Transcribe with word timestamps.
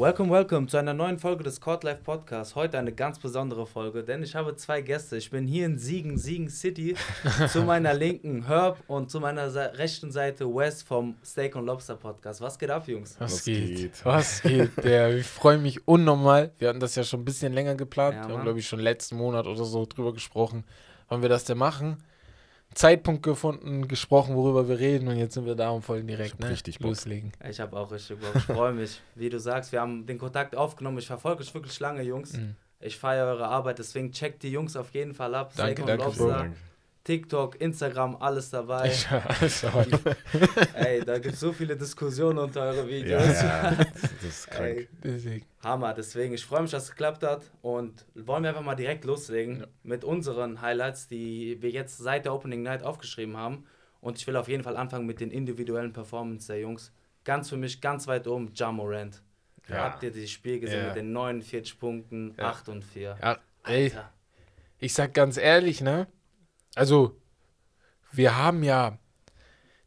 Welcome, 0.00 0.30
welcome 0.30 0.66
zu 0.66 0.78
einer 0.78 0.94
neuen 0.94 1.18
Folge 1.18 1.44
des 1.44 1.60
Court 1.60 1.84
Life 1.84 2.00
Podcasts. 2.02 2.54
Heute 2.54 2.78
eine 2.78 2.90
ganz 2.90 3.18
besondere 3.18 3.66
Folge, 3.66 4.02
denn 4.02 4.22
ich 4.22 4.34
habe 4.34 4.56
zwei 4.56 4.80
Gäste. 4.80 5.18
Ich 5.18 5.28
bin 5.28 5.46
hier 5.46 5.66
in 5.66 5.76
Siegen, 5.76 6.16
Siegen 6.16 6.48
City. 6.48 6.96
zu 7.50 7.60
meiner 7.64 7.92
linken 7.92 8.46
Herb 8.46 8.78
und 8.86 9.10
zu 9.10 9.20
meiner 9.20 9.50
Se 9.50 9.72
rechten 9.74 10.10
Seite 10.10 10.46
Wes 10.46 10.82
vom 10.82 11.16
Steak 11.22 11.54
und 11.54 11.66
Lobster 11.66 11.96
Podcast. 11.96 12.40
Was 12.40 12.58
geht 12.58 12.70
ab, 12.70 12.88
Jungs? 12.88 13.16
Was, 13.18 13.34
Was 13.34 13.44
geht? 13.44 13.76
geht? 13.76 14.04
Was 14.06 14.40
geht? 14.40 14.70
Der, 14.82 15.14
ich 15.14 15.26
freue 15.26 15.58
mich 15.58 15.86
unnormal. 15.86 16.50
Wir 16.58 16.70
hatten 16.70 16.80
das 16.80 16.94
ja 16.94 17.04
schon 17.04 17.20
ein 17.20 17.26
bisschen 17.26 17.52
länger 17.52 17.74
geplant. 17.74 18.14
Ja, 18.14 18.26
wir 18.26 18.36
haben, 18.36 18.44
glaube 18.44 18.58
ich, 18.58 18.66
schon 18.66 18.80
letzten 18.80 19.18
Monat 19.18 19.46
oder 19.46 19.66
so 19.66 19.84
drüber 19.84 20.14
gesprochen, 20.14 20.64
wann 21.10 21.20
wir 21.20 21.28
das 21.28 21.44
denn 21.44 21.58
machen. 21.58 21.98
Zeitpunkt 22.74 23.22
gefunden, 23.22 23.88
gesprochen, 23.88 24.36
worüber 24.36 24.68
wir 24.68 24.78
reden 24.78 25.08
und 25.08 25.16
jetzt 25.16 25.34
sind 25.34 25.44
wir 25.46 25.56
da 25.56 25.70
und 25.70 25.88
wollen 25.88 26.06
direkt 26.06 26.34
hab 26.34 26.40
ne, 26.40 26.50
richtig 26.50 26.78
Bock. 26.78 26.90
loslegen. 26.90 27.32
Ich 27.48 27.58
habe 27.60 27.76
auch 27.76 27.90
richtig 27.90 28.18
Bock. 28.18 28.34
Ich 28.34 28.42
freue 28.42 28.72
mich. 28.72 29.00
Wie 29.14 29.28
du 29.28 29.40
sagst, 29.40 29.72
wir 29.72 29.80
haben 29.80 30.06
den 30.06 30.18
Kontakt 30.18 30.54
aufgenommen. 30.54 30.98
Ich 30.98 31.06
verfolge 31.06 31.42
euch 31.42 31.52
wirklich 31.52 31.78
lange, 31.80 32.02
Jungs. 32.02 32.34
Mhm. 32.34 32.54
Ich 32.78 32.96
feiere 32.96 33.26
eure 33.26 33.48
Arbeit, 33.48 33.78
deswegen 33.78 34.10
checkt 34.12 34.42
die 34.42 34.50
Jungs 34.50 34.76
auf 34.76 34.94
jeden 34.94 35.14
Fall 35.14 35.34
ab. 35.34 35.52
Danke, 35.56 35.84
danke, 35.84 36.10
Bro. 36.10 36.28
Danke. 36.28 36.56
TikTok, 37.04 37.60
Instagram, 37.60 38.16
alles 38.16 38.50
dabei. 38.50 38.88
Ich, 38.88 39.08
alles 39.10 39.64
Ey, 40.74 41.02
da 41.04 41.18
gibt 41.18 41.34
es 41.34 41.40
so 41.40 41.52
viele 41.52 41.76
Diskussionen 41.76 42.38
unter 42.38 42.62
eure 42.62 42.86
Videos. 42.86 43.22
Ja, 43.40 43.72
ja, 43.72 43.76
das 44.20 44.22
ist 44.22 44.50
krank. 44.50 44.76
Ey, 44.76 44.88
Deswegen. 45.02 45.46
Hammer, 45.64 45.94
deswegen, 45.94 46.34
ich 46.34 46.44
freue 46.44 46.62
mich, 46.62 46.70
dass 46.70 46.84
es 46.84 46.90
geklappt 46.90 47.22
hat 47.22 47.42
und 47.62 48.04
wollen 48.14 48.42
wir 48.42 48.50
einfach 48.50 48.62
mal 48.62 48.74
direkt 48.74 49.04
loslegen 49.04 49.60
Ja. 49.60 49.66
mit 49.82 50.04
unseren 50.04 50.60
Highlights, 50.60 51.08
die 51.08 51.56
wir 51.60 51.70
jetzt 51.70 51.98
seit 51.98 52.26
der 52.26 52.34
Opening 52.34 52.62
Night 52.62 52.82
aufgeschrieben 52.82 53.36
haben. 53.36 53.64
Und 54.02 54.18
ich 54.18 54.26
will 54.26 54.36
auf 54.36 54.48
jeden 54.48 54.62
Fall 54.62 54.76
anfangen 54.76 55.06
mit 55.06 55.20
den 55.20 55.30
individuellen 55.30 55.92
Performance 55.92 56.46
der 56.46 56.60
Jungs. 56.60 56.92
Ganz 57.24 57.48
für 57.50 57.56
mich, 57.56 57.80
ganz 57.80 58.06
weit 58.08 58.26
oben, 58.26 58.50
Ja 58.54 58.72
Morant. 58.72 59.22
Ja. 59.68 59.84
Habt 59.84 60.02
ihr 60.02 60.10
das 60.10 60.30
Spiel 60.30 60.58
gesehen 60.60 60.80
Ja. 60.80 60.86
mit 60.88 60.96
den 60.96 61.12
49 61.12 61.78
Punkten, 61.78 62.34
Ja. 62.38 62.50
8 62.50 62.68
und 62.70 62.84
4? 62.84 63.16
Ja, 63.20 63.38
ey, 63.64 63.84
Alter. 63.84 64.10
ich 64.78 64.94
sag 64.94 65.12
ganz 65.14 65.36
ehrlich, 65.36 65.80
ne? 65.82 66.06
Also, 66.74 67.16
wir 68.12 68.36
haben 68.36 68.62
ja. 68.62 68.98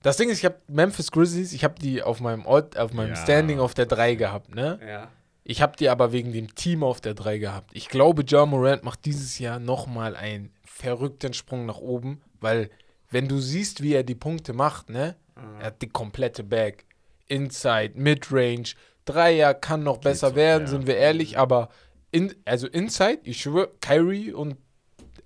Das 0.01 0.17
Ding 0.17 0.29
ist, 0.29 0.39
ich 0.39 0.45
habe 0.45 0.59
Memphis 0.67 1.11
Grizzlies, 1.11 1.53
ich 1.53 1.63
habe 1.63 1.79
die 1.79 2.03
auf 2.03 2.19
meinem 2.19 2.45
Ort, 2.45 2.77
auf 2.77 2.93
meinem 2.93 3.11
Ja. 3.11 3.15
Standing 3.15 3.59
auf 3.59 3.73
der 3.73 3.85
3 3.85 4.15
gehabt, 4.15 4.53
ne? 4.53 4.79
Ja. 4.85 5.09
Ich 5.45 5.61
habe 5.61 5.75
die 5.77 5.89
aber 5.89 6.11
wegen 6.11 6.33
dem 6.33 6.55
Team 6.55 6.83
auf 6.83 6.99
der 7.01 7.13
3 7.13 7.37
gehabt. 7.37 7.71
Ich 7.73 7.89
glaube, 7.89 8.23
Ja 8.27 8.45
Morant 8.45 8.83
macht 8.83 9.05
dieses 9.05 9.39
Jahr 9.39 9.59
nochmal 9.59 10.15
einen 10.15 10.51
verrückten 10.65 11.33
Sprung 11.33 11.65
nach 11.65 11.79
oben, 11.79 12.21
weil 12.41 12.69
wenn 13.09 13.27
du 13.27 13.39
siehst, 13.39 13.81
wie 13.81 13.93
er 13.93 14.03
die 14.03 14.15
Punkte 14.15 14.53
macht, 14.53 14.89
ne? 14.89 15.15
Er 15.59 15.67
hat 15.67 15.81
die 15.81 15.89
komplette 15.89 16.43
Bag. 16.43 16.85
Inside, 17.27 17.93
Midrange, 17.95 18.73
Dreier 19.05 19.53
kann 19.53 19.83
noch 19.83 19.97
besser 19.97 20.29
so, 20.29 20.35
werden, 20.35 20.63
ja. 20.63 20.67
sind 20.67 20.87
wir 20.87 20.97
ehrlich, 20.97 21.37
aber 21.37 21.69
in, 22.11 22.33
also 22.45 22.67
Inside, 22.67 23.21
ich 23.23 23.41
schwöre, 23.41 23.71
Kyrie 23.81 24.33
und 24.33 24.57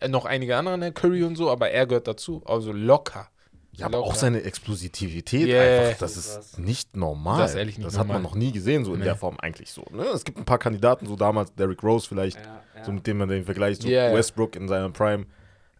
noch 0.09 0.25
einige 0.25 0.55
andere, 0.57 0.77
ne? 0.77 0.91
Curry 0.91 1.23
und 1.23 1.35
so, 1.35 1.49
aber 1.49 1.69
er 1.71 1.85
gehört 1.87 2.07
dazu, 2.07 2.41
also 2.45 2.71
locker. 2.71 3.29
Ja, 3.73 3.85
aber 3.85 3.99
auch 3.99 4.07
Locker. 4.07 4.17
seine 4.19 4.41
Explosivität 4.41 5.47
Yeah. 5.47 5.89
einfach, 5.89 5.99
das 5.99 6.17
ist 6.17 6.57
nicht 6.57 6.95
normal. 6.97 7.39
Das 7.41 7.51
ist 7.51 7.57
ehrlich 7.57 7.77
nicht 7.77 7.85
das 7.85 7.93
hat 7.97 8.07
man 8.07 8.17
normal. 8.17 8.31
noch 8.31 8.35
nie 8.35 8.51
gesehen, 8.51 8.83
so 8.83 8.93
in 8.93 8.99
Nee. 8.99 9.05
der 9.05 9.15
Form 9.15 9.37
eigentlich 9.39 9.71
so. 9.71 9.85
Ne? 9.91 10.03
Es 10.05 10.23
gibt 10.23 10.39
ein 10.39 10.45
paar 10.45 10.57
Kandidaten, 10.57 11.05
so 11.05 11.15
damals 11.15 11.53
Derrick 11.53 11.83
Rose 11.83 12.07
vielleicht, 12.07 12.37
Ja, 12.37 12.61
ja. 12.75 12.83
so 12.85 12.91
mit 12.91 13.05
dem 13.05 13.17
man 13.19 13.29
den 13.29 13.45
vergleicht, 13.45 13.83
so 13.83 13.87
ja. 13.87 14.11
Westbrook 14.13 14.55
in 14.55 14.67
seiner 14.67 14.89
Prime. 14.89 15.27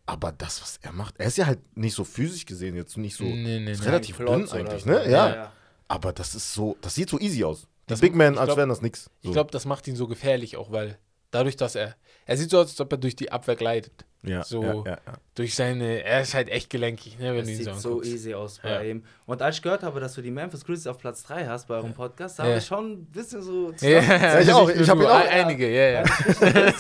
Aber 0.06 0.32
das, 0.32 0.62
was 0.62 0.78
er 0.84 0.92
macht, 0.92 1.16
er 1.18 1.26
ist 1.28 1.38
ja 1.38 1.48
halt 1.48 1.60
nicht 1.76 1.96
so 1.96 2.04
physisch 2.04 2.46
gesehen, 2.46 2.76
jetzt 2.76 2.98
nicht 2.98 3.16
so 3.16 3.24
Nee, 3.24 3.60
nee, 3.62 3.72
ist 3.72 3.80
nee. 3.82 3.88
relativ 3.88 4.18
dünn 4.18 4.48
eigentlich, 4.48 4.84
so. 4.84 4.90
ne? 4.90 5.10
Ja. 5.10 5.30
ja. 5.30 5.52
Aber 5.88 6.14
das 6.14 6.36
ist 6.36 6.54
so, 6.54 6.78
das 6.82 6.94
sieht 6.94 7.10
so 7.10 7.20
easy 7.20 7.44
aus. 7.44 7.62
Die 7.62 7.68
Das- 7.88 8.02
Big 8.02 8.14
Man, 8.16 8.38
als 8.38 8.56
wären 8.56 8.70
das 8.70 8.82
nix. 8.84 9.06
So. 9.06 9.30
Ich 9.30 9.32
glaube, 9.32 9.50
das 9.52 9.66
macht 9.66 9.88
ihn 9.88 9.96
so 9.96 10.08
gefährlich 10.08 10.56
auch, 10.56 10.72
weil 10.72 11.00
dadurch, 11.32 11.56
dass 11.58 11.74
er, 11.76 11.96
er 12.28 12.38
sieht 12.38 12.52
so 12.52 12.60
aus, 12.60 12.68
als 12.70 12.80
ob 12.80 12.92
er 12.92 12.98
durch 13.00 13.16
die 13.16 13.32
Abwehr 13.32 13.56
gleitet. 13.56 14.06
Ja, 14.24 14.44
so- 14.44 14.64
ja, 14.64 14.74
ja, 14.74 14.84
ja. 14.86 15.14
Durch 15.36 15.54
seine, 15.56 16.04
er 16.04 16.22
ist 16.22 16.34
halt 16.34 16.50
echt 16.50 16.70
gelenkig, 16.70 17.18
ne, 17.20 17.30
wenn 17.36 17.38
Das 17.38 17.46
du 17.48 17.52
ihn 17.52 17.58
so 17.58 17.72
sieht 17.74 17.82
so 17.82 17.90
anguckst. 17.90 18.12
easy 18.12 18.34
aus 18.34 18.60
bei 18.62 18.70
Ja. 18.70 18.82
ihm. 18.82 19.04
Und 19.26 19.42
als 19.42 19.58
ich 19.58 19.62
gehört 19.62 19.84
habe, 19.84 20.00
dass 20.00 20.14
du 20.16 20.22
die 20.22 20.32
Memphis 20.32 20.66
Grizzlies 20.66 20.88
auf 20.88 20.98
Platz 20.98 21.24
3 21.24 21.46
hast 21.46 21.68
bei 21.68 21.76
eurem 21.76 21.94
Podcast, 21.94 22.40
da 22.40 22.44
habe 22.44 22.58
ich 22.58 22.66
schon 22.66 22.92
ein 22.94 23.06
bisschen 23.06 23.42
so 23.42 23.72
Ja, 23.82 24.40
ich 24.40 24.52
auch. 24.52 24.70
Ich 24.70 24.90
hab 24.90 24.98
du, 24.98 25.04
ihn 25.04 25.10
auch- 25.10 25.30
Einige, 25.30 25.70
ja, 25.70 26.02
ja. 26.02 26.04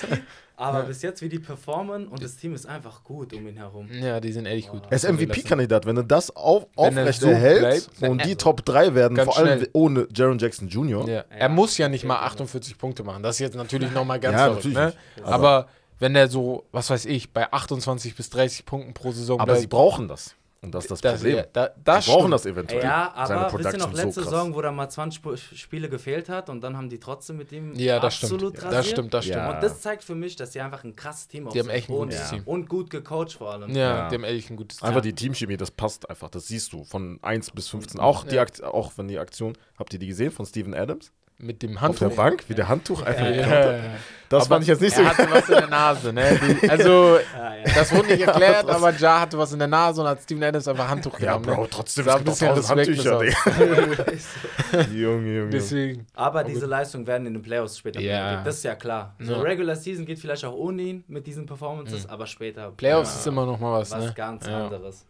Aber 0.59 0.81
bis 0.81 1.03
jetzt, 1.03 1.21
wie 1.21 1.29
die 1.29 1.37
performen 1.37 2.07
und 2.07 2.23
das 2.23 2.35
Team 2.35 2.55
ist 2.55 2.65
einfach 2.65 3.03
gut 3.03 3.31
um 3.33 3.47
ihn 3.47 3.57
herum. 3.57 3.87
Ja, 3.91 4.19
die 4.19 4.31
sind 4.31 4.47
ehrlich 4.47 4.67
gut. 4.67 4.81
Er 4.89 4.93
ist 4.95 5.03
dir 5.05 5.09
MVP-Kandidat. 5.13 5.85
Wenn 5.85 5.97
er 5.97 6.03
das 6.03 6.35
auf, 6.35 6.63
er 6.75 6.79
aufrecht 6.87 7.21
so 7.21 7.27
erhält 7.29 7.59
bleibt, 7.59 8.09
und 8.11 8.25
die 8.25 8.35
Top 8.35 8.65
3 8.65 8.95
werden, 8.95 9.13
ganz 9.13 9.29
vor 9.31 9.37
allem 9.37 9.59
schnell. 9.59 9.69
ohne 9.73 10.07
Jaron 10.15 10.39
Jackson 10.39 10.67
Jr. 10.67 11.25
Er 11.29 11.49
muss 11.49 11.77
ja 11.77 11.87
nicht 11.87 12.05
mal 12.05 12.17
48 12.21 12.75
Punkte 12.75 13.03
machen. 13.03 13.21
Das 13.21 13.35
ist 13.35 13.39
jetzt 13.41 13.55
natürlich 13.55 13.91
nochmal 13.91 14.19
ganz 14.19 14.33
Ja, 14.33 14.45
verrückt, 14.45 14.65
natürlich 14.65 14.77
ne? 14.77 14.85
nicht. 15.17 15.27
Aber, 15.27 15.67
wenn 15.99 16.15
er 16.15 16.27
so, 16.27 16.65
was 16.71 16.89
weiß 16.89 17.05
ich, 17.05 17.31
bei 17.33 17.51
28 17.51 18.15
bis 18.15 18.29
30 18.29 18.65
Punkten 18.65 18.93
pro 18.93 19.11
Saison 19.11 19.39
Aber 19.39 19.47
bleibt, 19.53 19.61
sie 19.61 19.67
brauchen 19.67 20.07
das. 20.07 20.35
Und 20.59 20.73
das 20.73 20.85
ist 20.85 20.91
das, 20.91 21.01
das, 21.01 21.13
Problem. 21.17 21.37
ja, 21.37 21.43
da, 21.53 21.69
das 21.83 22.05
sie 22.05 22.11
brauchen 22.11 22.21
stimmt. 22.21 22.33
das 22.33 22.45
eventuell. 22.47 22.83
Ja, 22.83 23.13
aber 23.13 23.53
wisst 23.59 23.73
ihr 23.73 23.77
noch 23.77 23.93
letzte 23.93 24.23
so. 24.23 24.23
Saison, 24.23 24.55
wo 24.55 24.61
da 24.63 24.71
mal 24.71 24.89
20 24.89 25.21
Sp- 25.21 25.37
Spiele 25.55 25.87
gefehlt 25.87 26.29
hat 26.29 26.49
und 26.49 26.61
dann 26.61 26.75
haben 26.75 26.89
die 26.89 26.99
trotzdem 26.99 27.37
mit 27.37 27.51
ihm 27.51 27.73
Ja, 27.75 27.99
das 27.99 28.15
stimmt. 28.15 28.33
absolut 28.33 28.57
Das 28.57 28.63
rasiert? 28.65 28.85
stimmt, 28.87 29.13
das 29.13 29.25
stimmt. 29.25 29.37
Ja. 29.37 29.53
Und 29.53 29.61
das 29.61 29.81
zeigt 29.81 30.03
für 30.03 30.15
mich, 30.15 30.35
dass 30.35 30.53
sie 30.53 30.59
einfach 30.61 30.83
ein 30.83 30.95
krasses 30.95 31.27
Team 31.27 31.47
Die 31.49 31.59
haben 31.59 31.69
echt 31.69 31.89
ein 31.89 31.95
und, 31.95 32.09
gutes 32.09 32.29
Team. 32.31 32.41
Und 32.45 32.67
gut 32.69 32.89
gecoacht 32.89 33.33
vor 33.33 33.51
allem. 33.51 33.69
Ja, 33.69 33.77
Ja. 33.77 34.09
die 34.09 34.15
haben 34.15 34.23
ehrlich 34.23 34.49
ein 34.49 34.55
gutes 34.57 34.81
Einfach 34.81 35.01
Team. 35.01 35.15
die 35.15 35.23
Teamchemie, 35.23 35.57
das 35.57 35.69
passt 35.69 36.09
einfach. 36.09 36.29
Das 36.31 36.47
siehst 36.47 36.73
du 36.73 36.83
von 36.83 37.19
1 37.21 37.51
bis 37.51 37.67
15. 37.69 37.99
Auch, 38.01 38.23
die. 38.23 38.39
Akt 38.39 38.63
auch 38.63 38.91
wenn 38.97 39.07
die 39.07 39.19
Aktion, 39.19 39.55
habt 39.77 39.93
ihr 39.93 39.99
die 39.99 40.07
gesehen 40.07 40.31
von 40.31 40.45
Steven 40.47 40.73
Adams? 40.73 41.11
Mit 41.39 41.61
dem 41.61 41.77
Auf 41.77 41.79
der 41.79 41.81
Handtuch. 42.07 42.15
Bank, 42.15 42.43
wie 42.47 42.55
der 42.55 42.67
Handtuch 42.67 43.03
einfach 43.03 43.25
Ja, 43.25 43.31
ja. 43.71 43.79
Das 44.27 44.41
Aber 44.45 44.55
fand 44.55 44.63
ich 44.63 44.69
jetzt 44.69 44.81
nicht 44.81 44.95
so. 44.95 45.03
Er 45.03 45.09
hatte 45.15 45.27
was 45.31 45.47
in 45.47 45.55
der 45.55 45.67
Nase, 45.67 46.11
ne? 46.11 46.39
Die, 46.61 46.69
also, 46.69 47.17
Ja, 47.33 47.55
ja. 47.55 47.63
das 47.75 47.93
wurde 47.95 48.07
nicht 48.07 48.21
erklärt, 48.27 48.67
Ja, 48.67 48.75
aber 48.75 48.91
Ja 48.93 49.21
hatte 49.21 49.37
was 49.37 49.53
in 49.53 49.59
der 49.59 49.67
Nase 49.67 50.01
und 50.01 50.07
hat 50.07 50.21
Steven 50.23 50.43
Adams 50.43 50.67
einfach 50.67 50.87
Handtuch 50.89 51.17
Ja, 51.19 51.37
genommen. 51.37 51.45
Bro, 51.55 51.61
ne? 51.63 51.67
trotzdem, 51.69 52.05
Sah 52.05 52.15
es 52.15 52.17
ein 52.17 52.25
gibt 52.25 52.41
respektlos 52.57 52.69
Handtücher. 52.69 53.21
Junge, 54.93 55.37
Junge. 55.37 55.49
Deswegen. 55.51 56.07
Aber 56.15 56.43
diese 56.43 56.65
Leistung 56.65 57.05
werden 57.07 57.27
in 57.27 57.33
den 57.35 57.41
Playoffs 57.43 57.77
später 57.77 57.99
Ja. 58.01 58.23
benötigt. 58.25 58.47
Das 58.47 58.55
ist 58.57 58.63
ja 58.63 58.75
klar. 58.75 59.15
So 59.19 59.33
Ja. 59.33 59.41
Regular 59.41 59.75
Season 59.75 60.05
geht 60.05 60.19
vielleicht 60.19 60.43
auch 60.43 60.53
ohne 60.55 60.81
ihn 60.81 61.03
mit 61.07 61.25
diesen 61.27 61.45
Performances, 61.45 62.07
aber 62.09 62.25
später 62.25 62.71
Playoffs 62.71 63.13
ja, 63.13 63.19
ist 63.19 63.27
immer 63.27 63.45
noch 63.45 63.59
mal 63.59 63.79
was, 63.79 63.91
was 63.91 64.05
ne? 64.05 64.13
ganz 64.15 64.45
Ja. 64.47 64.65
anderes. 64.65 65.05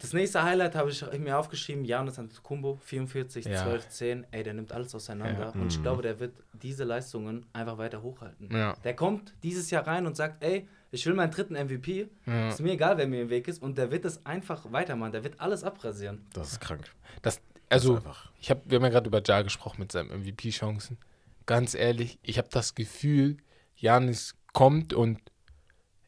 Das 0.00 0.12
nächste 0.14 0.42
Highlight 0.42 0.74
habe 0.74 0.90
ich 0.90 1.04
mir 1.18 1.38
aufgeschrieben, 1.38 1.84
Janis 1.84 2.18
Antetokounmpo, 2.18 2.78
44, 2.82 3.44
Ja. 3.44 3.62
12, 3.62 3.88
10. 3.88 4.26
Ey, 4.30 4.42
der 4.42 4.54
nimmt 4.54 4.72
alles 4.72 4.94
auseinander. 4.94 5.40
Ja. 5.40 5.48
Und 5.50 5.68
ich 5.68 5.78
Mhm. 5.78 5.82
glaube, 5.82 6.02
der 6.02 6.18
wird 6.18 6.34
diese 6.54 6.84
Leistungen 6.84 7.44
einfach 7.52 7.76
weiter 7.78 8.00
hochhalten. 8.02 8.48
Ja. 8.50 8.74
Der 8.82 8.94
kommt 8.96 9.34
dieses 9.42 9.70
Jahr 9.70 9.86
rein 9.86 10.06
und 10.06 10.16
sagt, 10.16 10.42
ey, 10.42 10.66
ich 10.90 11.04
will 11.06 11.14
meinen 11.14 11.30
dritten 11.30 11.54
MVP. 11.54 12.08
Ist 12.48 12.60
mir 12.60 12.72
egal, 12.72 12.96
wer 12.98 13.06
mir 13.06 13.22
im 13.22 13.30
Weg 13.30 13.46
ist. 13.46 13.62
Und 13.62 13.76
der 13.78 13.90
wird 13.90 14.04
es 14.06 14.24
einfach 14.26 14.72
weitermachen. 14.72 15.12
Der 15.12 15.22
wird 15.22 15.38
alles 15.38 15.62
abrasieren. 15.64 16.26
Das 16.32 16.52
ist 16.52 16.60
krank. 16.60 16.90
Das, 17.22 17.36
Das 17.36 17.42
also, 17.68 17.92
ist 17.98 18.06
einfach. 18.06 18.32
ich 18.40 18.50
hab, 18.50 18.68
wir 18.68 18.76
haben 18.76 18.84
ja 18.84 18.88
gerade 18.88 19.06
über 19.08 19.22
Ja 19.24 19.42
gesprochen 19.42 19.80
mit 19.80 19.92
seinen 19.92 20.10
MVP-Chancen. 20.10 20.98
Ganz 21.46 21.74
ehrlich, 21.74 22.18
ich 22.22 22.38
habe 22.38 22.48
das 22.50 22.74
Gefühl, 22.74 23.36
Janis 23.76 24.34
kommt 24.52 24.92
und 24.94 25.20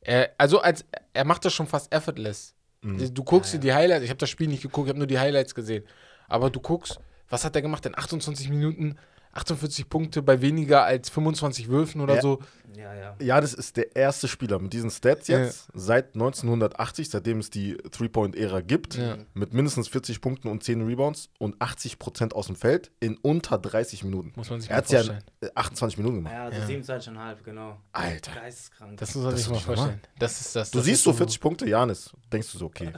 er, 0.00 0.32
also 0.38 0.60
als 0.60 0.84
er 1.12 1.24
macht 1.24 1.44
das 1.44 1.52
schon 1.52 1.66
fast 1.68 1.92
effortless. 1.94 2.54
Mhm. 2.82 3.14
Du 3.14 3.24
guckst 3.24 3.54
dir 3.54 3.58
die 3.58 3.72
Highlights, 3.72 4.04
ich 4.04 4.10
habe 4.10 4.18
das 4.18 4.30
Spiel 4.30 4.48
nicht 4.48 4.62
geguckt, 4.62 4.86
ich 4.86 4.90
habe 4.90 4.98
nur 4.98 5.06
die 5.06 5.18
Highlights 5.18 5.54
gesehen. 5.54 5.84
Aber 6.28 6.50
du 6.50 6.60
guckst, 6.60 6.98
was 7.32 7.44
hat 7.44 7.56
er 7.56 7.62
gemacht 7.62 7.84
in 7.86 7.96
28 7.98 8.48
Minuten? 8.50 8.96
48 9.34 9.88
Punkte 9.88 10.20
bei 10.20 10.42
weniger 10.42 10.84
als 10.84 11.08
25 11.08 11.68
Würfen 11.68 12.02
oder 12.02 12.16
Ja. 12.16 12.20
so. 12.20 12.40
Ja, 12.76 12.92
ja. 12.94 13.16
Ja, 13.18 13.40
das 13.40 13.54
ist 13.54 13.78
der 13.78 13.96
erste 13.96 14.28
Spieler 14.28 14.58
mit 14.58 14.74
diesen 14.74 14.90
Stats 14.90 15.26
Ja. 15.28 15.38
jetzt 15.38 15.68
seit 15.72 16.14
1980, 16.14 17.08
seitdem 17.08 17.38
es 17.38 17.48
die 17.48 17.78
Three-Point-Ära 17.92 18.60
gibt, 18.60 18.96
Ja. 18.96 19.16
mit 19.32 19.54
mindestens 19.54 19.88
40 19.88 20.20
Punkten 20.20 20.48
und 20.48 20.62
10 20.62 20.82
Rebounds 20.86 21.30
und 21.38 21.58
80% 21.62 22.34
aus 22.34 22.48
dem 22.48 22.56
Feld 22.56 22.90
in 23.00 23.16
unter 23.16 23.56
30 23.56 24.04
Minuten. 24.04 24.32
Muss 24.36 24.50
man 24.50 24.60
sich 24.60 24.68
Er 24.68 24.76
mal 24.76 24.82
hat 24.82 24.90
ja 24.90 25.00
in 25.00 25.06
vorstellen. 25.06 25.24
äh, 25.40 25.50
28 25.54 25.96
Minuten 25.96 26.16
gemacht. 26.16 26.34
Ja, 26.34 26.44
also 26.44 26.58
Ja. 26.60 26.66
27,5, 26.66 27.42
genau. 27.42 27.80
Alter. 27.92 28.32
Geisteskrank. 28.34 28.98
Das 28.98 29.14
muss 29.14 29.24
man 29.24 29.34
sich 29.36 29.46
ist 29.46 29.50
mal 29.50 29.60
vorstellen. 29.60 30.00
Das 30.18 30.40
ist 30.42 30.54
das. 30.56 30.70
Du 30.72 30.78
das 30.78 30.84
siehst 30.84 30.96
ist 30.98 31.04
so 31.04 31.12
40 31.14 31.40
Punkte, 31.40 31.66
Janis, 31.66 32.10
denkst 32.30 32.52
du 32.52 32.58
so, 32.58 32.66
okay. 32.66 32.92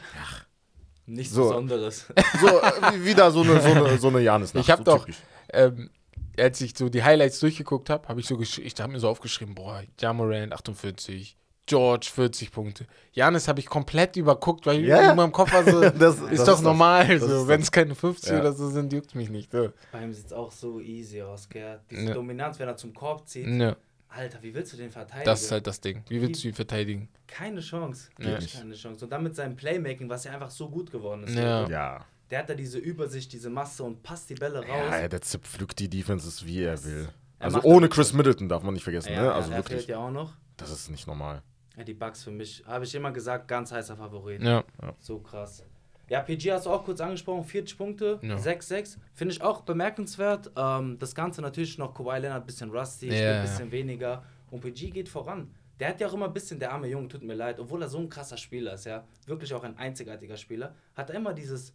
Nichts 1.06 1.34
So. 1.34 1.42
Besonderes. 1.48 2.06
So, 2.40 2.48
äh, 2.60 2.72
wie- 2.94 3.04
wieder 3.04 3.30
so 3.30 3.42
eine, 3.42 3.60
so 3.60 3.68
eine, 3.68 3.98
so 3.98 4.08
eine 4.08 4.20
Janis. 4.20 4.54
Ich 4.54 4.70
habe 4.70 4.82
doch, 4.84 5.06
ähm, 5.52 5.90
als 6.38 6.60
ich 6.60 6.76
so 6.76 6.88
die 6.88 7.02
Highlights 7.02 7.40
durchgeguckt 7.40 7.90
habe, 7.90 8.08
habe 8.08 8.20
ich 8.20 8.26
so 8.26 8.40
ich 8.40 8.74
habe 8.80 8.92
mir 8.92 8.98
so 9.00 9.08
aufgeschrieben, 9.08 9.54
boah, 9.54 9.82
Jamorant 10.00 10.52
48, 10.52 11.36
George 11.66 12.10
40 12.12 12.50
Punkte. 12.52 12.86
Janis 13.12 13.48
habe 13.48 13.60
ich 13.60 13.66
komplett 13.66 14.16
überguckt, 14.16 14.66
weil 14.66 14.80
Ja, 14.84 15.00
ja. 15.02 15.10
in 15.12 15.16
meinem 15.16 15.32
Kopf 15.32 15.52
war 15.52 15.64
so, 15.64 15.80
Das- 15.90 16.18
ist 16.20 16.30
das 16.40 16.44
doch 16.44 16.54
ist 16.56 16.62
normal, 16.62 17.18
so, 17.20 17.46
wenn 17.48 17.60
es 17.60 17.70
keine 17.70 17.94
50 17.94 18.30
Ja. 18.32 18.40
oder 18.40 18.52
so 18.52 18.68
sind, 18.68 18.92
juckt 18.92 19.14
mich 19.14 19.30
nicht. 19.30 19.52
So. 19.52 19.70
Bei 19.92 20.02
ihm 20.02 20.12
sieht 20.12 20.26
es 20.26 20.32
auch 20.32 20.50
so 20.52 20.80
easy 20.80 21.22
aus, 21.22 21.48
gell? 21.48 21.80
Diese 21.90 22.06
Ja. 22.08 22.14
Dominanz, 22.14 22.58
wenn 22.58 22.68
er 22.68 22.76
zum 22.76 22.92
Korb 22.92 23.26
zieht. 23.28 23.46
Ne, 23.46 23.76
Alter, 24.16 24.42
wie 24.42 24.54
willst 24.54 24.72
du 24.72 24.76
den 24.76 24.90
verteidigen? 24.90 25.24
das 25.24 25.42
ist 25.42 25.50
halt 25.52 25.66
das 25.66 25.80
Ding. 25.80 26.02
Wie 26.08 26.20
willst 26.20 26.44
du 26.44 26.48
ihn 26.48 26.54
verteidigen? 26.54 27.08
Keine 27.26 27.60
Chance. 27.60 28.10
Ja. 28.18 28.38
Keine 28.38 28.74
Chance. 28.74 29.04
Und 29.04 29.10
dann 29.10 29.22
mit 29.22 29.34
seinem 29.34 29.56
Playmaking, 29.56 30.08
was 30.08 30.24
ja 30.24 30.32
einfach 30.32 30.50
so 30.50 30.68
gut 30.68 30.90
geworden 30.90 31.24
ist. 31.24 31.34
Ja. 31.34 31.68
Ja. 31.68 32.04
der 32.30 32.38
hat 32.40 32.48
da 32.48 32.54
diese 32.54 32.78
Übersicht, 32.78 33.32
diese 33.32 33.50
Masse 33.50 33.82
und 33.82 34.02
passt 34.02 34.30
die 34.30 34.34
Bälle 34.34 34.60
raus. 34.60 34.90
Ja, 34.90 35.08
der 35.08 35.20
zerpflückt 35.20 35.78
die 35.78 35.88
Defenses, 35.88 36.44
wie 36.46 36.62
er 36.62 36.82
will. 36.84 37.08
Er 37.38 37.46
Also 37.46 37.62
ohne 37.62 37.88
Chris 37.88 38.12
Middleton 38.12 38.48
darf 38.48 38.62
man 38.62 38.74
nicht 38.74 38.84
vergessen. 38.84 39.12
Ja, 39.12 39.22
ne? 39.22 39.32
Also 39.32 39.48
der 39.50 39.58
wirklich, 39.58 39.78
fehlt 39.78 39.88
ja 39.90 39.98
auch 39.98 40.10
noch. 40.10 40.32
das 40.56 40.70
ist 40.70 40.90
nicht 40.90 41.06
normal. 41.06 41.42
Ja, 41.76 41.82
die 41.82 41.94
Bugs 41.94 42.22
für 42.22 42.30
mich, 42.30 42.62
habe 42.66 42.84
ich 42.84 42.94
immer 42.94 43.10
gesagt, 43.10 43.48
ganz 43.48 43.72
heißer 43.72 43.96
Favorit. 43.96 44.40
Ja. 44.42 44.64
So 45.00 45.18
krass. 45.18 45.64
Ja, 46.08 46.20
PG 46.20 46.52
hast 46.52 46.66
du 46.66 46.70
auch 46.70 46.84
kurz 46.84 47.00
angesprochen, 47.00 47.44
40 47.44 47.78
Punkte, 47.78 48.18
Ja. 48.22 48.36
6-6. 48.36 48.98
Finde 49.14 49.34
ich 49.34 49.42
auch 49.42 49.62
bemerkenswert. 49.62 50.50
Ähm, 50.56 50.98
das 50.98 51.14
Ganze 51.14 51.40
natürlich 51.42 51.78
noch 51.78 51.94
Kawhi 51.94 52.18
Leonard 52.18 52.42
ein 52.42 52.46
bisschen 52.46 52.70
rusty, 52.70 53.06
Ja, 53.06 53.12
spielt 53.14 53.28
ein 53.28 53.34
ja. 53.36 53.42
bisschen 53.42 53.72
weniger. 53.72 54.22
Und 54.50 54.60
PG 54.60 54.90
geht 54.90 55.08
voran. 55.08 55.50
Der 55.80 55.88
hat 55.88 56.00
ja 56.00 56.06
auch 56.06 56.14
immer 56.14 56.26
ein 56.26 56.32
bisschen, 56.32 56.60
der 56.60 56.72
arme 56.72 56.86
Junge, 56.86 57.08
tut 57.08 57.22
mir 57.22 57.34
leid, 57.34 57.58
obwohl 57.58 57.82
er 57.82 57.88
so 57.88 57.98
ein 57.98 58.08
krasser 58.08 58.36
Spieler 58.36 58.74
ist, 58.74 58.84
ja, 58.86 59.04
wirklich 59.26 59.52
auch 59.54 59.64
ein 59.64 59.76
einzigartiger 59.76 60.36
Spieler, 60.36 60.74
hat 60.94 61.10
er 61.10 61.16
immer 61.16 61.32
dieses, 61.34 61.74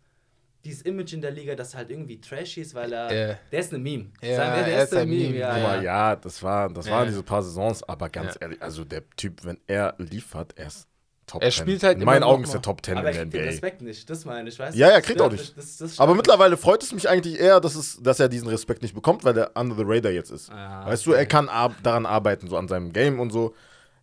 dieses 0.63 0.83
Image 0.83 1.13
in 1.13 1.21
der 1.21 1.31
Liga, 1.31 1.55
das 1.55 1.75
halt 1.75 1.89
irgendwie 1.89 2.19
trashy 2.21 2.61
ist, 2.61 2.73
weil 2.75 2.93
er, 2.93 3.13
Ja. 3.13 3.35
der 3.51 3.59
ist 3.59 3.73
eine 3.73 3.83
Meme. 3.83 4.11
Ja, 4.21 4.35
Sagen 4.37 4.55
wir, 4.57 4.63
der 4.65 4.73
er 4.77 4.83
ist 4.83 4.91
ist 4.93 4.97
ein 4.99 5.09
Meme, 5.09 5.23
Meme. 5.23 5.37
ja, 5.39 5.57
ja. 5.57 5.81
ja, 5.81 6.15
das, 6.15 6.41
war, 6.43 6.69
das 6.69 6.85
Ja. 6.87 6.93
waren 6.93 7.07
diese 7.07 7.23
paar 7.23 7.41
Saisons, 7.41 7.83
aber 7.83 8.07
ganz 8.09 8.35
Ja. 8.35 8.41
ehrlich, 8.43 8.61
also 8.61 8.85
der 8.85 9.09
Typ, 9.17 9.43
wenn 9.43 9.57
er 9.67 9.95
liefert, 9.97 10.53
er 10.57 10.67
ist 10.67 10.87
Top 11.29 11.41
Er 11.43 11.51
10. 11.51 11.61
spielt 11.61 11.83
halt 11.83 11.97
In 11.99 12.05
meinen 12.05 12.23
Augen 12.23 12.43
ist 12.43 12.53
der 12.53 12.61
Top 12.61 12.83
10 12.85 12.97
Aber 12.97 13.09
in 13.11 13.13
er 13.13 13.13
der 13.13 13.21
kriegt 13.23 13.33
den 13.33 13.41
NBA. 13.41 13.49
Respekt 13.51 13.81
nicht, 13.81 14.09
das 14.09 14.25
meine 14.25 14.49
ich, 14.49 14.57
weißt 14.59 14.75
Ja, 14.77 14.87
du? 14.87 14.91
ja, 14.93 14.97
Das 14.99 15.05
kriegt 15.07 15.19
er 15.19 15.25
auch 15.27 15.31
nicht. 15.31 15.57
Das, 15.57 15.77
das 15.77 15.99
Aber 15.99 16.15
mittlerweile 16.15 16.57
freut 16.57 16.81
es 16.83 16.91
mich 16.91 17.07
eigentlich 17.07 17.39
eher, 17.39 17.59
dass, 17.59 17.75
es, 17.75 17.99
dass 18.01 18.19
er 18.19 18.29
diesen 18.29 18.47
Respekt 18.47 18.81
nicht 18.81 18.95
bekommt, 18.95 19.23
weil 19.23 19.37
er 19.37 19.51
under 19.55 19.75
the 19.75 19.83
radar 19.85 20.11
jetzt 20.11 20.31
ist. 20.31 20.51
Ah, 20.51 20.85
weißt 20.87 21.05
du, 21.05 21.11
er 21.13 21.25
kann 21.25 21.47
ar 21.49 21.73
daran 21.83 22.05
arbeiten, 22.05 22.47
so 22.47 22.57
an 22.57 22.67
seinem 22.67 22.91
Game 22.93 23.19
und 23.19 23.31
so. 23.31 23.53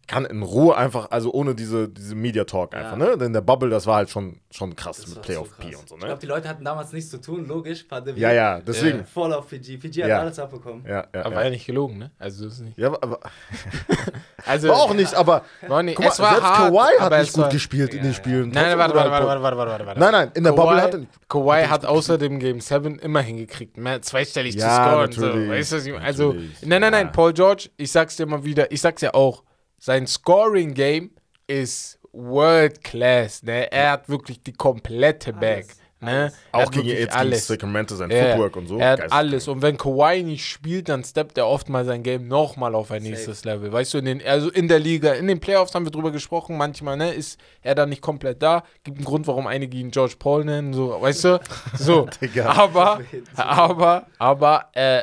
Kann 0.09 0.25
in 0.25 0.43
Ruhe 0.43 0.77
einfach, 0.77 1.11
also 1.11 1.33
ohne 1.33 1.55
diese, 1.57 1.89
diese 1.89 2.15
Media 2.15 2.45
Talk 2.45 2.73
Ja. 2.75 2.79
einfach, 2.81 2.97
ne? 2.97 3.19
Denn 3.19 3.33
der 3.33 3.41
Bubble, 3.41 3.69
das 3.71 3.87
war 3.87 3.97
halt 3.97 4.09
schon, 4.09 4.39
schon 4.53 4.77
krass 4.77 4.99
Das 4.99 5.09
mit 5.09 5.23
Playoff 5.23 5.49
P 5.59 5.71
krass. 5.71 5.81
und 5.81 5.89
so, 5.89 5.95
Ich 5.97 6.01
ne? 6.01 6.07
glaube, 6.07 6.21
die 6.21 6.27
Leute 6.27 6.49
hatten 6.49 6.65
damals 6.65 6.93
nichts 6.93 7.11
zu 7.11 7.21
tun, 7.21 7.47
logisch. 7.49 7.83
Pandemie. 7.85 8.21
Ja, 8.21 8.31
ja, 8.33 8.61
deswegen. 8.61 9.05
Voll 9.05 9.33
auf 9.33 9.49
PG. 9.49 9.79
PG 9.79 10.03
hat 10.05 10.09
Ja. 10.09 10.21
alles 10.21 10.39
abbekommen. 10.39 10.85
Ja, 10.87 11.07
ja, 11.13 11.21
Aber 11.23 11.31
ja. 11.31 11.37
war 11.37 11.45
ja 11.45 11.51
nicht 11.51 11.67
gelogen, 11.67 11.99
ne? 11.99 12.11
Also, 12.21 12.45
das 12.45 12.55
ist 12.55 12.61
nicht. 12.61 12.79
ja, 12.79 12.89
aber 12.89 13.19
Also, 14.47 14.69
war 14.69 14.77
auch 14.77 14.95
nicht, 14.95 15.13
aber 15.15 15.43
War 15.67 15.83
nicht. 15.83 15.97
guck 15.97 16.05
mal, 16.05 16.13
es 16.13 16.19
war 16.21 16.31
selbst 16.31 16.45
hart, 16.45 16.57
Kawhi 16.73 17.01
hat 17.01 17.13
nicht 17.21 17.33
gut 17.33 17.43
war- 17.45 17.51
gespielt 17.51 17.91
in 17.91 17.97
Ja, 17.97 18.03
den 18.05 18.11
ja. 18.13 18.17
Spielen. 18.17 18.51
Nein, 18.51 18.79
warte, 18.79 18.95
warte, 18.95 19.11
warte, 19.11 19.43
warte, 19.43 19.57
warte, 19.57 19.87
warte. 19.87 20.01
Nein, 20.01 20.13
nein, 20.13 20.31
in 20.35 20.45
der 20.45 20.53
Bubble 20.53 20.81
hat 20.81 20.95
er. 20.95 21.01
Kawhi 21.29 21.65
hat 21.67 21.85
außer 21.85 22.17
dem 22.17 22.39
Game 22.39 22.61
7 22.61 22.99
immer 23.01 23.21
hingekriegt, 23.23 23.77
mehr 23.77 24.01
zweistellig 24.03 24.55
Ja, 24.55 25.09
zu 25.09 25.21
scoren. 25.23 25.35
So. 25.45 25.49
Weißt 25.51 25.73
du, 25.73 25.77
was 25.77 25.87
ich 25.87 25.93
meine? 25.93 26.05
Also, 26.05 26.27
natürlich, 26.29 26.63
nein, 26.63 26.81
nein, 26.81 26.93
nein, 26.93 27.07
ja. 27.07 27.13
Paul 27.13 27.33
George, 27.33 27.71
ich 27.77 27.91
sag's 27.91 28.15
dir 28.17 28.27
mal 28.27 28.45
wieder, 28.45 28.71
ich 28.71 28.81
sag's 28.81 29.03
ja 29.03 29.13
auch, 29.15 29.43
sein 29.79 30.07
Scoring-Game 30.07 31.11
ist 31.47 31.99
World 32.13 32.83
Class. 32.83 33.43
Ne? 33.43 33.71
Er 33.71 33.93
hat 33.93 34.09
wirklich 34.09 34.41
die 34.41 34.53
komplette 34.53 35.33
Bag. 35.33 35.65
Alles, 35.67 35.77
Ne? 35.99 36.11
alles. 36.11 36.35
Er 36.53 36.59
Auch 36.59 36.61
hat 36.63 36.73
gegen 36.73 36.89
jetzt 36.89 37.19
gegen 37.19 37.35
Sacramento, 37.35 37.97
sein 37.97 38.11
Ja, 38.11 38.33
Footwork 38.33 38.57
und 38.57 38.67
so. 38.67 38.79
Er 38.79 38.91
hat 38.91 39.13
alles. 39.13 39.49
Und 39.49 39.63
wenn 39.63 39.79
Kawhi 39.79 40.23
nicht 40.23 40.47
spielt, 40.47 40.91
dann 40.91 41.03
steppt 41.03 41.39
er 41.39 41.47
oft 41.47 41.71
mal 41.71 41.87
sein 41.87 42.03
Game 42.03 42.29
nochmal 42.29 42.75
auf 42.75 42.91
ein 42.91 43.01
Safe. 43.01 43.11
nächstes 43.13 43.45
Level. 43.45 43.73
Weißt 43.73 43.95
du, 43.95 43.99
in 43.99 44.05
den, 44.05 44.23
also 44.27 44.51
in 44.51 44.69
der 44.69 44.79
Liga, 44.79 45.15
in 45.15 45.27
den 45.27 45.41
Playoffs 45.41 45.75
haben 45.75 45.87
wir 45.87 45.91
drüber 45.91 46.11
gesprochen, 46.11 46.59
manchmal 46.59 46.99
ne, 46.99 47.15
ist 47.15 47.41
er 47.63 47.75
dann 47.75 47.89
nicht 47.89 48.03
komplett 48.03 48.43
da. 48.43 48.63
Gibt 48.85 48.99
einen 48.99 49.07
Grund, 49.07 49.27
warum 49.27 49.47
einige 49.47 49.79
ihn 49.79 49.91
George 49.91 50.17
Paul 50.19 50.45
nennen, 50.45 50.75
so, 50.75 51.01
weißt 51.01 51.25
du? 51.25 51.41
So. 51.79 52.09
Aber, 52.45 53.01
aber, 53.35 54.07
aber, 54.19 54.69
äh, 54.75 55.03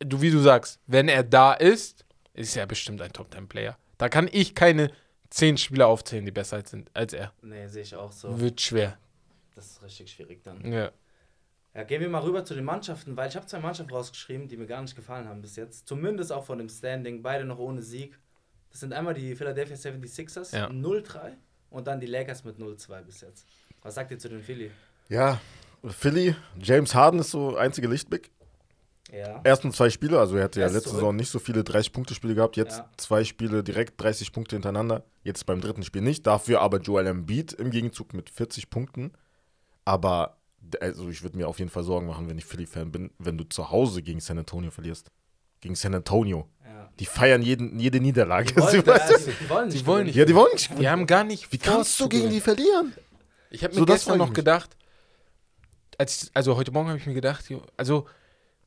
du, 0.00 0.20
wie 0.20 0.30
du 0.30 0.40
sagst, 0.40 0.78
wenn 0.86 1.08
er 1.08 1.22
da 1.22 1.54
ist, 1.54 2.04
ist 2.34 2.54
er 2.56 2.66
bestimmt 2.66 3.00
ein 3.00 3.12
Top-10-Player. 3.12 3.78
Da 3.98 4.08
kann 4.08 4.28
ich 4.32 4.54
keine 4.54 4.90
zehn 5.30 5.56
Spieler 5.56 5.88
aufzählen, 5.88 6.24
die 6.24 6.30
besser 6.30 6.62
sind 6.64 6.90
als 6.94 7.12
er. 7.12 7.32
Nee, 7.42 7.66
sehe 7.68 7.82
ich 7.82 7.94
auch 7.94 8.12
so. 8.12 8.38
Wird 8.40 8.60
schwer. 8.60 8.98
Das 9.54 9.66
ist 9.66 9.82
richtig 9.82 10.10
schwierig 10.12 10.42
dann. 10.42 10.64
Ja. 10.72 10.90
Ja, 11.74 11.82
gehen 11.82 12.00
wir 12.00 12.08
mal 12.08 12.22
rüber 12.22 12.44
zu 12.44 12.54
den 12.54 12.64
Mannschaften, 12.64 13.16
weil 13.16 13.28
ich 13.28 13.34
habe 13.36 13.46
zwei 13.46 13.58
Mannschaften 13.58 13.92
rausgeschrieben, 13.92 14.46
die 14.46 14.56
mir 14.56 14.66
gar 14.66 14.80
nicht 14.80 14.94
gefallen 14.94 15.28
haben 15.28 15.42
bis 15.42 15.56
jetzt. 15.56 15.88
Zumindest 15.88 16.30
auch 16.32 16.44
von 16.44 16.58
dem 16.58 16.68
Standing, 16.68 17.20
beide 17.22 17.44
noch 17.44 17.58
ohne 17.58 17.82
Sieg. 17.82 18.16
Das 18.70 18.80
sind 18.80 18.92
einmal 18.92 19.14
die 19.14 19.34
Philadelphia 19.34 19.74
76ers, 19.76 20.56
Ja. 20.56 20.68
0-3 20.68 21.32
und 21.70 21.86
dann 21.88 21.98
die 21.98 22.06
Lakers 22.06 22.44
mit 22.44 22.58
0-2 22.58 23.02
bis 23.02 23.20
jetzt. 23.22 23.46
Was 23.82 23.96
sagt 23.96 24.12
ihr 24.12 24.18
zu 24.18 24.28
den 24.28 24.40
Philly? 24.42 24.70
Ja, 25.08 25.40
Philly, 25.84 26.34
James 26.60 26.94
Harden 26.94 27.20
ist 27.20 27.30
so 27.32 27.56
einzige 27.56 27.88
Lichtblick. 27.88 28.30
Ja. 29.16 29.40
Ersten 29.44 29.72
zwei 29.72 29.90
Spiele, 29.90 30.18
also 30.18 30.36
er 30.36 30.44
hatte 30.44 30.60
ja 30.60 30.66
letzte 30.66 30.82
zurück. 30.84 30.94
Saison 30.96 31.16
nicht 31.16 31.30
so 31.30 31.38
viele 31.38 31.60
30-Punkte-Spiele 31.62 32.34
gehabt, 32.34 32.56
jetzt 32.56 32.78
Ja. 32.78 32.90
zwei 32.96 33.22
Spiele 33.24 33.62
direkt 33.62 34.00
30 34.02 34.32
Punkte 34.32 34.56
hintereinander, 34.56 35.04
jetzt 35.22 35.46
beim 35.46 35.60
dritten 35.60 35.82
Spiel 35.84 36.02
nicht, 36.02 36.26
dafür 36.26 36.60
aber 36.60 36.80
Joel 36.80 37.06
Embiid 37.06 37.52
im 37.52 37.70
Gegenzug 37.70 38.12
mit 38.14 38.28
40 38.30 38.70
Punkten, 38.70 39.12
aber 39.84 40.38
also 40.80 41.08
ich 41.10 41.22
würde 41.22 41.36
mir 41.36 41.46
auf 41.46 41.58
jeden 41.58 41.70
Fall 41.70 41.84
Sorgen 41.84 42.06
machen, 42.06 42.28
wenn 42.28 42.38
ich 42.38 42.44
Philly-Fan 42.46 42.90
bin, 42.90 43.10
wenn 43.18 43.36
du 43.38 43.44
zu 43.44 43.70
Hause 43.70 44.02
gegen 44.02 44.20
San 44.20 44.38
Antonio 44.38 44.70
verlierst. 44.70 45.10
Gegen 45.60 45.74
San 45.74 45.94
Antonio. 45.94 46.48
ja. 46.64 46.90
Die 46.98 47.06
feiern 47.06 47.42
jeden, 47.42 47.78
jede 47.78 48.00
Niederlage. 48.00 48.52
Die 48.52 48.56
wollen, 48.56 48.70
Sie- 48.82 48.86
weißt 48.86 49.10
ja, 49.10 49.18
du? 49.18 49.24
die, 49.40 49.48
wollen 49.50 49.66
nicht. 49.68 49.80
Die 49.80 49.86
wollen 49.86 50.00
gewinnen. 50.06 50.18
ja, 50.18 50.24
die 50.24 50.34
wollen 50.34 50.52
nicht. 50.52 50.78
Die 50.78 50.88
haben 50.88 51.06
gar 51.06 51.24
nicht. 51.24 51.52
Wie 51.52 51.58
kannst 51.58 51.98
du 52.00 52.08
gegen 52.08 52.30
die 52.30 52.40
verlieren? 52.40 52.92
Ich 53.50 53.62
habe 53.62 53.74
mir 53.74 53.80
So, 53.80 53.84
das 53.84 53.96
gestern 54.00 54.18
noch 54.18 54.32
gedacht, 54.32 54.76
als, 55.98 56.30
also 56.34 56.56
heute 56.56 56.72
Morgen 56.72 56.88
habe 56.88 56.98
ich 56.98 57.06
mir 57.06 57.14
gedacht, 57.14 57.44
also 57.76 58.06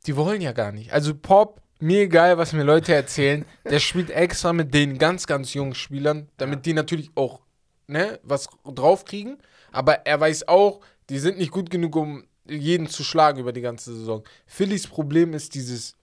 die 0.08 0.16
wollen 0.16 0.42
ja 0.42 0.54
gar 0.54 0.72
nicht. 0.72 0.92
Also 0.94 1.14
Pop, 1.14 1.62
mir 1.80 2.02
egal, 2.02 2.38
was 2.38 2.54
mir 2.54 2.64
Leute 2.64 2.94
erzählen, 2.94 3.46
der 3.70 3.80
spielt 3.80 4.10
extra 4.10 4.54
mit 4.54 4.74
den 4.74 4.98
ganz, 4.98 5.28
ganz 5.28 5.54
jungen 5.54 5.76
Spielern, 5.76 6.30
damit 6.38 6.66
die 6.66 6.74
natürlich 6.74 7.12
auch 7.16 7.42
ne, 7.88 8.20
was 8.24 8.48
draufkriegen. 8.66 9.38
Aber 9.72 10.06
er 10.06 10.20
weiß 10.20 10.48
auch, 10.48 10.82
die 11.10 11.20
sind 11.20 11.38
nicht 11.38 11.52
gut 11.52 11.70
genug, 11.70 11.96
um 11.96 12.26
jeden 12.48 12.88
zu 12.88 13.04
schlagen 13.04 13.40
über 13.40 13.52
die 13.52 13.62
ganze 13.62 13.94
Saison. 13.94 14.24
Phillys 14.46 14.88
Problem 14.88 15.34
ist 15.34 15.54
dieses, 15.54 15.96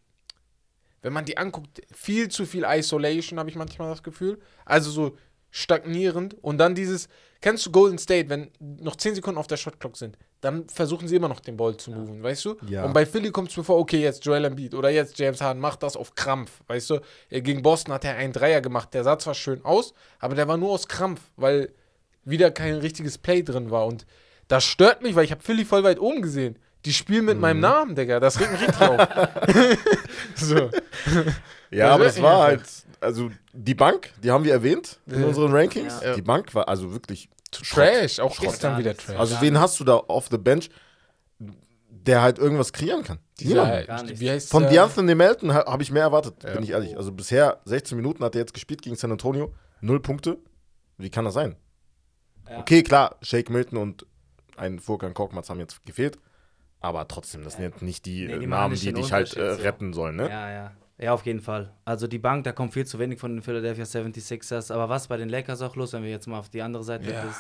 wenn 1.03 1.13
man 1.13 1.25
die 1.25 1.39
anguckt, 1.39 1.83
viel 1.93 2.29
zu 2.29 2.47
viel 2.47 2.65
Isolation, 2.67 3.39
habe 3.39 3.51
ich 3.51 3.57
manchmal 3.57 3.91
das 3.91 4.03
Gefühl. 4.03 4.41
Also 4.65 4.91
so 4.91 5.17
stagnierend. 5.51 6.35
Und 6.43 6.59
dann 6.59 6.75
dieses, 6.75 7.09
kennst 7.41 7.65
du 7.67 7.71
Golden 7.71 7.99
State, 7.99 8.29
wenn 8.29 8.51
noch 8.59 8.97
10 8.97 9.17
Sekunden 9.17 9.39
auf 9.39 9.47
der 9.47 9.57
Shotclock 9.57 9.97
sind, 9.97 10.19
dann 10.45 10.69
versuchen 10.69 11.09
sie 11.09 11.17
immer 11.17 11.29
noch 11.29 11.41
den 11.41 11.57
Ball 11.57 11.77
zu 11.77 11.91
moven, 11.91 12.23
weißt 12.23 12.45
du? 12.45 12.57
Ja. 12.69 12.85
Und 12.85 12.93
bei 12.93 13.07
Philly 13.07 13.31
kommt 13.31 13.51
es 13.51 13.57
mir 13.57 13.65
vor, 13.65 13.79
okay, 13.79 14.01
jetzt 14.01 14.25
Joel 14.25 14.45
Embiid 14.45 14.75
oder 14.75 14.91
jetzt 14.91 15.19
James 15.19 15.41
Harden 15.41 15.61
macht 15.61 15.83
das 15.83 15.97
auf 15.97 16.15
Krampf, 16.15 16.51
weißt 16.67 16.91
du? 16.91 17.01
Äh, 17.31 17.41
Gegen 17.41 17.63
Boston 17.63 17.95
hat 17.95 18.05
er 18.05 18.17
einen 18.17 18.33
Dreier 18.33 18.61
gemacht, 18.61 18.93
der 18.95 19.05
sah 19.05 19.19
zwar 19.19 19.35
schön 19.35 19.65
aus, 19.65 19.95
aber 20.19 20.35
der 20.35 20.47
war 20.47 20.57
nur 20.57 20.71
aus 20.71 20.87
Krampf, 20.89 21.21
weil 21.37 21.71
wieder 22.25 22.51
kein 22.51 22.75
richtiges 22.75 23.19
Play 23.19 23.43
drin 23.43 23.71
war. 23.71 23.87
Und 23.87 24.07
das 24.49 24.65
stört 24.65 25.03
mich, 25.03 25.15
weil 25.15 25.25
ich 25.25 25.31
habe 25.31 25.43
Philly 25.43 25.65
voll 25.65 25.83
weit 25.85 25.99
oben 25.99 26.23
gesehen. 26.23 26.59
Die 26.85 26.93
spielen 26.93 27.25
mit 27.25 27.41
meinem 27.41 27.61
Namen, 27.61 27.95
Digga. 27.95 28.21
Das 28.21 28.39
regt 28.39 28.53
mich 28.53 28.61
richtig 28.61 28.81
auf. 28.83 29.09
so. 30.37 30.71
Ja, 31.71 31.87
Das 31.87 31.95
aber 31.95 32.05
das 32.05 32.15
nicht 32.17 32.23
war 32.23 32.43
halt, 32.43 32.63
also 33.01 33.31
die 33.53 33.75
Bank, 33.75 34.11
die 34.23 34.31
haben 34.31 34.45
wir 34.45 34.53
erwähnt 34.53 34.99
in 35.07 35.21
Ja. 35.23 35.27
unseren 35.27 35.53
Rankings. 35.53 36.01
Ja. 36.03 36.15
Die 36.15 36.23
Bank 36.23 36.55
war 36.55 36.69
also 36.69 36.93
wirklich 36.93 37.29
Trash, 37.63 38.21
auch 38.21 38.35
Schrott. 38.35 38.49
gestern 38.51 38.79
wieder 38.79 38.97
Trash. 38.97 39.19
Also 39.19 39.41
wen 39.41 39.59
hast 39.59 39.79
du 39.81 39.85
da 39.85 39.95
auf 39.97 40.29
the 40.31 40.39
bench, 40.39 40.71
der 41.89 42.23
halt 42.23 42.39
irgendwas 42.39 42.73
kreieren 42.73 43.03
kann? 43.03 43.19
Niemand. 43.41 43.87
Gar 43.87 44.03
nichts. 44.03 44.21
wie 44.21 44.31
heißt 44.31 44.51
Von 44.51 44.65
der? 44.65 44.73
De'Anthony 44.87 45.15
Melton 45.15 45.53
ha- 45.55 45.67
habe 45.67 45.83
ich 45.83 45.91
mehr 45.91 46.03
erwartet, 46.03 46.43
Ja. 46.45 46.53
bin 46.55 46.63
ich 46.63 46.71
ehrlich. 46.71 46.97
Also 46.97 47.13
bisher 47.13 47.61
16 47.65 47.97
Minuten 47.97 48.23
hat 48.25 48.35
er 48.35 48.41
jetzt 48.43 48.55
gespielt 48.55 48.83
gegen 48.83 48.97
San 48.97 49.11
Antonio, 49.11 49.55
null 49.81 50.01
Punkte. 50.01 50.39
Wie 50.99 51.11
kann 51.11 51.25
das 51.25 51.35
sein? 51.35 51.57
Ja. 52.49 52.59
Okay, 52.59 52.83
klar, 52.83 53.17
Shake 53.23 53.51
Milton 53.51 53.79
und 53.79 54.07
ein 54.57 54.79
Furkan 54.79 55.15
Korkmaz 55.15 55.49
haben 55.51 55.59
jetzt 55.61 55.85
gefehlt, 55.87 56.19
aber 56.81 57.09
trotzdem, 57.09 57.43
das 57.43 57.55
sind 57.55 57.63
jetzt 57.65 57.83
nicht 57.83 58.05
die, 58.07 58.27
Nee, 58.27 58.35
äh, 58.35 58.39
die 58.39 58.47
machen 58.47 58.61
Namen, 58.73 58.75
die 58.79 58.93
dich 58.93 59.13
halt 59.13 59.35
äh, 59.35 59.43
retten 59.43 59.93
sollen, 59.95 60.17
ne? 60.17 60.29
Ja, 60.29 60.51
ja. 60.51 60.73
Ja, 60.99 61.13
auf 61.13 61.27
jeden 61.27 61.41
Fall. 61.41 61.73
Also 61.85 62.07
die 62.07 62.19
Bank, 62.19 62.45
da 62.45 62.53
kommt 62.53 62.73
viel 62.73 62.87
zu 62.87 62.99
wenig 62.99 63.19
von 63.19 63.33
den 63.35 63.43
Philadelphia 63.43 63.85
76ers. 63.85 64.73
Aber 64.73 64.89
was 64.89 65.09
bei 65.09 65.17
den 65.17 65.29
Lakers 65.29 65.61
auch 65.63 65.75
los, 65.77 65.93
wenn 65.93 66.03
wir 66.05 66.11
jetzt 66.11 66.27
mal 66.27 66.39
auf 66.39 66.49
die 66.49 66.63
andere 66.63 66.85
Seite 66.85 67.11
Ja. 67.11 67.23
des, 67.23 67.37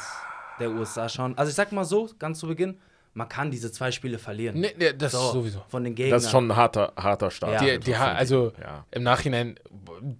der 0.58 0.70
USA 0.70 1.08
schauen. 1.08 1.36
Also 1.38 1.50
ich 1.50 1.54
sag 1.56 1.70
mal 1.72 1.84
so, 1.84 2.08
ganz 2.18 2.38
zu 2.40 2.46
Beginn, 2.48 2.78
man 3.16 3.28
kann 3.28 3.52
diese 3.52 3.70
zwei 3.70 3.92
Spiele 3.92 4.18
verlieren. 4.18 4.58
Nee, 4.58 4.74
nee, 4.76 4.92
das 4.92 5.14
ist 5.14 5.30
sowieso. 5.32 5.62
Von 5.68 5.84
den 5.84 5.94
Gegnern. 5.94 6.16
Das 6.16 6.24
ist 6.24 6.30
schon 6.32 6.48
ein 6.50 6.56
harter, 6.56 6.92
harter 6.96 7.30
Start. 7.30 7.62
Ja. 7.62 7.76
Die, 7.76 7.78
die, 7.78 7.94
also 7.94 8.52
ja. 8.60 8.84
im 8.90 9.04
Nachhinein, 9.04 9.54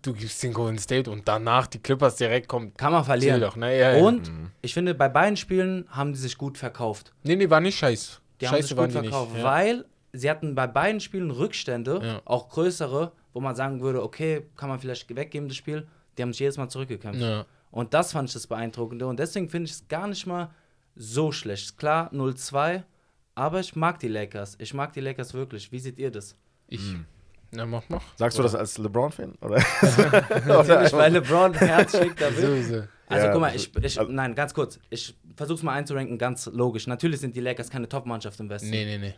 du 0.02 0.12
gibst 0.12 0.40
den 0.44 0.52
Golden 0.52 0.78
State 0.78 1.10
und 1.10 1.26
danach 1.26 1.66
die 1.66 1.80
Clippers 1.80 2.14
direkt 2.14 2.46
kommt. 2.46 2.78
kann 2.78 2.92
man 2.92 3.04
verlieren. 3.04 3.40
Doch, 3.40 3.56
ne? 3.56 3.76
Ja, 3.76 3.96
ja. 3.96 4.04
Und 4.04 4.30
ich 4.62 4.72
finde, 4.74 4.94
bei 4.94 5.08
beiden 5.08 5.36
Spielen 5.36 5.86
haben 5.90 6.12
die 6.12 6.20
sich 6.20 6.38
gut 6.38 6.56
verkauft. 6.56 7.12
Nee, 7.24 7.34
nee, 7.34 7.50
war 7.50 7.60
nicht 7.60 7.76
scheiße. 7.78 8.18
Die 8.40 8.46
haben 8.46 8.54
scheiße 8.54 8.68
sich 8.68 8.76
waren 8.76 8.92
gut 8.92 9.00
verkauft, 9.02 9.32
weil 9.42 9.84
sie 10.12 10.30
hatten 10.30 10.54
bei 10.54 10.68
beiden 10.68 11.00
Spielen 11.00 11.32
Rückstände, 11.32 12.00
Ja. 12.00 12.20
auch 12.24 12.48
größere, 12.48 13.10
wo 13.34 13.40
man 13.40 13.54
sagen 13.54 13.82
würde, 13.82 14.02
okay, 14.02 14.46
kann 14.56 14.70
man 14.70 14.78
vielleicht 14.78 15.14
weggeben, 15.14 15.48
das 15.48 15.56
Spiel. 15.58 15.86
Die 16.16 16.22
haben 16.22 16.32
sich 16.32 16.40
jedes 16.40 16.56
Mal 16.56 16.68
zurückgekämpft. 16.70 17.20
Ja. 17.20 17.44
Und 17.70 17.92
das 17.92 18.12
fand 18.12 18.28
ich 18.28 18.32
das 18.34 18.46
Beeindruckende. 18.46 19.06
Und 19.06 19.18
deswegen 19.18 19.48
finde 19.50 19.66
ich 19.66 19.72
es 19.72 19.88
gar 19.88 20.06
nicht 20.06 20.26
mal 20.26 20.50
so 20.96 21.32
schlecht. 21.32 21.76
Klar, 21.76 22.10
0-2, 22.12 22.84
aber 23.34 23.60
ich 23.60 23.74
mag 23.76 23.98
die 23.98 24.08
Lakers. 24.08 24.54
Ich 24.60 24.72
mag 24.72 24.92
die 24.92 25.00
Lakers 25.00 25.34
wirklich. 25.34 25.70
Wie 25.72 25.80
seht 25.80 25.98
ihr 25.98 26.10
das? 26.12 26.36
Ich, 26.68 26.80
Na, 27.50 27.66
mach, 27.66 27.82
mach. 27.88 28.02
Sagst 28.16 28.38
du 28.38 28.42
das 28.44 28.54
als 28.54 28.78
LeBron-Fan? 28.78 29.34
Oder? 29.42 29.56
Natürlich, 30.46 30.92
weil 30.92 31.12
LeBron 31.12 31.52
Herz 31.54 31.98
schickt 31.98 32.20
da 32.20 32.26
will. 32.36 32.46
Sowieso. 32.62 32.82
Also 33.08 33.26
Ja, 33.26 33.32
guck 33.32 33.40
mal, 33.40 33.50
also- 33.50 33.68
ich, 33.76 33.84
ich, 33.84 33.98
also- 33.98 34.12
nein, 34.12 34.34
ganz 34.36 34.54
kurz. 34.54 34.78
Ich 34.90 35.14
versuch's 35.36 35.62
mal 35.62 35.72
einzuranken, 35.72 36.16
ganz 36.16 36.46
logisch. 36.46 36.86
Natürlich 36.86 37.20
sind 37.20 37.34
die 37.34 37.40
Lakers 37.40 37.70
keine 37.70 37.88
Top-Mannschaft 37.88 38.38
im 38.40 38.48
Westen. 38.48 38.70
Nee, 38.70 38.84
nee, 38.84 38.98
nee. 38.98 39.14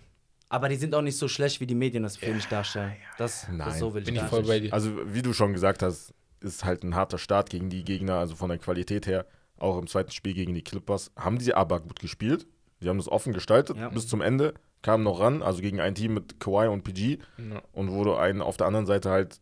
Aber 0.49 0.69
die 0.69 0.77
sind 0.77 0.95
auch 0.95 1.03
nicht 1.03 1.17
so 1.19 1.27
schlecht, 1.29 1.61
wie 1.61 1.67
die 1.67 1.75
Medien 1.75 2.03
das 2.05 2.17
für 2.17 2.33
mich 2.33 2.47
darstellen. 2.47 2.93
Das, 3.19 3.47
Nein. 3.49 3.59
das 3.59 3.79
so 3.79 3.93
will 3.95 4.03
ich 4.03 4.07
Bin 4.07 4.17
ich 4.17 4.23
voll 4.23 4.45
bei 4.45 4.61
dir. 4.61 4.73
Also, 4.73 4.93
wie 5.13 5.23
du 5.23 5.33
schon 5.33 5.53
gesagt 5.53 5.83
hast, 5.83 6.15
ist 6.41 6.65
halt 6.65 6.85
ein 6.85 6.95
harter 6.95 7.19
Start 7.19 7.51
gegen 7.51 7.69
die 7.71 7.83
Gegner, 7.85 8.15
also 8.15 8.37
von 8.37 8.49
der 8.49 8.59
Qualität 8.59 9.07
her. 9.07 9.27
Auch 9.59 9.79
im 9.79 9.87
zweiten 9.89 10.11
Spiel 10.13 10.35
gegen 10.35 10.55
die 10.55 10.63
Clippers. 10.63 11.11
Haben 11.17 11.39
die 11.39 11.53
aber 11.55 11.81
gut 11.81 11.99
gespielt. 11.99 12.47
Die 12.81 12.89
haben 12.89 12.99
das 12.99 13.09
offen 13.09 13.33
gestaltet 13.33 13.77
Ja. 13.77 13.89
bis 13.89 14.07
zum 14.07 14.21
Ende. 14.21 14.55
Kamen 14.83 15.03
noch 15.03 15.19
ran, 15.19 15.43
also 15.43 15.63
gegen 15.63 15.81
ein 15.81 15.95
Team 15.95 16.15
mit 16.15 16.39
Kawhi 16.39 16.69
und 16.69 16.85
PG. 16.85 17.19
Ja. 17.39 17.63
Und 17.73 17.91
wo 17.91 18.05
du 18.05 18.15
einen 18.15 18.43
auf 18.43 18.57
der 18.57 18.67
anderen 18.69 18.87
Seite 18.87 19.11
halt 19.11 19.41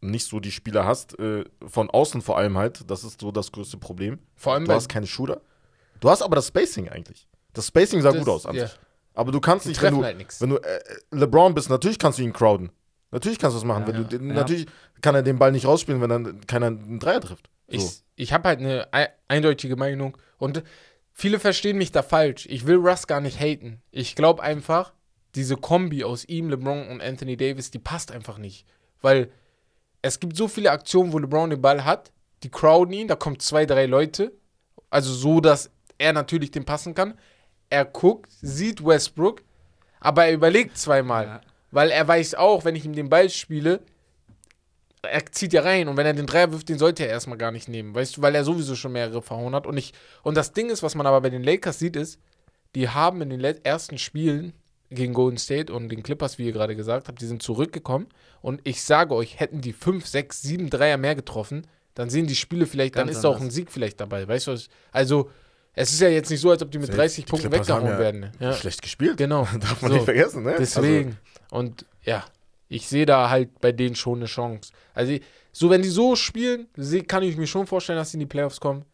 nicht 0.00 0.26
so 0.26 0.40
die 0.40 0.50
Spieler 0.50 0.84
hast, 0.84 1.18
äh, 1.20 1.44
von 1.66 1.88
außen 1.90 2.20
vor 2.22 2.36
allem 2.38 2.56
halt, 2.58 2.90
das 2.90 3.04
ist 3.04 3.20
so 3.20 3.30
das 3.30 3.52
größte 3.52 3.76
Problem. 3.76 4.18
Vor 4.34 4.54
allem 4.54 4.64
Du 4.64 4.72
hast 4.72 4.88
keine 4.88 5.06
Shooter. 5.06 5.40
Du 6.00 6.10
hast 6.10 6.22
aber 6.22 6.34
das 6.36 6.48
Spacing 6.48 6.88
eigentlich. 6.88 7.28
Das 7.52 7.68
Spacing 7.68 8.00
sah 8.02 8.10
Das- 8.10 8.18
gut 8.18 8.28
aus 8.28 8.46
an 8.46 8.56
ja. 8.56 8.66
sich. 8.66 8.78
Aber 9.16 9.32
du 9.32 9.40
kannst 9.40 9.64
Die 9.64 9.70
nicht, 9.70 9.82
wenn 9.82 9.94
du, 9.94 10.04
halt 10.04 10.40
wenn 10.40 10.50
du 10.50 10.56
äh, 10.58 10.80
LeBron 11.10 11.54
bist, 11.54 11.68
natürlich 11.70 11.98
kannst 11.98 12.18
du 12.18 12.22
ihn 12.22 12.32
crowden. 12.32 12.70
Natürlich 13.10 13.38
kannst 13.38 13.56
du 13.56 13.58
das 13.60 13.64
machen. 13.66 13.82
Ja, 13.86 14.08
wenn 14.08 14.08
du, 14.08 14.16
ja. 14.28 14.34
Natürlich 14.34 14.66
kann 15.00 15.14
er 15.14 15.22
den 15.22 15.38
Ball 15.38 15.50
nicht 15.52 15.66
rausspielen, 15.66 16.00
wenn 16.00 16.10
dann 16.10 16.46
keiner 16.46 16.66
einen 16.66 17.00
Dreier 17.00 17.20
trifft. 17.20 17.48
So. 17.68 17.76
Ich, 17.76 18.02
ich 18.14 18.32
habe 18.32 18.46
halt 18.48 18.60
eine 18.60 18.86
ei- 18.92 19.08
eindeutige 19.26 19.74
Meinung 19.76 20.16
und 20.38 20.62
viele 21.12 21.38
verstehen 21.40 21.78
mich 21.78 21.90
da 21.92 22.02
falsch. 22.02 22.46
Ich 22.48 22.66
will 22.66 22.76
Russ 22.76 23.06
gar 23.06 23.20
nicht 23.20 23.40
haten. 23.40 23.80
Ich 23.90 24.14
glaube 24.16 24.42
einfach, 24.42 24.92
diese 25.34 25.56
Kombi 25.56 26.04
aus 26.04 26.24
ihm, 26.26 26.50
LeBron 26.50 26.88
und 26.88 27.00
Anthony 27.02 27.36
Davis, 27.36 27.70
die 27.70 27.78
passt 27.78 28.12
einfach 28.12 28.38
nicht. 28.38 28.66
Weil 29.00 29.30
es 30.02 30.20
gibt 30.20 30.36
so 30.36 30.46
viele 30.46 30.70
Aktionen, 30.70 31.12
wo 31.12 31.18
LeBron 31.18 31.50
den 31.50 31.62
Ball 31.62 31.84
hat, 31.84 32.12
die 32.42 32.50
crowden 32.50 32.92
ihn, 32.92 33.08
da 33.08 33.16
kommen 33.16 33.38
zwei, 33.40 33.64
drei 33.66 33.86
Leute. 33.86 34.32
Also 34.90 35.12
so, 35.12 35.40
dass 35.40 35.70
er 35.98 36.12
natürlich 36.12 36.50
den 36.50 36.64
passen 36.66 36.94
kann. 36.94 37.14
Er 37.70 37.84
guckt, 37.84 38.30
sieht 38.40 38.84
Westbrook, 38.84 39.42
aber 40.00 40.26
er 40.26 40.32
überlegt 40.32 40.78
zweimal. 40.78 41.24
Ja. 41.26 41.40
Weil 41.70 41.90
er 41.90 42.06
weiß 42.06 42.34
auch, 42.36 42.64
wenn 42.64 42.76
ich 42.76 42.84
ihm 42.84 42.94
den 42.94 43.08
Ball 43.08 43.28
spiele, 43.28 43.80
er 45.02 45.24
zieht 45.26 45.52
ja 45.52 45.62
rein 45.62 45.88
und 45.88 45.96
wenn 45.96 46.06
er 46.06 46.14
den 46.14 46.26
Dreier 46.26 46.52
wirft, 46.52 46.68
den 46.68 46.78
sollte 46.78 47.04
er 47.04 47.10
erstmal 47.10 47.38
gar 47.38 47.50
nicht 47.50 47.68
nehmen, 47.68 47.94
weißt 47.94 48.16
du, 48.16 48.22
weil 48.22 48.34
er 48.34 48.44
sowieso 48.44 48.74
schon 48.74 48.92
mehrere 48.92 49.22
verhauen 49.22 49.54
hat. 49.54 49.66
Und, 49.66 49.76
ich, 49.76 49.92
und 50.22 50.36
das 50.36 50.52
Ding 50.52 50.70
ist, 50.70 50.82
was 50.82 50.94
man 50.94 51.06
aber 51.06 51.20
bei 51.20 51.30
den 51.30 51.42
Lakers 51.42 51.78
sieht, 51.78 51.96
ist, 51.96 52.20
die 52.74 52.88
haben 52.88 53.22
in 53.22 53.30
den 53.30 53.42
ersten 53.42 53.98
Spielen 53.98 54.52
gegen 54.90 55.14
Golden 55.14 55.38
State 55.38 55.72
und 55.72 55.88
den 55.88 56.02
Clippers, 56.02 56.38
wie 56.38 56.46
ihr 56.46 56.52
gerade 56.52 56.76
gesagt 56.76 57.08
habt, 57.08 57.20
die 57.20 57.26
sind 57.26 57.42
zurückgekommen. 57.42 58.06
Und 58.40 58.60
ich 58.64 58.82
sage 58.82 59.14
euch, 59.14 59.40
hätten 59.40 59.60
die 59.60 59.72
5, 59.72 60.06
6, 60.06 60.42
7 60.42 60.70
Dreier 60.70 60.96
mehr 60.96 61.14
getroffen, 61.14 61.66
dann 61.94 62.10
sehen 62.10 62.26
die 62.26 62.36
Spiele 62.36 62.66
vielleicht, 62.66 62.96
dann 62.96 63.06
Ganz 63.06 63.16
ist 63.16 63.24
da 63.24 63.28
auch 63.28 63.36
anders. 63.36 63.48
ein 63.48 63.50
Sieg 63.50 63.72
vielleicht 63.72 64.00
dabei. 64.00 64.28
Weißt 64.28 64.46
du, 64.46 64.52
was? 64.52 64.68
Also, 64.92 65.30
es 65.76 65.92
ist 65.92 66.00
ja 66.00 66.08
jetzt 66.08 66.30
nicht 66.30 66.40
so, 66.40 66.50
als 66.50 66.60
ob 66.62 66.70
die 66.72 66.78
mit 66.78 66.94
30 66.94 67.24
Die 67.24 67.30
Punkten 67.30 67.52
weggehauen 67.52 67.86
ja 67.86 67.98
werden. 67.98 68.32
Ja, 68.40 68.52
Schlecht 68.54 68.82
gespielt. 68.82 69.16
genau. 69.16 69.46
Darf 69.60 69.80
man 69.82 69.90
So. 69.92 69.96
nicht 69.96 70.04
vergessen, 70.04 70.42
ne? 70.42 70.56
Deswegen. 70.58 71.16
und 71.50 71.84
ja, 72.02 72.24
ich 72.68 72.88
sehe 72.88 73.06
da 73.06 73.30
halt 73.30 73.60
bei 73.60 73.70
denen 73.70 73.94
schon 73.94 74.18
eine 74.18 74.26
Chance. 74.26 74.72
Also, 74.94 75.16
so 75.52 75.70
wenn 75.70 75.82
die 75.82 75.88
so 75.88 76.16
spielen, 76.16 76.66
kann 77.06 77.22
ich 77.22 77.36
mir 77.36 77.46
schon 77.46 77.66
vorstellen, 77.68 77.98
dass 77.98 78.10
sie 78.10 78.16
in 78.16 78.20
die 78.20 78.26
Playoffs 78.26 78.58
kommen. 78.58 78.84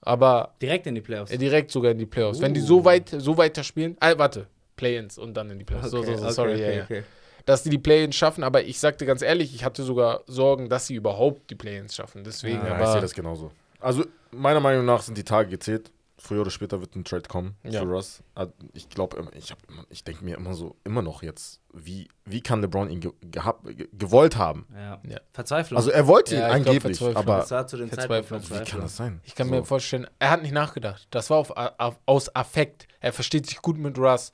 Aber 0.00 0.54
Direkt 0.60 0.86
in 0.86 0.94
die 0.94 1.00
Playoffs. 1.00 1.30
äh, 1.30 1.38
direkt 1.38 1.70
sogar 1.70 1.92
in 1.92 1.98
die 1.98 2.04
Playoffs. 2.06 2.40
Wenn 2.40 2.52
die 2.52 2.60
Uh. 2.60 2.66
so 2.66 2.84
weit 2.84 3.14
so 3.16 3.36
weiter 3.38 3.62
spielen, 3.64 3.96
ah, 4.00 4.12
warte, 4.18 4.46
Play-ins 4.76 5.16
und 5.16 5.34
dann 5.34 5.50
in 5.50 5.58
die 5.58 5.64
Playoffs. 5.64 5.90
so, 5.90 6.02
so, 6.02 6.16
so, 6.16 6.28
sorry, 6.30 6.60
ja, 6.60 6.70
ja. 6.72 7.02
Dass 7.46 7.62
die 7.62 7.70
die 7.70 7.78
Play-ins 7.78 8.16
schaffen, 8.16 8.42
aber 8.44 8.64
ich 8.64 8.78
sagte 8.80 9.06
ganz 9.06 9.22
ehrlich, 9.22 9.54
ich 9.54 9.64
hatte 9.64 9.82
sogar 9.82 10.22
Sorgen, 10.26 10.68
dass 10.68 10.86
sie 10.86 10.94
überhaupt 10.94 11.50
die 11.50 11.54
Play-ins 11.54 11.94
schaffen. 11.94 12.22
Deswegen, 12.24 12.56
Ja, 12.56 12.62
Also, 12.62 12.68
ja, 12.72 12.76
ich 12.76 12.82
aber 12.82 12.92
sehe 12.92 13.00
das 13.02 13.14
genauso. 13.14 13.50
Also, 13.80 14.04
meiner 14.30 14.60
Meinung 14.60 14.84
nach 14.84 15.02
sind 15.02 15.16
die 15.16 15.24
Tage 15.24 15.48
gezählt. 15.50 15.90
Früher 16.26 16.40
oder 16.40 16.50
später 16.50 16.80
wird 16.80 16.96
ein 16.96 17.04
Trade 17.04 17.28
kommen 17.28 17.54
Ja. 17.64 17.82
für 17.82 17.86
Russ. 17.86 18.22
Ah, 18.34 18.46
Ich 18.72 18.88
glaube, 18.88 19.28
ich, 19.36 19.50
hab 19.50 19.58
ich 19.90 20.04
denke 20.04 20.24
mir 20.24 20.38
immer 20.38 20.54
so, 20.54 20.74
immer 20.82 21.02
noch 21.02 21.22
jetzt, 21.22 21.60
wie, 21.74 22.08
wie 22.24 22.40
kann 22.40 22.62
LeBron 22.62 22.88
ihn 22.88 23.00
ge 23.00 23.12
gehabt, 23.20 23.64
ge 23.76 23.88
gewollt 23.92 24.36
haben? 24.38 24.66
Ja. 24.74 25.02
Ja. 25.06 25.20
Verzweiflung. 25.32 25.76
Also, 25.76 25.90
er 25.90 26.06
wollte 26.06 26.34
ihn 26.34 26.40
Ja, 26.40 26.46
ich 26.56 26.62
glaub, 26.62 26.66
angeblich, 26.76 26.96
Verzweiflung. 26.98 27.16
aber 27.28 27.36
das 27.42 27.50
war 27.50 27.66
zu 27.66 27.76
dem 27.76 27.88
Verzweiflung. 27.90 28.40
Zeitpunkt 28.40 28.44
wie 28.44 28.48
kann 28.48 28.56
Verzweiflung. 28.56 28.82
das 28.82 28.96
sein? 28.96 29.20
Ich 29.24 29.34
kann 29.34 29.48
so. 29.48 29.54
mir 29.54 29.64
vorstellen, 29.64 30.06
er 30.18 30.30
hat 30.30 30.40
nicht 30.42 30.52
nachgedacht. 30.52 31.06
Das 31.10 31.28
war 31.28 31.36
auf, 31.36 31.50
auf, 31.50 31.98
aus 32.06 32.34
Affekt. 32.34 32.88
Er 33.00 33.12
versteht 33.12 33.46
sich 33.46 33.60
gut 33.60 33.76
mit 33.76 33.98
Russ. 33.98 34.32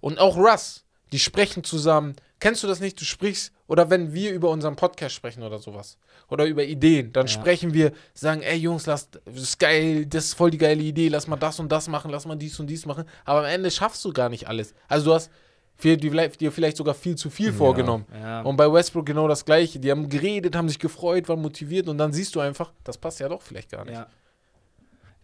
Und 0.00 0.18
auch 0.18 0.36
Russ, 0.38 0.86
die 1.12 1.18
sprechen 1.18 1.62
zusammen. 1.62 2.16
Kennst 2.40 2.62
du 2.62 2.66
das 2.66 2.80
nicht? 2.80 2.98
Du 3.00 3.04
sprichst, 3.04 3.52
oder 3.68 3.88
wenn 3.90 4.12
wir 4.12 4.32
über 4.32 4.50
unseren 4.50 4.74
Podcast 4.74 5.14
sprechen 5.14 5.42
oder 5.44 5.58
sowas. 5.58 5.96
Oder 6.28 6.46
über 6.46 6.64
Ideen, 6.64 7.12
dann 7.12 7.26
Ja. 7.26 7.32
sprechen 7.32 7.72
wir, 7.72 7.92
sagen, 8.14 8.42
ey 8.42 8.56
Jungs, 8.56 8.86
lass, 8.86 9.08
das 9.10 9.22
ist 9.36 9.58
geil, 9.60 10.04
das 10.06 10.24
ist 10.26 10.34
voll 10.34 10.50
die 10.50 10.58
geile 10.58 10.82
Idee, 10.82 11.08
lass 11.08 11.26
mal 11.28 11.36
das 11.36 11.60
und 11.60 11.70
das 11.70 11.86
machen, 11.88 12.10
lass 12.10 12.26
mal 12.26 12.34
dies 12.36 12.58
und 12.58 12.66
dies 12.66 12.84
machen. 12.86 13.04
Aber 13.24 13.40
am 13.40 13.44
Ende 13.46 13.70
schaffst 13.70 14.04
du 14.04 14.12
gar 14.12 14.28
nicht 14.28 14.48
alles. 14.48 14.74
Also 14.88 15.06
du 15.10 15.14
hast 15.14 15.30
viel, 15.76 15.96
dir 15.96 16.50
vielleicht 16.50 16.76
sogar 16.76 16.94
viel 16.94 17.14
zu 17.14 17.30
viel 17.30 17.52
vorgenommen. 17.52 18.04
Ja. 18.12 18.40
Und 18.42 18.56
bei 18.56 18.70
Westbrook 18.72 19.06
genau 19.06 19.28
das 19.28 19.44
gleiche. 19.44 19.78
Die 19.78 19.90
haben 19.92 20.08
geredet, 20.08 20.56
haben 20.56 20.68
sich 20.68 20.80
gefreut, 20.80 21.28
waren 21.28 21.40
motiviert 21.40 21.88
und 21.88 21.98
dann 21.98 22.12
siehst 22.12 22.34
du 22.34 22.40
einfach, 22.40 22.72
das 22.82 22.98
passt 22.98 23.20
ja 23.20 23.28
doch 23.28 23.40
vielleicht 23.42 23.70
gar 23.70 23.84
nicht. 23.84 24.02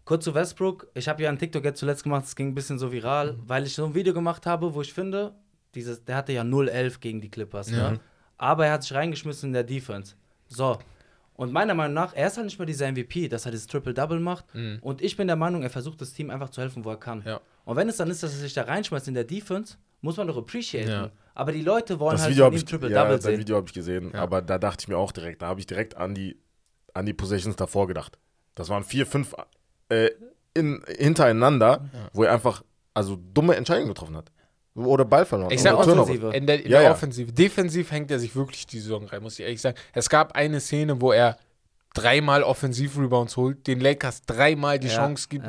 Kurz 0.04 0.24
zu 0.24 0.34
Westbrook. 0.34 0.86
Ich 0.94 1.08
habe 1.08 1.22
ja 1.22 1.30
einen 1.30 1.38
TikTok 1.38 1.64
jetzt 1.64 1.80
zuletzt 1.80 2.04
gemacht, 2.04 2.26
es 2.26 2.36
ging 2.36 2.48
ein 2.48 2.54
bisschen 2.54 2.78
so 2.78 2.92
viral, 2.92 3.36
weil 3.46 3.64
ich 3.64 3.74
so 3.74 3.84
ein 3.86 3.94
Video 3.94 4.12
gemacht 4.12 4.44
habe, 4.46 4.74
wo 4.74 4.82
ich 4.82 4.92
finde, 4.92 5.34
dieses, 5.74 6.04
der 6.04 6.16
hatte 6.16 6.32
ja 6.32 6.42
0-11 6.42 7.00
gegen 7.00 7.20
die 7.20 7.30
Clippers, 7.30 7.68
ne? 7.68 7.98
Aber 8.44 8.66
er 8.66 8.72
hat 8.72 8.82
sich 8.82 8.92
reingeschmissen 8.92 9.48
in 9.48 9.52
der 9.54 9.64
Defense. 9.64 10.14
So. 10.48 10.78
Und 11.34 11.50
meiner 11.50 11.72
Meinung 11.74 11.94
nach, 11.94 12.14
er 12.14 12.26
ist 12.26 12.36
halt 12.36 12.44
nicht 12.44 12.58
mehr 12.58 12.66
dieser 12.66 12.92
MVP, 12.92 13.28
dass 13.28 13.46
er 13.46 13.52
das 13.52 13.66
Triple-Double 13.66 14.20
macht. 14.20 14.54
Mhm. 14.54 14.78
Und 14.82 15.00
ich 15.02 15.16
bin 15.16 15.26
der 15.26 15.36
Meinung, 15.36 15.62
er 15.62 15.70
versucht 15.70 16.00
das 16.00 16.12
Team 16.12 16.28
einfach 16.30 16.50
zu 16.50 16.60
helfen, 16.60 16.84
wo 16.84 16.90
er 16.90 16.98
kann. 16.98 17.22
Ja. 17.24 17.40
Und 17.64 17.76
wenn 17.76 17.88
es 17.88 17.96
dann 17.96 18.10
ist, 18.10 18.22
dass 18.22 18.32
er 18.32 18.38
sich 18.40 18.52
da 18.52 18.62
reinschmeißt 18.64 19.08
in 19.08 19.14
der 19.14 19.24
Defense, 19.24 19.76
muss 20.02 20.18
man 20.18 20.26
doch 20.26 20.36
appreciaten. 20.36 20.90
Ja. 20.90 21.10
Aber 21.34 21.52
die 21.52 21.62
Leute 21.62 21.98
wollen 21.98 22.12
Das 22.12 22.22
halt 22.22 22.32
Video 22.32 22.44
von 22.44 22.52
habe 22.52 22.56
ich, 22.56 22.64
Triple-Double 22.66 22.94
ja, 23.10 23.16
das 23.16 23.24
sehen. 23.24 23.40
Video 23.40 23.56
hab 23.56 23.66
ich 23.66 23.72
gesehen, 23.72 24.10
Ja. 24.12 24.20
aber 24.20 24.42
da 24.42 24.58
dachte 24.58 24.82
ich 24.82 24.88
mir 24.88 24.98
auch 24.98 25.10
direkt, 25.10 25.40
da 25.40 25.46
habe 25.46 25.58
ich 25.58 25.66
direkt 25.66 25.96
an 25.96 26.14
die, 26.14 26.36
an 26.92 27.06
die 27.06 27.14
Possessions 27.14 27.56
davor 27.56 27.86
gedacht. 27.88 28.18
Das 28.54 28.68
waren 28.68 28.84
vier, 28.84 29.06
fünf 29.06 29.34
äh, 29.88 30.10
in, 30.52 30.84
hintereinander, 30.98 31.88
wo 32.12 32.24
er 32.24 32.32
einfach 32.32 32.62
also 32.92 33.16
dumme 33.16 33.56
Entscheidungen 33.56 33.88
getroffen 33.88 34.16
hat. 34.16 34.30
Oder 34.76 35.04
Ball 35.04 35.24
verloren. 35.24 35.50
Ich 35.52 35.60
Oder 35.60 35.70
sag 35.70 35.78
auch 35.78 35.84
Turnover. 35.84 36.10
Offensive. 36.12 36.36
In 36.36 36.46
der, 36.46 36.64
in 36.64 36.70
Ja, 36.70 36.78
der 36.78 36.82
ja. 36.88 36.92
Offensive. 36.92 37.32
Defensiv 37.32 37.90
hängt 37.92 38.10
er 38.10 38.18
sich 38.18 38.34
wirklich 38.34 38.66
die 38.66 38.80
Saison 38.80 39.06
rein, 39.06 39.22
muss 39.22 39.38
ich 39.38 39.44
ehrlich 39.44 39.60
sagen. 39.60 39.76
Es 39.92 40.08
gab 40.08 40.32
eine 40.34 40.60
Szene, 40.60 41.00
wo 41.00 41.12
er 41.12 41.36
dreimal 41.94 42.42
Offensiv-Rebounds 42.42 43.36
holt, 43.36 43.66
den 43.68 43.80
Lakers 43.80 44.22
dreimal 44.22 44.78
die 44.80 44.88
Ja, 44.88 44.96
Chance 44.96 45.28
gibt, 45.28 45.46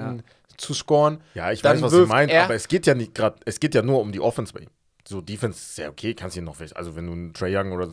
zu 0.57 0.73
scoren. 0.73 1.19
Ja, 1.33 1.51
ich 1.51 1.61
Dann 1.61 1.77
weiß, 1.77 1.81
was 1.83 1.91
du 1.91 2.05
meinst, 2.05 2.33
er- 2.33 2.43
aber 2.45 2.53
es 2.53 2.67
geht 2.67 2.85
ja 2.85 2.93
nicht 2.93 3.15
gerade, 3.15 3.37
es 3.45 3.59
geht 3.59 3.73
ja 3.75 3.81
nur 3.81 3.99
um 3.99 4.11
die 4.11 4.19
Offense 4.19 4.53
bei 4.53 4.61
ihm. 4.61 4.69
So 5.07 5.21
Defense 5.21 5.57
ist 5.59 5.77
ja 5.79 5.89
okay, 5.89 6.13
kannst 6.13 6.35
du 6.35 6.41
ihn 6.41 6.45
noch, 6.45 6.55
ver- 6.55 6.75
also 6.75 6.95
wenn 6.95 7.07
du 7.07 7.11
einen 7.13 7.33
Trey 7.33 7.55
Young 7.55 7.71
oder 7.71 7.89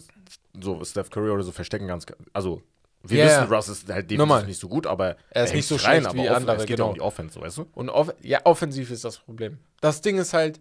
so 0.60 0.84
Steph 0.84 1.10
Curry 1.10 1.30
oder 1.30 1.42
so 1.42 1.50
verstecken 1.52 1.88
kannst, 1.88 2.12
also 2.32 2.62
wir 3.02 3.18
Ja, 3.24 3.42
wissen. 3.42 3.52
Russ 3.52 3.68
ist 3.68 3.88
halt 3.88 4.04
defensiv 4.10 4.18
Normal. 4.18 4.46
nicht 4.46 4.60
so 4.60 4.68
gut, 4.68 4.86
aber 4.86 5.16
Er 5.30 5.44
ist 5.44 5.54
nicht 5.54 5.66
so 5.66 5.74
rein, 5.76 5.80
schlecht 6.02 6.06
aber 6.06 6.14
wie 6.14 6.20
offen- 6.28 6.36
andere, 6.36 6.56
Es 6.56 6.62
geht 6.66 6.70
ja 6.70 6.76
genau. 6.76 6.88
um 6.90 6.94
die 6.94 7.00
Offense, 7.00 7.40
weißt 7.40 7.58
du? 7.58 7.66
Und 7.72 7.88
off 7.90 8.14
ja, 8.22 8.40
offensiv 8.44 8.90
ist 8.90 9.04
das 9.04 9.18
Problem. 9.18 9.58
Das 9.80 10.00
Ding 10.02 10.18
ist 10.18 10.32
halt, 10.34 10.60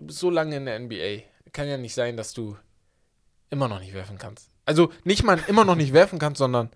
du 0.00 0.06
bist 0.06 0.18
so 0.18 0.30
lange 0.30 0.56
in 0.56 0.64
der 0.66 0.78
NBA. 0.78 1.22
Kann 1.52 1.68
ja 1.68 1.76
nicht 1.76 1.94
sein, 1.94 2.16
dass 2.16 2.32
du 2.32 2.56
immer 3.50 3.68
noch 3.68 3.80
nicht 3.80 3.94
werfen 3.94 4.18
kannst. 4.18 4.48
Also 4.64 4.90
nicht 5.04 5.24
mal 5.24 5.38
immer 5.48 5.64
noch 5.64 5.74
nicht 5.74 5.92
werfen 5.92 6.18
kannst, 6.18 6.38
sondern 6.38 6.70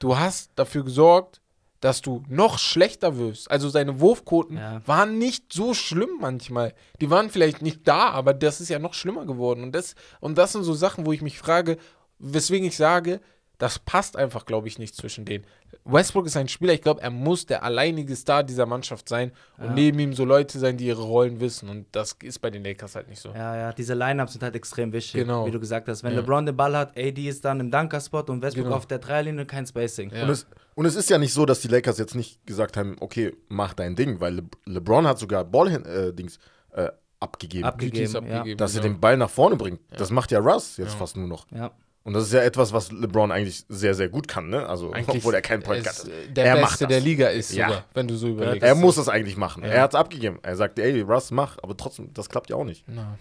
du 0.00 0.18
hast 0.18 0.50
dafür 0.56 0.84
gesorgt, 0.84 1.40
dass 1.80 2.02
du 2.02 2.24
noch 2.28 2.58
schlechter 2.58 3.16
wirst. 3.18 3.50
Also 3.50 3.68
seine 3.68 4.00
Wurfquoten 4.00 4.56
Ja. 4.56 4.82
waren 4.86 5.18
nicht 5.18 5.52
so 5.52 5.74
schlimm 5.74 6.10
manchmal. 6.20 6.74
Die 7.00 7.08
waren 7.10 7.30
vielleicht 7.30 7.62
nicht 7.62 7.86
da, 7.86 8.10
aber 8.10 8.34
das 8.34 8.60
ist 8.60 8.68
ja 8.68 8.80
noch 8.80 8.94
schlimmer 8.94 9.24
geworden. 9.26 9.62
Und 9.62 9.72
das, 9.72 9.94
und 10.20 10.36
das 10.36 10.52
sind 10.52 10.64
so 10.64 10.74
Sachen, 10.74 11.06
wo 11.06 11.12
ich 11.12 11.22
mich 11.22 11.38
frage, 11.38 11.78
weswegen 12.18 12.66
ich 12.66 12.76
sage, 12.76 13.20
das 13.58 13.78
passt 13.80 14.16
einfach, 14.16 14.46
glaube 14.46 14.68
ich, 14.68 14.78
nicht 14.78 14.94
zwischen 14.94 15.24
denen. 15.24 15.44
Westbrook 15.84 16.26
ist 16.26 16.36
ein 16.36 16.46
Spieler, 16.48 16.72
ich 16.74 16.80
glaube, 16.82 17.02
er 17.02 17.10
muss 17.10 17.44
der 17.44 17.64
alleinige 17.64 18.14
Star 18.14 18.44
dieser 18.44 18.66
Mannschaft 18.66 19.08
sein 19.08 19.32
und 19.56 19.64
Ja. 19.66 19.72
neben 19.72 19.98
ihm 19.98 20.12
so 20.12 20.24
Leute 20.24 20.58
sein, 20.60 20.76
die 20.76 20.86
ihre 20.86 21.02
Rollen 21.02 21.40
wissen. 21.40 21.68
Und 21.68 21.86
das 21.92 22.16
ist 22.22 22.38
bei 22.40 22.50
den 22.50 22.62
Lakers 22.62 22.94
halt 22.94 23.08
nicht 23.08 23.20
so. 23.20 23.30
Ja, 23.30 23.56
ja, 23.56 23.72
diese 23.72 23.94
Lineups 23.94 24.32
sind 24.34 24.42
halt 24.44 24.54
extrem 24.54 24.92
wichtig, 24.92 25.22
Genau. 25.22 25.44
wie 25.46 25.50
du 25.50 25.58
gesagt 25.58 25.88
hast. 25.88 26.04
Wenn 26.04 26.12
Ja. 26.14 26.20
LeBron 26.20 26.46
den 26.46 26.56
Ball 26.56 26.76
hat, 26.76 26.96
AD 26.96 27.28
ist 27.28 27.44
dann 27.44 27.58
im 27.58 27.70
Dunker-Spot 27.70 28.20
und 28.28 28.42
Westbrook 28.42 28.66
Genau. 28.66 28.76
auf 28.76 28.86
der 28.86 28.98
Dreierlinie, 29.00 29.44
kein 29.44 29.66
Spacing. 29.66 30.10
Ja. 30.14 30.22
Und, 30.22 30.30
es, 30.30 30.46
und 30.76 30.86
es 30.86 30.94
ist 30.94 31.10
ja 31.10 31.18
nicht 31.18 31.32
so, 31.34 31.44
dass 31.44 31.60
die 31.60 31.68
Lakers 31.68 31.98
jetzt 31.98 32.14
nicht 32.14 32.46
gesagt 32.46 32.76
haben, 32.76 32.96
okay, 33.00 33.34
mach 33.48 33.74
dein 33.74 33.96
Ding, 33.96 34.20
weil 34.20 34.34
Le 34.36 34.42
LeBron 34.66 35.06
hat 35.06 35.18
sogar 35.18 35.44
Ball-Dings 35.44 36.38
äh, 36.74 36.90
abgegeben, 37.18 37.64
Abgegeben, 37.64 38.12
Duties 38.12 38.30
ja. 38.30 38.54
dass 38.54 38.76
er 38.76 38.82
genau. 38.82 38.94
den 38.94 39.00
Ball 39.00 39.16
nach 39.16 39.30
vorne 39.30 39.56
bringt. 39.56 39.80
Das 39.96 40.10
macht 40.12 40.30
ja 40.30 40.38
Russ 40.38 40.76
jetzt 40.76 40.92
Ja. 40.92 40.98
fast 40.98 41.16
nur 41.16 41.26
noch. 41.26 41.46
Ja. 41.50 41.72
Und 42.08 42.14
das 42.14 42.24
ist 42.24 42.32
ja 42.32 42.40
etwas, 42.40 42.72
was 42.72 42.90
LeBron 42.90 43.30
eigentlich 43.30 43.64
sehr, 43.68 43.94
sehr 43.94 44.08
gut 44.08 44.26
kann, 44.28 44.48
ne? 44.48 44.66
Also, 44.66 44.92
Eigentlich 44.92 45.18
obwohl 45.18 45.34
er 45.34 45.42
kein 45.42 45.62
Point 45.62 45.86
ist, 45.86 46.04
Guard 46.06 46.08
ist. 46.08 46.36
Der 46.36 46.46
Er 46.46 46.54
macht 46.56 46.70
Beste 46.70 46.86
der 46.86 47.00
Liga 47.00 47.28
ist 47.28 47.52
Ja. 47.52 47.68
sogar, 47.68 47.84
wenn 47.92 48.08
du 48.08 48.16
so 48.16 48.28
überlegst. 48.28 48.62
Er 48.62 48.74
muss 48.74 48.94
das 48.96 49.10
eigentlich 49.10 49.36
machen. 49.36 49.62
Ja. 49.62 49.68
Er 49.68 49.82
hat 49.82 49.90
es 49.90 49.94
abgegeben. 49.94 50.38
Er 50.42 50.56
sagt, 50.56 50.78
ey, 50.78 51.02
Russ, 51.02 51.30
mach. 51.30 51.58
Aber 51.62 51.76
trotzdem, 51.76 52.12
das 52.14 52.30
klappt 52.30 52.48
ja 52.48 52.56
auch 52.56 52.64
nicht. 52.64 52.84
Na. 52.86 53.18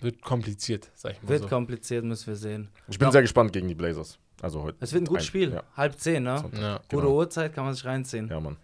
Wird 0.00 0.20
kompliziert, 0.22 0.90
sag 0.94 1.12
ich 1.12 1.22
mal 1.22 1.28
Wird 1.28 1.42
so. 1.42 1.48
kompliziert, 1.48 2.04
müssen 2.04 2.26
wir 2.26 2.36
sehen. 2.36 2.68
Ich 2.88 2.98
bin 2.98 3.06
Ja. 3.06 3.12
sehr 3.12 3.22
gespannt 3.22 3.52
gegen 3.52 3.68
die 3.68 3.74
Blazers. 3.76 4.18
Also 4.42 4.60
heute. 4.62 4.76
Es 4.80 4.92
wird 4.92 5.04
ein 5.04 5.06
gutes 5.06 5.22
Ein- 5.22 5.26
Spiel. 5.28 5.52
Ja, 5.52 5.62
Halb 5.76 5.98
zehn, 5.98 6.24
ne? 6.24 6.44
Ja. 6.60 6.78
Gute 6.90 7.02
Genau. 7.02 7.14
Uhrzeit, 7.14 7.54
kann 7.54 7.64
man 7.64 7.74
sich 7.74 7.84
reinziehen. 7.84 8.28
Ja, 8.28 8.40
Mann. 8.40 8.56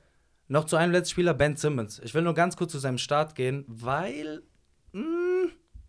Noch 0.48 0.64
zu 0.64 0.74
einem 0.76 0.92
letzten 0.92 1.12
Spieler, 1.12 1.34
Ben 1.34 1.56
Simmons. 1.56 2.00
Ich 2.04 2.12
will 2.14 2.22
nur 2.22 2.34
ganz 2.34 2.56
kurz 2.56 2.72
zu 2.72 2.78
seinem 2.80 2.98
Start 2.98 3.34
gehen, 3.36 3.64
weil 3.68 4.42
mh, 4.92 5.00
mh, 5.02 5.31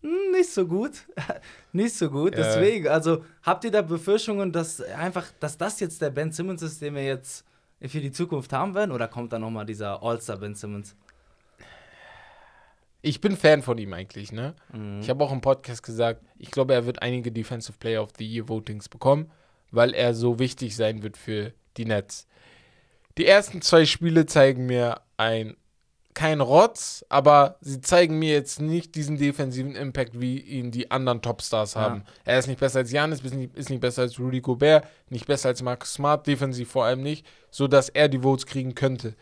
nicht 0.04 0.50
so 0.50 0.68
gut. 0.68 0.92
nicht 1.72 1.96
so 1.96 2.10
gut. 2.10 2.38
Ja. 2.38 2.44
Deswegen, 2.44 2.88
also 2.88 3.24
habt 3.42 3.64
ihr 3.64 3.72
da 3.72 3.82
Befürchtungen, 3.82 4.52
dass 4.52 4.82
einfach, 4.82 5.26
dass 5.40 5.58
das 5.58 5.80
jetzt 5.80 6.02
der 6.02 6.10
Ben 6.10 6.32
Simmons 6.32 6.62
ist, 6.62 6.82
den 6.82 6.96
wir 6.96 7.06
jetzt 7.06 7.46
für 7.82 8.00
die 8.00 8.12
Zukunft 8.12 8.54
haben 8.54 8.76
werden? 8.76 8.92
Oder 8.92 9.08
kommt 9.08 9.34
da 9.34 9.40
nochmal 9.40 9.66
dieser 9.66 10.02
All-Star 10.02 10.38
Ben 10.38 10.56
Simmons? 10.56 10.96
Ich 13.02 13.20
bin 13.20 13.36
Fan 13.36 13.62
von 13.62 13.78
ihm 13.78 13.94
eigentlich, 13.94 14.32
ne? 14.32 14.56
Mhm. 14.72 15.00
Ich 15.02 15.10
habe 15.10 15.24
auch 15.24 15.32
im 15.32 15.42
Podcast 15.42 15.84
gesagt, 15.84 16.22
ich 16.38 16.52
glaube, 16.52 16.74
er 16.74 16.86
wird 16.86 17.02
einige 17.02 17.32
Defensive 17.32 17.78
Player 17.78 18.02
of 18.02 18.12
the 18.18 18.26
Year 18.26 18.48
Votings 18.48 18.88
bekommen, 18.88 19.30
weil 19.72 19.94
er 19.94 20.14
so 20.14 20.40
wichtig 20.40 20.76
sein 20.76 21.04
wird 21.04 21.18
für 21.18 21.54
die 21.76 21.86
Nets. 21.86 22.28
Die 23.18 23.26
ersten 23.26 23.62
zwei 23.62 23.86
Spiele 23.86 24.26
zeigen 24.26 24.66
mir 24.66 25.02
ein 25.18 25.58
kein 26.14 26.42
Rotz, 26.42 27.06
aber 27.10 27.58
sie 27.62 27.82
zeigen 27.82 28.20
mir 28.20 28.34
jetzt 28.34 28.62
nicht 28.62 28.96
diesen 28.96 29.18
defensiven 29.18 29.76
Impact, 29.76 30.20
wie 30.20 30.40
ihn 30.40 30.72
die 30.72 30.92
anderen 30.92 31.22
Topstars 31.22 31.74
Ja. 31.76 31.82
haben. 31.82 32.04
Er 32.26 32.40
ist 32.40 32.48
nicht 32.48 32.60
besser 32.60 32.80
als 32.80 32.92
Janis, 32.92 33.22
ist 33.22 33.34
nicht, 33.34 33.56
ist 33.56 33.70
nicht 33.70 33.82
besser 33.82 34.04
als 34.04 34.20
Rudy 34.20 34.42
Gobert, 34.42 34.86
nicht 35.10 35.28
besser 35.28 35.50
als 35.50 35.62
Marcus 35.62 35.94
Smart, 35.94 36.26
defensiv 36.28 36.70
vor 36.72 36.86
allem 36.86 37.02
nicht, 37.02 37.26
sodass 37.52 37.90
er 37.90 38.08
die 38.10 38.20
Votes 38.20 38.46
kriegen 38.46 38.76
könnte. 38.76 39.16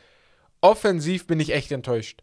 Offensiv 0.62 1.28
bin 1.28 1.40
ich 1.40 1.54
echt 1.54 1.72
enttäuscht. 1.72 2.22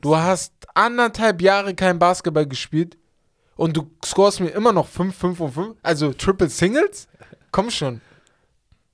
Du 0.00 0.16
hast 0.16 0.52
anderthalb 0.74 1.40
Jahre 1.42 1.74
kein 1.74 1.98
Basketball 1.98 2.46
gespielt 2.46 2.96
und 3.56 3.76
du 3.76 3.90
scorest 4.04 4.40
mir 4.40 4.48
immer 4.50 4.72
noch 4.72 4.86
5, 4.86 5.14
5 5.16 5.40
und 5.40 5.52
5. 5.52 5.76
Also 5.82 6.12
Triple 6.12 6.48
Singles? 6.48 7.08
Komm 7.52 7.70
schon. 7.70 8.00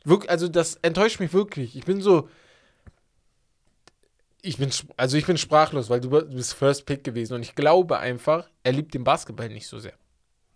Wirk 0.05 0.29
also 0.29 0.49
das 0.49 0.77
enttäuscht 0.83 1.21
mich 1.21 1.33
wirklich. 1.33 1.77
Ich 1.77 1.85
bin 1.85 2.01
so. 2.01 2.29
Ich 4.45 4.59
bin, 4.59 4.71
also 4.97 5.17
ich 5.17 5.27
bin 5.27 5.39
sprachlos, 5.39 5.91
weil 5.91 6.01
du 6.01 6.11
bist 6.11 6.55
First 6.55 6.87
Pick 6.87 7.03
gewesen 7.05 7.35
und 7.35 7.43
ich 7.43 7.55
glaube 7.55 7.99
einfach, 7.99 8.47
er 8.63 8.73
liebt 8.73 8.95
den 8.95 9.05
Basketball 9.05 9.49
nicht 9.49 9.67
so 9.67 9.79
sehr. 9.79 9.93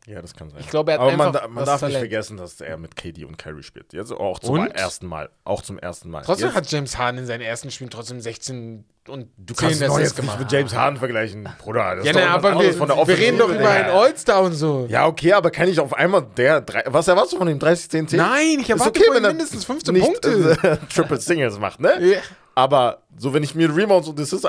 Ja, 0.07 0.23
das 0.23 0.35
kann 0.35 0.49
sein. 0.49 0.61
Ich 0.61 0.69
glaube, 0.71 0.93
er 0.93 0.99
hat 0.99 1.07
Aber 1.07 1.17
man, 1.19 1.33
da- 1.35 1.49
man 1.49 1.67
darf 1.67 1.83
nicht 1.83 1.93
Talent. 1.93 1.99
vergessen, 1.99 2.37
dass 2.39 2.59
er 2.63 2.79
mit 2.79 2.97
KD 2.97 3.27
und 3.27 3.37
Kyrie 3.37 3.63
spielt. 3.63 3.93
Jetzt 3.93 4.11
auch 4.11 4.39
zum 4.39 4.61
Und? 4.61 4.69
ersten 4.69 5.07
Mal. 5.07 5.29
Auch 5.45 5.61
zum 5.61 5.79
ersten 5.79 6.09
Mal. 6.09 6.23
Trotzdem 6.23 6.47
jetzt, 6.49 6.57
hat 6.57 6.71
James 6.73 6.97
Harden 6.97 7.19
in 7.19 7.27
seinen 7.27 7.43
ersten 7.43 7.71
Spielen 7.71 7.91
trotzdem 7.91 8.19
16 8.19 8.87
und 9.09 9.29
du 9.37 9.53
10 9.53 9.69
kannst 9.69 9.83
Assists 9.83 10.17
jetzt 10.17 10.23
nicht 10.23 10.39
mit 10.39 10.51
James 10.53 10.75
Harden 10.75 10.97
vergleichen, 10.99 11.47
Bruder. 11.59 11.97
Das 11.97 12.07
Ja, 12.07 12.13
ist 12.13 12.17
doch 12.17 12.23
was 12.23 12.31
aber 12.53 12.61
wir, 12.63 12.73
von 12.73 12.89
der 12.89 13.07
wir 13.07 13.19
reden 13.19 13.37
doch 13.39 13.51
über 13.51 13.69
einen 13.69 13.91
All-Star 13.91 14.43
und 14.45 14.53
so. 14.55 14.87
Ja, 14.89 15.07
okay, 15.07 15.35
aber 15.35 15.51
kann 15.51 15.69
ich 15.69 15.79
auf 15.79 15.93
einmal 15.93 16.23
der. 16.39 16.63
Drei, 16.63 16.85
was 16.87 17.07
erwartest 17.07 17.35
du 17.35 17.39
von 17.39 17.47
dem 17.47 17.59
30, 17.59 17.91
10, 17.91 18.09
10? 18.09 18.19
Nein, 18.19 18.59
ich 18.61 18.71
erwarte 18.71 18.99
okay, 19.01 19.21
mindestens 19.21 19.67
15 19.67 19.93
nicht, 19.93 20.05
Punkte. 20.07 20.57
äh, 20.63 20.77
Triple 20.95 21.21
Singles 21.21 21.59
macht, 21.59 21.81
ne? 21.81 21.93
Ja. 22.01 22.19
Aber 22.59 23.05
so, 23.17 23.33
wenn 23.33 23.45
ich 23.45 23.55
mir 23.55 23.69
Rebounds 23.75 24.09
und 24.09 24.19
Assists 24.19 24.45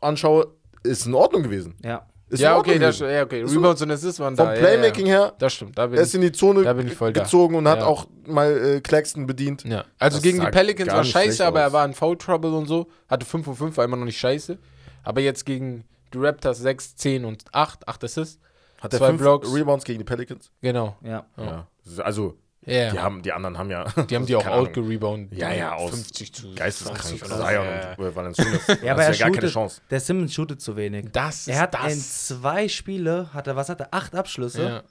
anschaue, 0.00 0.46
ist 0.84 1.06
in 1.06 1.14
Ordnung 1.14 1.42
gewesen. 1.42 1.74
Ja. 1.84 2.06
Ist 2.28 2.38
Ja, 2.38 2.56
okay, 2.56 2.78
das, 2.78 3.00
ja, 3.00 3.24
okay. 3.24 3.42
Rebounds 3.42 3.82
und 3.82 3.90
Assists 3.90 4.20
waren 4.20 4.36
Vom 4.36 4.46
da. 4.46 4.52
Playmaking 4.52 5.06
ja, 5.06 5.12
ja. 5.12 5.24
her, 5.24 5.32
Das 5.40 5.54
stimmt, 5.54 5.76
da 5.76 5.86
bin 5.86 5.96
er 5.96 6.02
ist 6.04 6.14
in 6.14 6.20
die 6.20 6.30
Zone 6.30 6.62
da 6.62 6.72
bin 6.74 6.86
ich 6.86 6.94
voll 6.94 7.12
da. 7.12 7.24
gezogen 7.24 7.56
und 7.56 7.66
hat 7.66 7.80
Ja. 7.80 7.86
auch 7.86 8.06
mal 8.28 8.76
äh, 8.76 8.80
Claxton 8.80 9.26
bedient. 9.26 9.64
Ja. 9.64 9.84
Also 9.98 10.18
Das 10.18 10.22
gegen 10.22 10.38
die 10.38 10.46
Pelicans 10.46 10.92
war 10.92 11.02
scheiße, 11.02 11.44
aber 11.44 11.60
er 11.62 11.72
war 11.72 11.84
in 11.84 11.94
Foul 11.94 12.16
Trouble 12.16 12.52
und 12.54 12.66
so. 12.66 12.86
Hatte 13.08 13.26
5 13.26 13.48
und 13.48 13.56
5, 13.56 13.76
war 13.76 13.84
immer 13.84 13.96
noch 13.96 14.04
nicht 14.04 14.18
scheiße. 14.20 14.56
Aber 15.02 15.20
jetzt 15.20 15.44
gegen 15.44 15.82
die 16.14 16.18
Raptors 16.18 16.58
6, 16.58 16.94
10 16.94 17.24
und 17.24 17.42
8, 17.50 17.88
8 17.88 18.04
Assists. 18.04 18.38
Hat 18.80 18.92
er 18.92 19.00
Zwei 19.00 19.08
fünf 19.08 19.20
Blocks. 19.20 19.52
Rebounds 19.52 19.84
gegen 19.84 19.98
die 19.98 20.04
Pelicans? 20.04 20.52
Genau. 20.62 20.96
Ja. 21.02 21.26
Ja. 21.36 21.66
Also, 22.04 22.36
Ja. 22.68 22.90
die, 22.90 22.98
haben, 22.98 23.22
die 23.22 23.32
anderen 23.32 23.58
haben 23.58 23.70
ja. 23.70 23.84
Die 24.08 24.14
haben 24.16 24.26
die 24.26 24.36
auch 24.36 24.46
Ahnung, 24.46 24.66
outgerebounkt. 24.66 25.34
Ja, 25.34 25.52
ja, 25.52 25.74
aus 25.74 25.90
50 25.90 26.32
zu 26.34 26.54
Geisteskrank. 26.54 27.02
20 27.02 27.24
oder 27.24 27.36
so. 27.36 27.42
Zion 27.44 27.52
Ja, 27.64 27.94
und 27.96 28.04
äh, 28.06 28.16
Valanciunas. 28.16 28.66
Ja, 28.82 28.92
aber 28.92 29.02
er 29.02 29.08
das 29.08 29.18
ja 29.18 29.26
gar 29.28 29.34
keine 29.36 29.50
Chance. 29.50 29.80
der 29.90 30.00
Simmons 30.00 30.34
shootet 30.34 30.60
zu 30.60 30.76
wenig. 30.76 31.06
Das 31.12 31.40
ist 31.40 31.48
Er 31.48 31.60
hat 31.60 31.74
in 31.74 31.80
das. 31.88 32.26
zwei 32.28 32.68
Spiele, 32.68 33.32
hat 33.32 33.46
er, 33.46 33.56
was 33.56 33.68
hat 33.68 33.80
er, 33.80 33.88
acht 33.92 34.14
Abschlüsse? 34.14 34.62
Ja. 34.62 34.82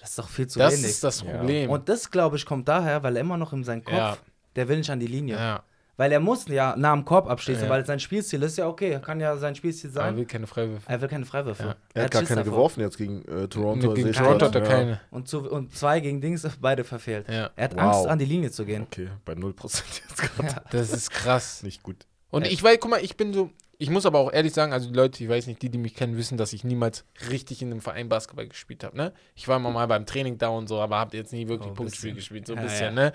Das 0.00 0.10
ist 0.10 0.18
doch 0.18 0.28
viel 0.28 0.46
zu 0.46 0.58
Das 0.58 0.74
wenig. 0.74 0.86
ist 0.90 1.02
das 1.04 1.22
Ja. 1.22 1.30
Problem. 1.38 1.70
Und 1.70 1.88
das, 1.88 2.10
glaube 2.10 2.36
ich, 2.36 2.44
kommt 2.46 2.68
daher, 2.68 3.02
weil 3.02 3.16
er 3.16 3.20
immer 3.20 3.36
noch 3.38 3.52
in 3.52 3.64
seinem 3.64 3.84
Kopf, 3.84 3.94
Ja. 3.94 4.16
der 4.56 4.68
will 4.68 4.78
nicht 4.78 4.90
an 4.90 5.00
die 5.00 5.06
Linie. 5.06 5.36
ja. 5.36 5.62
Weil 5.96 6.10
er 6.10 6.18
muss 6.20 6.48
ja 6.48 6.74
nah 6.76 6.92
am 6.92 7.04
Korb 7.04 7.28
abschließen, 7.30 7.64
Ja. 7.64 7.70
weil 7.70 7.86
sein 7.86 8.00
Spielstil 8.00 8.42
ist 8.42 8.58
ja 8.58 8.66
okay, 8.66 8.98
kann 9.00 9.20
ja 9.20 9.36
sein 9.36 9.54
Spielstil 9.54 9.90
Aber 9.90 10.00
er 10.00 10.06
sein. 10.06 10.16
will 10.16 10.24
keine 10.26 10.46
Freiwürfe. 10.48 10.82
Er 10.90 11.00
will 11.00 11.08
keine 11.08 11.24
Freiwürfe. 11.24 11.62
Ja. 11.62 11.76
Er 11.94 12.04
hat 12.04 12.10
gar 12.10 12.20
Schiss 12.22 12.28
keine 12.30 12.40
davor. 12.42 12.52
geworfen 12.56 12.80
jetzt 12.80 12.98
gegen 12.98 13.22
äh, 13.26 13.46
Toronto. 13.46 13.88
Gegen 13.94 14.02
sehe 14.02 14.10
ich 14.10 14.16
Toronto 14.16 14.46
hat 14.46 14.54
er 14.56 14.62
Ja. 14.62 14.68
keine. 14.68 15.00
Und, 15.10 15.28
zu, 15.28 15.48
und 15.48 15.76
zwei 15.76 16.00
gegen 16.00 16.20
Dings, 16.20 16.44
beide 16.60 16.82
verfehlt. 16.82 17.28
Ja. 17.28 17.50
Er 17.54 17.64
hat 17.64 17.74
Wow. 17.76 17.80
Angst, 17.82 18.06
an 18.08 18.18
die 18.18 18.24
Linie 18.24 18.50
zu 18.50 18.64
gehen. 18.64 18.82
Okay, 18.82 19.08
bei 19.24 19.34
0% 19.34 19.82
jetzt 20.08 20.16
gerade. 20.36 20.62
Das 20.70 20.90
ist 20.92 21.10
krass. 21.10 21.62
Nicht 21.62 21.82
gut. 21.84 22.06
Und 22.30 22.46
ich 22.46 22.60
weiß, 22.62 22.78
guck 22.80 22.90
mal, 22.90 23.00
ich 23.04 23.16
bin 23.16 23.32
so, 23.32 23.50
ich 23.78 23.90
muss 23.90 24.04
aber 24.06 24.18
auch 24.18 24.32
ehrlich 24.32 24.52
sagen, 24.52 24.72
also 24.72 24.88
die 24.88 24.94
Leute, 24.96 25.22
ich 25.22 25.30
weiß 25.30 25.46
nicht, 25.46 25.62
die, 25.62 25.68
die 25.70 25.78
mich 25.78 25.94
kennen, 25.94 26.16
wissen, 26.16 26.36
dass 26.36 26.52
ich 26.52 26.64
niemals 26.64 27.04
richtig 27.30 27.62
in 27.62 27.70
einem 27.70 27.80
Verein 27.80 28.08
Basketball 28.08 28.48
gespielt 28.48 28.82
habe, 28.82 28.96
ne? 28.96 29.12
Ich 29.36 29.46
war 29.46 29.58
immer 29.58 29.70
mal 29.70 29.86
beim 29.86 30.06
Training 30.06 30.38
da 30.38 30.48
und 30.48 30.66
so, 30.68 30.80
aber 30.80 30.96
habe 30.96 31.16
jetzt 31.16 31.32
nie 31.32 31.46
wirklich 31.46 31.70
Oh, 31.70 31.74
Punktspiel 31.74 32.14
bisschen. 32.14 32.16
gespielt, 32.16 32.46
so 32.48 32.54
ein 32.54 32.58
Ja, 32.58 32.64
bisschen, 32.64 32.96
ja. 32.96 33.04
ne? 33.04 33.12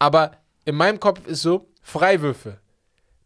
Aber 0.00 0.32
in 0.64 0.74
meinem 0.74 0.98
Kopf 1.00 1.24
ist 1.26 1.42
so, 1.42 1.68
Freiwürfe. 1.88 2.58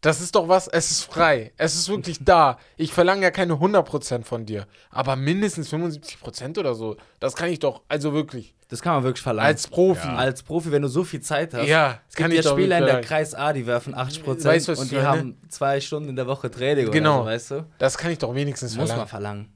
Das 0.01 0.21
ist 0.21 0.35
doch 0.35 0.49
was, 0.49 0.67
es 0.67 0.91
ist 0.91 1.05
frei. 1.05 1.53
Es 1.57 1.77
ist 1.77 1.89
wirklich 1.89 2.19
da. 2.25 2.59
Ich 2.77 2.93
verlange 2.93 3.23
ja 3.23 3.31
keine 3.31 3.53
100% 3.55 4.25
von 4.25 4.45
dir, 4.45 4.67
aber 4.91 5.15
mindestens 5.15 5.73
75% 5.73 6.59
oder 6.59 6.75
so. 6.75 6.97
Das 7.21 7.37
kann 7.37 7.51
ich 7.51 7.61
doch, 7.61 7.83
also 7.89 8.13
wirklich, 8.13 8.53
Das 8.69 8.83
kann 8.83 8.95
man 8.95 9.05
wirklich 9.05 9.23
verlangen. 9.23 9.47
als 9.47 9.69
Profi. 9.69 10.07
Ja. 10.09 10.17
Als 10.17 10.43
Profi, 10.43 10.73
wenn 10.73 10.83
du 10.83 10.89
so 10.89 11.05
viel 11.05 11.21
Zeit 11.21 11.55
hast. 11.55 11.69
Ja, 11.69 12.01
es 12.09 12.17
gibt 12.17 12.31
ich 12.31 12.37
ja 12.37 12.43
doch 12.43 12.53
Spieler 12.53 12.79
in 12.79 12.87
der 12.87 13.01
Kreis 13.01 13.33
A, 13.35 13.53
die 13.53 13.65
werfen 13.65 13.95
80 13.95 14.19
Weißt 14.19 14.25
Prozent 14.25 14.67
du, 14.69 14.73
was 14.73 14.79
und 14.81 14.91
die 14.91 15.01
haben 15.01 15.37
zwei 15.49 15.81
Stunden 15.81 16.09
in 16.09 16.17
der 16.17 16.27
Woche 16.27 16.51
Training 16.51 16.91
Genau. 16.91 17.23
oder 17.23 17.23
so, 17.23 17.27
weißt 17.31 17.51
du? 17.53 17.67
Das 17.79 17.97
kann 17.97 18.11
ich 18.11 18.19
doch 18.19 18.35
wenigstens 18.35 18.73
Muss 18.77 18.89
verlangen. 18.91 18.99
man 18.99 19.09
verlangen. 19.09 19.53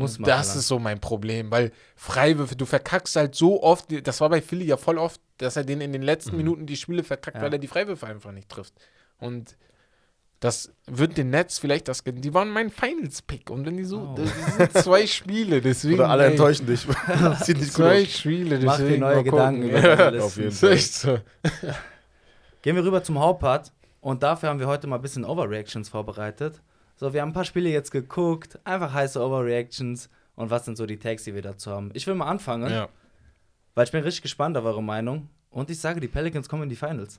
Muss 0.00 0.18
man 0.18 0.28
Das 0.28 0.56
ist 0.56 0.66
so 0.68 0.78
mein 0.78 1.00
Problem, 1.00 1.50
weil 1.50 1.72
Freiwürfe, 1.96 2.56
du 2.56 2.66
verkackst 2.66 3.16
halt 3.16 3.34
so 3.34 3.62
oft, 3.62 3.86
das 4.06 4.20
war 4.20 4.28
bei 4.30 4.42
Philly 4.42 4.64
ja 4.64 4.76
voll 4.76 4.98
oft, 4.98 5.20
dass 5.38 5.56
er 5.56 5.64
den 5.64 5.80
in 5.80 5.92
den 5.92 6.02
letzten 6.02 6.36
Minuten 6.36 6.66
die 6.66 6.76
Spiele 6.76 7.04
verkackt, 7.04 7.36
Ja. 7.36 7.42
weil 7.42 7.52
er 7.52 7.58
die 7.58 7.68
Freiwürfe 7.68 8.06
einfach 8.06 8.32
nicht 8.32 8.48
trifft. 8.48 8.74
Und 9.18 9.56
das 10.40 10.72
wird 10.86 11.18
den 11.18 11.28
Netz 11.28 11.58
vielleicht 11.58 11.86
das, 11.88 12.02
die 12.02 12.32
waren 12.32 12.48
mein 12.48 12.70
Finals-Pick 12.70 13.50
und 13.50 13.66
wenn 13.66 13.76
die 13.76 13.84
so, 13.84 13.98
Oh. 13.98 14.14
das 14.16 14.56
sind 14.56 14.72
zwei 14.84 15.06
Spiele, 15.06 15.60
deswegen. 15.60 15.96
Oder 15.96 16.08
alle 16.08 16.24
ey, 16.24 16.30
enttäuschen 16.30 16.66
dich. 16.66 16.86
Das 17.06 17.44
sieht 17.44 17.58
nicht 17.58 17.74
gut 17.74 17.84
Zwei 17.84 18.02
aus. 18.02 18.08
Spiele, 18.10 18.58
deswegen. 18.58 18.64
Mach 18.66 18.76
dir 18.78 18.98
neue 18.98 19.16
mal 19.16 19.22
Gedanken 19.22 19.62
über 19.68 19.78
Ja. 20.14 20.22
Auf 20.22 20.36
jeden 20.38 20.50
Fall. 20.52 20.72
echt 20.72 20.94
so. 20.94 21.18
Gehen 22.62 22.76
wir 22.76 22.84
rüber 22.84 23.02
zum 23.02 23.18
Hauptpart 23.18 23.72
und 24.00 24.22
dafür 24.22 24.48
haben 24.48 24.58
wir 24.60 24.66
heute 24.66 24.86
mal 24.86 24.96
ein 24.96 25.02
bisschen 25.02 25.24
Overreactions 25.24 25.88
vorbereitet. 25.90 26.60
So, 27.00 27.14
wir 27.14 27.22
haben 27.22 27.30
ein 27.30 27.32
paar 27.32 27.46
Spiele 27.46 27.70
jetzt 27.70 27.92
geguckt, 27.92 28.58
einfach 28.62 28.92
heiße 28.92 29.18
Overreactions 29.18 30.10
und 30.34 30.50
was 30.50 30.66
sind 30.66 30.76
so 30.76 30.84
die 30.84 30.98
Tags, 30.98 31.24
die 31.24 31.34
wir 31.34 31.40
dazu 31.40 31.70
haben. 31.70 31.88
Ich 31.94 32.06
will 32.06 32.14
mal 32.14 32.26
anfangen, 32.26 32.70
Ja. 32.70 32.90
weil 33.74 33.86
ich 33.86 33.90
bin 33.90 34.02
richtig 34.04 34.20
gespannt 34.20 34.54
auf 34.58 34.66
eure 34.66 34.82
Meinung 34.82 35.30
und 35.48 35.70
ich 35.70 35.80
sage, 35.80 35.98
die 36.00 36.08
Pelicans 36.08 36.46
kommen 36.46 36.64
in 36.64 36.68
die 36.68 36.76
Finals. 36.76 37.18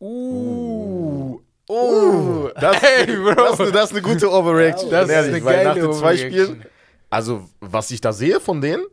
Uh. 0.00 1.38
Oh. 1.68 2.48
Das, 2.56 2.82
Ey, 2.82 3.06
Bro. 3.14 3.34
Das, 3.34 3.60
ist- 3.60 3.72
das 3.76 3.84
ist 3.84 3.92
eine 3.92 4.02
gute 4.02 4.28
Overreaction. 4.32 4.90
Das 4.90 5.06
bin 5.06 5.16
ist 5.16 5.26
ehrlich, 5.26 5.34
eine 5.36 5.44
weil 5.44 5.64
nach 5.64 5.74
geile 5.76 5.86
den 5.86 5.92
zwei 5.92 6.14
Overreaction. 6.14 6.44
Spielen, 6.56 6.64
also 7.08 7.48
was 7.60 7.90
ich 7.92 8.00
da 8.00 8.12
sehe 8.12 8.40
von 8.40 8.60
denen, 8.60 8.84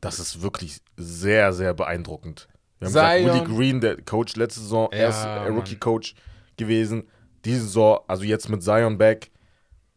das 0.00 0.18
ist 0.18 0.42
wirklich 0.42 0.80
sehr, 0.96 1.52
sehr 1.52 1.72
beeindruckend. 1.72 2.48
Wir 2.80 2.86
haben 2.86 2.94
gesagt, 2.94 3.18
Zion. 3.20 3.30
Woody 3.40 3.54
Green, 3.54 3.80
der 3.80 4.02
Coach 4.02 4.34
letzte 4.34 4.58
Saison, 4.58 4.88
Ja, 4.90 4.98
er 4.98 5.08
ist. 5.10 5.54
Rookie-Coach 5.56 6.16
gewesen. 6.56 7.04
Diese 7.44 7.60
Saison, 7.60 8.00
also 8.08 8.24
jetzt 8.24 8.48
mit 8.48 8.60
Zion 8.64 8.98
back, 8.98 9.30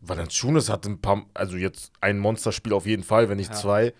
Valanciunas 0.02 0.70
hat 0.70 0.86
ein 0.86 1.00
paar, 1.02 1.26
also 1.34 1.58
jetzt 1.58 1.92
ein 2.02 2.20
Monsterspiel 2.20 2.74
auf 2.74 2.86
jeden 2.86 3.04
Fall, 3.04 3.30
wenn 3.30 3.38
nicht 3.38 3.52
Ja. 3.52 3.58
zwei. 3.58 3.94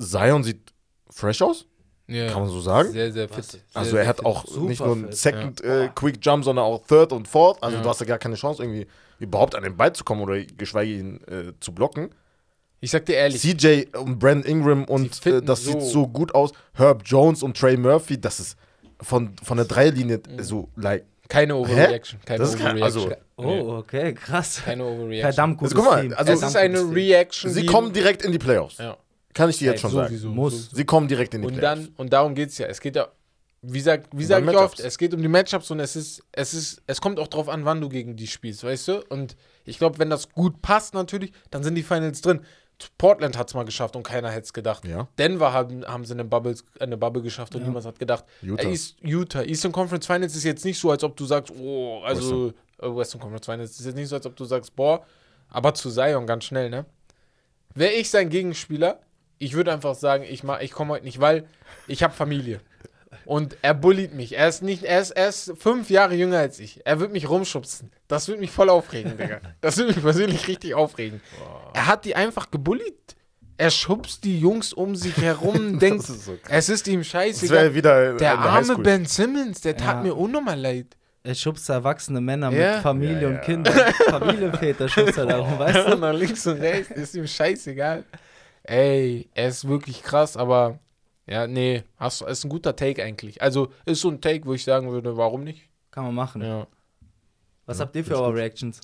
Zion 0.00 0.42
sieht 0.42 0.72
fresh 1.10 1.40
aus, 1.42 1.66
Ja. 2.08 2.28
kann 2.30 2.42
man 2.42 2.50
so 2.50 2.60
sagen. 2.60 2.90
Sehr, 2.92 3.12
sehr 3.12 3.28
fit. 3.28 3.44
Sehr, 3.44 3.60
Also 3.74 3.90
sehr 3.92 4.02
er 4.02 4.08
hat 4.08 4.16
fit. 4.18 4.26
auch 4.26 4.44
Super 4.46 4.68
nicht 4.68 4.80
nur 4.80 4.92
einen 4.92 5.04
fit, 5.06 5.16
Second 5.16 5.60
ja. 5.64 5.84
äh, 5.84 5.90
Quick 5.94 6.18
Jump, 6.24 6.44
sondern 6.44 6.64
auch 6.64 6.84
Third 6.86 7.12
und 7.12 7.28
Fourth. 7.28 7.62
Also 7.62 7.76
Ja. 7.76 7.82
du 7.82 7.88
hast 7.88 8.00
ja 8.00 8.06
gar 8.06 8.18
keine 8.18 8.34
Chance, 8.34 8.62
irgendwie 8.62 8.86
überhaupt 9.20 9.54
an 9.54 9.62
den 9.62 9.76
Ball 9.76 9.92
zu 9.92 10.04
kommen 10.04 10.22
oder 10.22 10.40
geschweige 10.42 10.92
ihn 10.92 11.20
äh, 11.28 11.52
zu 11.60 11.72
blocken. 11.72 12.10
Ich 12.80 12.90
sag 12.92 13.06
dir 13.06 13.14
ehrlich, 13.16 13.40
CJ 13.40 13.86
und 13.96 14.18
Brandon 14.20 14.44
Ingram 14.50 14.84
und 14.84 15.24
äh, 15.26 15.42
das 15.42 15.64
so. 15.64 15.72
sieht 15.72 15.82
so 15.82 16.06
gut 16.08 16.34
aus. 16.34 16.52
Herb 16.74 17.02
Jones 17.04 17.42
und 17.42 17.56
Trey 17.56 17.76
Murphy, 17.76 18.20
das 18.20 18.38
ist 18.40 18.56
von, 19.00 19.36
von 19.42 19.56
der 19.56 19.66
Dreierlinie 19.66 20.20
Mhm. 20.28 20.42
so 20.42 20.68
like. 20.76 21.04
Keine 21.28 21.54
Overreaction. 21.56 22.20
Keine 22.24 22.38
Das 22.38 22.50
ist 22.54 22.58
kein- 22.58 22.76
Overreaction. 22.78 23.12
also- 23.12 23.16
Oh, 23.36 23.76
okay, 23.78 24.14
krass. 24.14 24.62
keine 24.64 24.84
Overreaction. 24.84 25.20
Verdammt 25.32 25.58
gutes 25.58 25.74
Also, 25.74 25.84
guck 25.84 25.92
mal, 25.94 26.02
Team. 26.02 26.14
also- 26.16 26.32
es 26.32 26.42
ist 26.42 26.56
eine. 26.56 26.80
Reaction. 26.94 27.50
Sie 27.50 27.66
kommen 27.66 27.92
direkt 27.92 28.22
in 28.24 28.32
die 28.32 28.38
Playoffs. 28.38 28.78
Ja. 28.78 28.96
Kann 29.34 29.50
ich 29.50 29.58
dir 29.58 29.70
jetzt 29.72 29.80
schon 29.82 29.90
sagen. 29.92 30.08
Sowieso. 30.08 30.28
Muss. 30.30 30.70
Sie 30.72 30.84
kommen 30.84 31.06
direkt 31.06 31.34
in 31.34 31.42
die 31.42 31.48
Und 31.48 31.58
Playoffs. 31.58 31.82
dann, 31.84 31.94
und 31.96 32.12
darum 32.12 32.34
geht 32.34 32.48
es 32.48 32.58
ja. 32.58 32.66
Es 32.66 32.80
geht 32.80 32.96
ja, 32.96 33.08
wie 33.62 33.80
sag, 33.80 34.04
wie 34.12 34.24
sag 34.24 34.42
ich 34.44 34.56
oft, 34.56 34.80
es 34.80 34.98
geht 34.98 35.12
um 35.14 35.20
die 35.22 35.28
Matchups 35.28 35.70
und 35.70 35.80
es 35.80 35.94
ist, 35.96 36.22
es 36.32 36.54
ist, 36.54 36.82
es 36.86 37.00
kommt 37.00 37.18
auch 37.20 37.28
drauf 37.28 37.48
an, 37.48 37.64
wann 37.64 37.80
du 37.80 37.88
gegen 37.88 38.16
die 38.16 38.26
spielst, 38.26 38.64
weißt 38.64 38.88
du? 38.88 39.04
Und 39.10 39.36
ich 39.64 39.78
glaube, 39.78 39.98
wenn 39.98 40.10
das 40.10 40.30
gut 40.30 40.62
passt 40.62 40.94
natürlich, 40.94 41.32
dann 41.50 41.62
sind 41.62 41.74
die 41.74 41.82
Finals 41.82 42.20
drin. 42.20 42.40
Portland 42.96 43.36
hat 43.36 43.48
es 43.48 43.54
mal 43.54 43.64
geschafft 43.64 43.96
und 43.96 44.02
keiner 44.04 44.30
hätte 44.30 44.44
es 44.44 44.52
gedacht. 44.52 44.84
Ja. 44.86 45.08
Denver 45.18 45.52
haben, 45.52 45.84
haben 45.86 46.04
sie 46.04 46.14
eine 46.14 46.24
Bubble, 46.24 46.54
eine 46.78 46.96
Bubble 46.96 47.22
geschafft 47.22 47.54
und 47.54 47.64
niemand 47.64 47.84
hat 47.84 47.98
gedacht. 47.98 48.24
Utah. 48.42 48.62
Äh, 48.62 48.70
East, 48.70 48.96
Utah. 49.02 49.42
Eastern 49.42 49.72
Conference 49.72 50.06
Finals 50.06 50.36
ist 50.36 50.44
jetzt 50.44 50.64
nicht 50.64 50.78
so, 50.78 50.90
als 50.90 51.02
ob 51.02 51.16
du 51.16 51.24
sagst, 51.24 51.52
oh, 51.58 52.02
also 52.04 52.46
Western, 52.46 52.54
äh, 52.92 52.96
Western 52.96 53.20
Conference 53.20 53.46
Finals 53.46 53.80
ist 53.80 53.86
jetzt 53.86 53.94
nicht 53.96 54.08
so, 54.08 54.16
als 54.16 54.26
ob 54.26 54.36
du 54.36 54.44
sagst, 54.44 54.74
boah, 54.76 55.04
aber 55.48 55.74
zu 55.74 55.90
Zion 55.90 56.26
ganz 56.26 56.44
schnell, 56.44 56.70
ne? 56.70 56.84
Wäre 57.74 57.92
ich 57.92 58.10
sein 58.10 58.28
Gegenspieler, 58.28 59.00
ich 59.38 59.54
würde 59.54 59.72
einfach 59.72 59.94
sagen, 59.94 60.24
ich, 60.28 60.42
mach- 60.44 60.60
ich 60.60 60.72
komme 60.72 60.94
heute 60.94 61.04
nicht, 61.04 61.20
weil 61.20 61.46
ich 61.86 62.02
habe 62.02 62.12
Familie. 62.14 62.60
Und 63.28 63.58
er 63.60 63.74
bullied 63.74 64.14
mich. 64.14 64.38
Er 64.38 64.48
ist 64.48 64.62
nicht, 64.62 64.84
er 64.84 65.02
ist, 65.02 65.10
er 65.10 65.28
ist 65.28 65.52
fünf 65.58 65.90
Jahre 65.90 66.14
jünger 66.14 66.38
als 66.38 66.58
ich. 66.60 66.80
Er 66.86 66.98
wird 66.98 67.12
mich 67.12 67.28
rumschubsen. 67.28 67.90
Das 68.08 68.26
wird 68.26 68.40
mich 68.40 68.50
voll 68.50 68.70
aufregen, 68.70 69.18
Digga. 69.18 69.40
Das 69.60 69.76
wird 69.76 69.88
mich 69.88 70.00
persönlich 70.00 70.48
richtig 70.48 70.72
aufregen. 70.74 71.20
Er 71.74 71.86
hat 71.88 72.06
die 72.06 72.14
einfach 72.16 72.50
gebullied. 72.50 73.16
Er 73.58 73.70
schubst 73.70 74.24
die 74.24 74.40
Jungs 74.40 74.72
um 74.72 74.96
sich 74.96 75.14
herum, 75.18 75.78
denkt, 75.80 76.08
ist 76.08 76.24
so 76.24 76.38
es 76.48 76.70
ist 76.70 76.88
ihm 76.88 77.04
scheißegal. 77.04 77.74
wieder 77.74 78.14
Der 78.14 78.38
arme. 78.38 78.78
Ben 78.78 79.04
Simmons, 79.04 79.60
der 79.60 79.76
tat 79.76 79.96
Ja. 79.96 80.02
mir 80.04 80.16
unnormal 80.16 80.58
leid. 80.58 80.96
Er 81.22 81.34
schubst 81.34 81.68
erwachsene 81.68 82.22
Männer 82.22 82.50
Ja. 82.50 82.76
mit 82.76 82.82
Familie 82.82 83.20
Ja, 83.20 83.28
und 83.28 83.34
ja. 83.34 83.40
Kindern. 83.40 83.74
Familienväter 84.08 84.88
schubst 84.88 85.18
er 85.18 85.26
darum, 85.26 85.58
weißt 85.58 85.86
du? 85.88 85.96
Nach 85.98 86.14
links 86.14 86.46
und 86.46 86.60
rechts, 86.62 86.92
ist 86.92 87.14
ihm 87.14 87.26
scheißegal. 87.26 88.04
Ey, 88.62 89.28
er 89.34 89.48
ist 89.48 89.68
wirklich 89.68 90.02
krass, 90.02 90.34
aber 90.34 90.78
ja, 91.28 91.46
nee, 91.46 91.82
hast, 91.96 92.22
ist 92.22 92.44
ein 92.44 92.48
guter 92.48 92.74
Take 92.74 93.02
eigentlich. 93.04 93.40
Also 93.42 93.70
ist 93.84 94.00
so 94.00 94.08
ein 94.10 94.20
Take, 94.20 94.46
wo 94.46 94.54
ich 94.54 94.64
sagen 94.64 94.90
würde, 94.90 95.16
warum 95.16 95.44
nicht? 95.44 95.68
Kann 95.90 96.04
man 96.04 96.14
machen. 96.14 96.42
Ja. 96.42 96.66
Was 97.66 97.80
habt 97.80 97.94
ihr 97.96 98.04
für 98.04 98.16
Overreactions? 98.18 98.80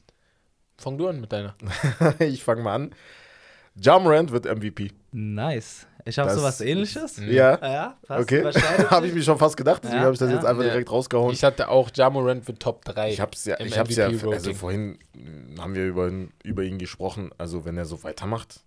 Fang 0.77 0.99
du 0.99 1.09
an 1.09 1.21
mit 1.21 1.33
deiner. 1.33 1.55
ich 2.19 2.43
fange 2.43 2.63
mal 2.63 2.75
an. 2.75 2.95
Ja 3.77 3.99
Morant 3.99 4.31
wird 4.31 4.45
MVP. 4.45 4.93
Nice. 5.13 5.87
Ich 6.05 6.19
habe 6.19 6.31
sowas 6.35 6.61
ähnliches. 6.61 7.17
Ja. 7.19 7.59
Ja, 7.63 7.97
fast 8.07 8.23
Okay. 8.23 8.45
habe 8.91 9.07
ich 9.07 9.15
mir 9.15 9.23
schon 9.23 9.39
fast 9.39 9.57
gedacht, 9.57 9.83
deswegen 9.83 10.01
Ja, 10.01 10.05
habe 10.05 10.13
ich 10.13 10.19
das 10.19 10.29
ja. 10.29 10.37
jetzt 10.37 10.45
einfach 10.45 10.63
Ja. 10.63 10.69
direkt 10.71 10.91
rausgehauen. 10.93 11.33
Ich 11.33 11.43
hatte 11.43 11.69
auch 11.69 11.91
Jamorant 11.95 12.45
für 12.45 12.55
Top 12.55 12.85
3. 12.85 13.11
Ich 13.11 13.21
hab's 13.21 13.47
ja, 13.47 13.55
im 13.57 13.67
ich 13.67 13.79
hab's 13.79 13.97
ja, 13.97 14.07
also 14.07 14.53
vorhin 14.53 14.99
haben 15.59 15.75
wir 15.75 15.87
über, 15.87 16.09
ihn- 16.09 16.31
über 16.43 16.63
ihn 16.63 16.79
gesprochen. 16.79 17.31
Also 17.39 17.65
wenn 17.65 17.79
er 17.79 17.87
so 17.87 18.03
weitermacht. 18.05 18.61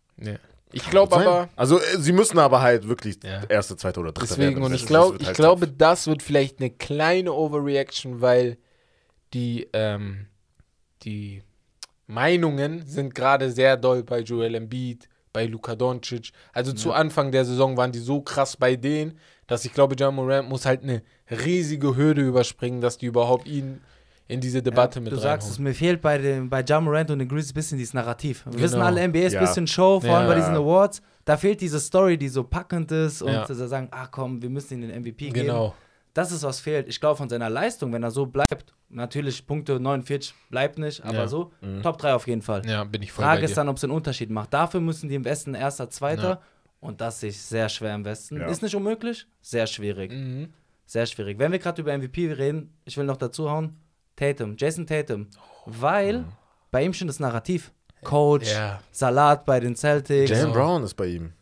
Ja. 0.69 0.73
Ich 0.73 0.89
glaube 0.89 1.15
aber, 1.15 1.49
Also 1.55 1.79
äh, 1.79 1.97
sie 1.97 2.11
müssen 2.11 2.37
aber 2.39 2.61
halt 2.61 2.87
wirklich 2.87 3.17
Ja. 3.23 3.43
erste, 3.49 3.75
zweite 3.77 3.99
oder 3.99 4.11
dritte 4.11 4.27
deswegen, 4.35 4.55
werden. 4.57 4.63
und 4.63 4.73
ich, 4.73 4.85
glaub, 4.85 5.19
ich 5.19 5.27
halt 5.27 5.35
glaube, 5.37 5.65
tough. 5.67 5.75
das 5.77 6.07
wird 6.07 6.21
vielleicht 6.23 6.59
eine 6.59 6.69
kleine 6.69 7.31
Overreaction, 7.33 8.21
weil 8.21 8.57
die, 9.33 9.67
ähm, 9.73 10.27
die 11.03 11.41
Meinungen 12.05 12.85
sind 12.85 13.13
gerade 13.15 13.51
sehr 13.51 13.77
doll 13.77 14.03
bei 14.03 14.19
Joel 14.21 14.55
Embiid, 14.55 15.09
bei 15.33 15.45
Luka 15.45 15.75
Doncic. 15.75 16.31
Also 16.53 16.73
zu 16.73 16.93
Anfang 16.93 17.31
der 17.31 17.45
Saison 17.45 17.77
waren 17.77 17.91
die 17.91 17.99
so 17.99 18.21
krass 18.21 18.57
bei 18.57 18.75
denen, 18.75 19.19
dass 19.45 19.65
ich 19.65 19.73
glaube, 19.73 19.95
John 19.95 20.15
Morant 20.15 20.49
muss 20.49 20.65
halt 20.65 20.83
eine 20.83 21.01
riesige 21.29 21.95
Hürde 21.95 22.21
überspringen, 22.21 22.81
dass 22.81 22.97
die 22.97 23.05
überhaupt 23.07 23.47
ihn 23.47 23.81
in 24.27 24.41
diese 24.41 24.61
Debatte 24.61 24.99
ja, 24.99 25.03
mit 25.03 25.13
Du 25.13 25.17
sagst 25.17 25.49
es, 25.49 25.57
mir 25.59 25.73
fehlt 25.73 26.01
bei, 26.01 26.17
dem, 26.17 26.49
bei 26.49 26.63
Ja 26.67 26.81
Morant 26.81 27.11
und 27.11 27.19
den 27.19 27.27
Grizzlies 27.29 27.51
ein 27.51 27.55
bisschen 27.55 27.77
dieses 27.77 27.93
Narrativ. 27.93 28.45
Wir 28.45 28.51
Genau. 28.51 28.63
wissen 28.63 28.81
alle, 28.81 29.01
NBA 29.07 29.19
ist 29.19 29.35
ein 29.35 29.41
Ja. 29.41 29.47
bisschen 29.47 29.67
Show, 29.67 29.99
vor 30.01 30.09
allem 30.17 30.27
Ja. 30.27 30.33
bei 30.33 30.39
diesen 30.39 30.55
Awards. 30.55 31.01
Da 31.25 31.37
fehlt 31.37 31.61
diese 31.61 31.79
Story, 31.79 32.17
die 32.17 32.27
so 32.29 32.43
packend 32.43 32.91
ist 32.91 33.21
und 33.21 33.31
Ja. 33.31 33.45
sie 33.45 33.67
sagen, 33.67 33.87
ach 33.91 34.11
komm, 34.11 34.41
wir 34.41 34.49
müssen 34.49 34.75
ihm 34.75 34.81
den 34.81 34.91
MVP 34.91 35.29
geben. 35.29 35.47
Genau. 35.47 35.75
Das 36.13 36.31
ist, 36.31 36.41
was 36.43 36.59
fehlt. 36.59 36.87
Ich 36.89 36.99
glaube, 36.99 37.15
von 37.15 37.29
seiner 37.29 37.49
Leistung, 37.49 37.93
wenn 37.93 38.01
er 38.01 38.09
so 38.11 38.25
bleibt, 38.25 38.73
natürlich 38.89 39.45
Punkte 39.45 39.79
49 39.79 40.33
bleibt 40.49 40.79
nicht, 40.79 41.03
aber 41.05 41.13
Ja. 41.19 41.27
so, 41.27 41.51
Top 41.83 41.97
3 41.99 42.13
auf 42.15 42.27
jeden 42.27 42.41
Fall. 42.41 42.65
Ja, 42.65 42.83
bin 42.85 43.03
ich 43.03 43.11
voll 43.11 43.23
Frage 43.23 43.41
bei 43.41 43.45
ist 43.45 43.55
dann, 43.55 43.69
ob 43.69 43.77
es 43.77 43.83
einen 43.83 43.93
Unterschied 43.93 44.29
macht. 44.31 44.51
Dafür 44.53 44.79
müssen 44.81 45.09
die 45.09 45.15
im 45.15 45.25
Westen 45.25 45.53
erster, 45.53 45.89
zweiter 45.89 46.29
Ja. 46.29 46.41
und 46.79 47.01
das 47.01 47.19
sehe 47.19 47.29
ich 47.29 47.39
sehr 47.39 47.69
schwer 47.69 47.93
im 47.93 48.03
Westen. 48.03 48.37
Ja. 48.37 48.47
Ist 48.47 48.63
nicht 48.63 48.73
unmöglich, 48.75 49.27
sehr 49.41 49.67
schwierig. 49.67 50.11
Mhm. 50.11 50.53
Sehr 50.85 51.05
schwierig. 51.05 51.37
Wenn 51.37 51.51
wir 51.51 51.59
gerade 51.59 51.81
über 51.81 51.93
MVP 51.93 52.31
reden, 52.31 52.73
ich 52.85 52.97
will 52.97 53.05
noch 53.05 53.17
dazu 53.17 53.49
hauen, 53.51 53.75
Tatum, 54.17 54.55
Jason 54.57 54.85
Tatum, 54.85 55.27
weil 55.65 56.25
bei 56.71 56.83
ihm 56.83 56.93
schon 56.93 57.07
das 57.07 57.19
Narrativ. 57.21 57.71
Coach, 58.03 58.51
Ja. 58.51 58.81
Salat 58.91 59.45
bei 59.45 59.59
den 59.61 59.75
Celtics. 59.75 60.29
Jalen 60.29 60.51
Brown 60.51 60.83
ist 60.83 60.93
bei 60.95 61.05
ihm. 61.07 61.33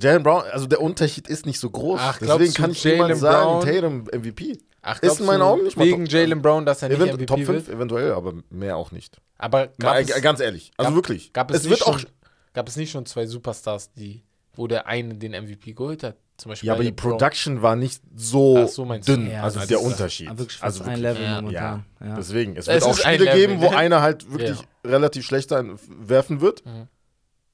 Jalen 0.00 0.22
Brown, 0.22 0.42
also 0.50 0.66
der 0.66 0.80
Unterschied 0.80 1.28
ist 1.28 1.46
nicht 1.46 1.60
so 1.60 1.70
groß. 1.70 2.00
Ach, 2.02 2.18
Deswegen 2.18 2.52
kann 2.54 2.70
ich 2.72 2.84
niemand 2.84 3.08
Jalen 3.10 3.20
sagen, 3.20 3.60
Tatum 3.64 4.04
MVP. 4.12 4.58
Ach, 4.82 5.00
Ist 5.02 5.20
in 5.20 5.26
meinen 5.26 5.42
Augen 5.42 5.62
nicht 5.64 5.76
mal 5.76 5.84
Wegen 5.86 6.06
Jalen 6.06 6.42
Brown, 6.42 6.64
dass 6.66 6.82
er 6.82 6.88
nicht 6.88 6.98
Event 6.98 7.12
MVP 7.14 7.26
Top 7.26 7.36
5 7.38 7.48
wird? 7.48 7.68
eventuell, 7.68 8.12
aber 8.12 8.34
mehr 8.50 8.76
auch 8.76 8.90
nicht. 8.92 9.16
Aber 9.38 9.66
gab 9.68 9.94
Mal, 9.94 10.02
es, 10.02 10.22
ganz 10.22 10.40
ehrlich, 10.40 10.70
also 10.76 10.90
gab- 10.90 10.96
wirklich. 10.96 11.32
Gab 11.32 11.50
es, 11.50 11.58
es 11.58 11.62
nicht 11.64 11.70
wird 11.70 11.86
auch 11.86 11.98
schon, 11.98 12.10
gab 12.52 12.68
es 12.68 12.76
nicht 12.76 12.90
schon 12.90 13.04
zwei 13.06 13.26
Superstars, 13.26 13.92
die, 13.94 14.22
wo 14.54 14.66
der 14.66 14.86
eine 14.86 15.14
den 15.14 15.32
MVP 15.32 15.72
geholt 15.74 16.02
hat? 16.02 16.16
Zum 16.36 16.50
Beispiel 16.50 16.66
Ja, 16.66 16.74
aber 16.74 16.84
die. 16.84 16.92
Production 16.92 17.62
war 17.62 17.76
nicht 17.76 18.02
so, 18.14 18.66
so, 18.66 18.84
dünn. 18.84 19.30
Ja, 19.30 19.42
also 19.42 19.58
das 19.58 19.68
der 19.68 19.78
ist 19.78 19.84
Unterschied. 19.84 20.28
Wirklich 20.36 20.62
also 20.62 20.82
ein 20.84 20.88
wirklich. 20.88 21.02
Level 21.02 21.22
ja, 21.22 21.34
momentan. 21.40 21.84
Ja. 22.00 22.14
Deswegen, 22.16 22.56
es 22.56 22.68
Es 22.68 22.74
wird 22.74 22.82
auch 22.84 22.98
ist 22.98 23.06
ein 23.06 23.14
Spiele 23.14 23.32
geben, 23.32 23.60
wo 23.60 23.70
ne? 23.70 23.76
einer 23.76 24.02
halt 24.02 24.30
wirklich 24.30 24.58
relativ 24.84 25.24
schlecht 25.24 25.50
werfen 25.50 26.40
wird. 26.40 26.64
Mhm. 26.64 26.88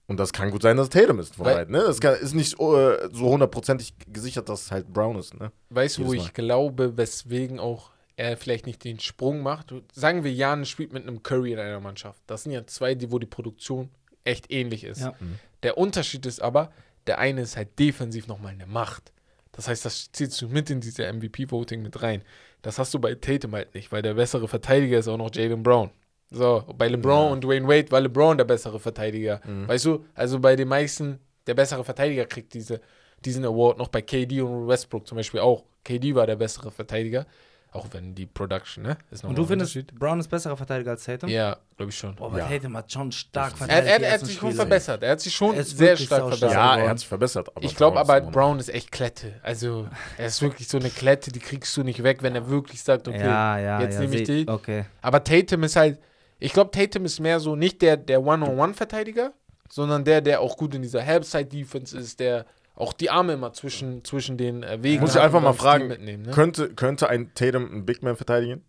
Und 0.08 0.18
das 0.18 0.32
kann 0.32 0.50
gut 0.50 0.62
sein, 0.62 0.76
dass 0.76 0.88
es 0.88 0.90
Tatum 0.90 1.20
ist 1.20 1.38
beiden. 1.38 1.72
Ne? 1.72 1.84
Das 1.86 2.00
kann, 2.00 2.14
ist 2.14 2.34
nicht 2.34 2.54
äh, 2.54 3.08
so 3.12 3.30
hundertprozentig 3.30 3.94
gesichert, 4.12 4.48
dass 4.48 4.62
es 4.62 4.70
halt 4.70 4.92
Brown 4.92 5.16
ist. 5.16 5.38
Ne? 5.38 5.52
Weißt 5.70 5.98
du, 5.98 6.06
wo 6.06 6.12
ich 6.12 6.34
glaube, 6.34 6.96
weswegen 6.96 7.60
auch 7.60 7.90
er 8.16 8.36
vielleicht 8.36 8.66
nicht 8.66 8.84
den 8.84 9.00
Sprung 9.00 9.40
macht? 9.40 9.72
Sagen 9.94 10.24
wir, 10.24 10.32
Jan 10.32 10.66
spielt 10.66 10.92
mit 10.92 11.06
einem 11.06 11.22
Curry 11.22 11.52
in 11.52 11.58
einer 11.58 11.80
Mannschaft. 11.80 12.20
Das 12.26 12.42
sind 12.42 12.52
ja 12.52 12.66
zwei, 12.66 12.94
die, 12.94 13.10
wo 13.10 13.18
die 13.18 13.26
Produktion 13.26 13.88
echt 14.24 14.52
ähnlich 14.52 14.84
ist. 14.84 15.00
Ja. 15.00 15.14
Der 15.62 15.78
Unterschied 15.78 16.26
ist 16.26 16.42
aber, 16.42 16.72
der 17.06 17.18
eine 17.18 17.42
ist 17.42 17.56
halt 17.56 17.78
defensiv 17.78 18.26
nochmal 18.26 18.52
eine 18.52 18.66
Macht. 18.66 19.12
Das 19.52 19.68
heißt, 19.68 19.84
das 19.84 20.10
ziehst 20.12 20.40
du 20.40 20.48
mit 20.48 20.70
in 20.70 20.80
diese 20.80 21.12
MVP-Voting 21.12 21.82
mit 21.82 22.02
rein. 22.02 22.22
Das 22.62 22.78
hast 22.78 22.94
du 22.94 22.98
bei 22.98 23.14
Tatum 23.14 23.52
halt 23.52 23.74
nicht, 23.74 23.92
weil 23.92 24.02
der 24.02 24.14
bessere 24.14 24.48
Verteidiger 24.48 24.98
ist 24.98 25.08
auch 25.08 25.18
noch 25.18 25.34
Jalen 25.34 25.62
Brown. 25.62 25.90
So, 26.30 26.64
bei 26.78 26.88
LeBron 26.88 27.32
und 27.32 27.44
Dwayne 27.44 27.68
Wade 27.68 27.90
war 27.90 28.00
LeBron 28.00 28.38
der 28.38 28.44
bessere 28.44 28.80
Verteidiger. 28.80 29.42
Weißt 29.68 29.84
du, 29.84 30.06
also 30.14 30.40
bei 30.40 30.56
den 30.56 30.68
meisten, 30.68 31.18
der 31.46 31.52
bessere 31.52 31.84
Verteidiger 31.84 32.24
kriegt 32.24 32.54
diese, 32.54 32.80
diesen 33.22 33.44
Award 33.44 33.76
noch 33.76 33.88
bei 33.88 34.00
KD 34.00 34.40
und 34.40 34.66
Westbrook 34.66 35.06
zum 35.06 35.16
Beispiel 35.16 35.40
auch. 35.40 35.64
KD 35.84 36.14
war 36.14 36.26
der 36.26 36.36
bessere 36.36 36.70
Verteidiger, 36.70 37.26
auch 37.72 37.86
wenn 37.92 38.14
die 38.14 38.26
Production, 38.26 38.84
ne? 38.84 38.98
Ist 39.10 39.22
noch 39.22 39.30
Und 39.30 39.36
du 39.38 39.46
findest. 39.46 39.94
Brown 39.98 40.20
ist 40.20 40.28
besserer 40.28 40.56
Verteidiger 40.56 40.90
als 40.92 41.04
Tatum? 41.04 41.30
Ja, 41.30 41.56
glaube 41.76 41.90
ich 41.90 41.96
schon. 41.96 42.14
Boah, 42.14 42.26
aber 42.26 42.38
Ja. 42.38 42.48
Tatum 42.48 42.76
hat 42.76 42.92
schon 42.92 43.10
stark 43.12 43.52
Er, 43.52 43.56
verteidigt. 43.56 43.88
er, 43.92 43.98
die 43.98 44.04
er 44.04 44.12
hat 44.12 44.20
sich 44.20 44.28
schon 44.34 44.38
Spiele. 44.50 44.54
verbessert. 44.54 45.02
Er 45.02 45.10
hat 45.12 45.20
sich 45.20 45.34
schon 45.34 45.54
Er 45.56 45.64
sehr 45.64 45.96
stark 45.96 46.20
verbessert. 46.20 46.52
Ja, 46.52 46.76
er 46.76 46.88
hat 46.90 46.98
sich 46.98 47.08
verbessert. 47.08 47.48
Aber 47.56 47.64
Ich 47.64 47.74
glaube 47.74 47.98
aber, 47.98 48.20
Brown 48.20 48.58
ist 48.58 48.68
echt 48.68 48.92
Klette. 48.92 49.34
Also, 49.42 49.88
er 50.18 50.26
ist 50.26 50.42
wirklich 50.42 50.68
so 50.68 50.78
eine 50.78 50.90
Klette, 50.90 51.32
die 51.32 51.40
kriegst 51.40 51.74
du 51.76 51.82
nicht 51.82 52.02
weg, 52.02 52.22
wenn 52.22 52.34
er 52.34 52.48
wirklich 52.48 52.82
sagt, 52.82 53.08
okay, 53.08 53.18
ja, 53.20 53.58
ja, 53.58 53.80
jetzt 53.80 53.94
ja, 53.94 54.00
nehme 54.00 54.16
ich 54.16 54.24
die. 54.24 54.46
Okay. 54.48 54.84
Aber 55.00 55.24
Tatum 55.24 55.62
ist 55.64 55.76
halt, 55.76 55.98
ich 56.38 56.52
glaube, 56.52 56.70
Tatum 56.72 57.04
ist 57.06 57.20
mehr 57.20 57.40
so 57.40 57.56
nicht 57.56 57.80
der, 57.80 57.96
der 57.96 58.22
One-on-One-Verteidiger, 58.22 59.32
sondern 59.70 60.04
der, 60.04 60.20
der 60.20 60.40
auch 60.40 60.56
gut 60.56 60.74
in 60.74 60.82
dieser 60.82 61.04
Halbside-Defense 61.06 61.96
ist, 61.96 62.20
der 62.20 62.44
auch 62.74 62.92
die 62.92 63.10
Arme 63.10 63.34
immer 63.34 63.52
zwischen, 63.52 64.04
zwischen 64.04 64.36
den 64.38 64.62
äh, 64.62 64.78
Wegen 64.82 65.00
Muss 65.02 65.14
ich 65.14 65.20
einfach 65.20 65.40
mal 65.42 65.52
fragen, 65.52 65.88
ne? 65.88 66.30
könnte, 66.32 66.70
könnte 66.74 67.08
ein 67.08 67.32
Tatum 67.34 67.70
einen 67.70 67.84
Big 67.86 68.02
Man 68.02 68.16
verteidigen? 68.16 68.62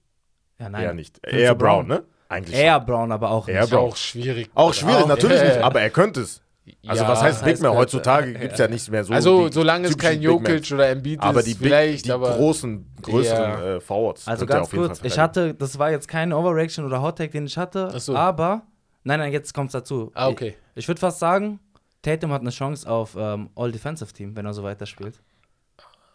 Ja, 0.59 0.69
nein. 0.69 0.83
Eher 0.83 0.93
nicht. 0.93 1.19
Findest 1.23 1.41
Eher 1.43 1.55
Brown, 1.55 1.87
Brown? 1.87 1.99
ne? 1.99 2.03
Eigentlich 2.29 2.55
Eher 2.57 2.75
schon. 2.77 2.85
Brown, 2.85 3.11
aber 3.11 3.31
auch 3.31 3.47
Eher 3.47 3.67
Brown. 3.67 3.79
auch 3.89 3.95
schwierig. 3.95 4.49
Auch 4.55 4.73
schwierig, 4.73 5.03
Auch- 5.03 5.07
natürlich 5.07 5.39
Ja, 5.41 5.47
nicht, 5.47 5.57
aber 5.63 5.81
er 5.81 5.89
könnte 5.89 6.21
es. 6.21 6.41
Also 6.87 7.03
Ja, 7.03 7.09
was 7.09 7.21
heißt 7.21 7.41
das 7.41 7.45
Big 7.45 7.61
Man? 7.61 7.73
äh, 7.73 7.75
Heutzutage 7.75 8.33
gibt 8.39 8.53
es 8.53 8.59
ja 8.59 8.67
nicht 8.69 8.89
mehr 8.89 9.03
so 9.03 9.13
Also, 9.13 9.47
die 9.49 9.53
solange 9.53 9.87
es 9.87 9.97
kein. 9.97 10.21
Jokic 10.21 10.71
oder 10.71 10.87
Embiid 10.89 11.19
aber 11.21 11.39
ist, 11.39 11.47
die, 11.47 11.53
Big, 11.55 11.63
vielleicht, 11.67 12.05
die 12.05 12.11
aber 12.11 12.35
großen, 12.37 12.85
größeren 13.01 13.41
Ja. 13.51 13.75
äh, 13.75 13.81
Forwards 13.81 14.27
Also 14.27 14.45
könnte 14.45 14.53
ganz 14.53 14.67
auf 14.67 14.73
jeden 14.73 14.85
kurz, 14.87 14.99
Fall 14.99 15.07
ich 15.07 15.19
hatte, 15.19 15.53
das 15.55 15.77
war 15.79 15.91
jetzt 15.91 16.07
keine 16.07 16.37
Overreaction 16.37 16.85
oder 16.85 17.01
Hot 17.01 17.17
Take, 17.17 17.31
den 17.31 17.45
ich 17.47 17.57
hatte, 17.57 17.91
Ach 17.93 17.99
so. 17.99 18.15
aber, 18.15 18.61
nein, 19.03 19.19
nein, 19.19 19.33
jetzt 19.33 19.53
kommt 19.53 19.67
es 19.69 19.73
dazu. 19.73 20.11
Ah, 20.13 20.29
okay. 20.29 20.55
Ich, 20.75 20.83
ich 20.83 20.87
würde 20.87 20.99
fast 21.01 21.19
sagen, 21.19 21.59
Tatum 22.03 22.31
hat 22.31 22.41
eine 22.41 22.51
Chance 22.51 22.87
auf 22.87 23.15
ähm, 23.17 23.49
All-Defensive 23.55 24.13
Team, 24.13 24.35
wenn 24.35 24.45
er 24.45 24.53
so 24.53 24.61
weiterspielt. 24.61 25.19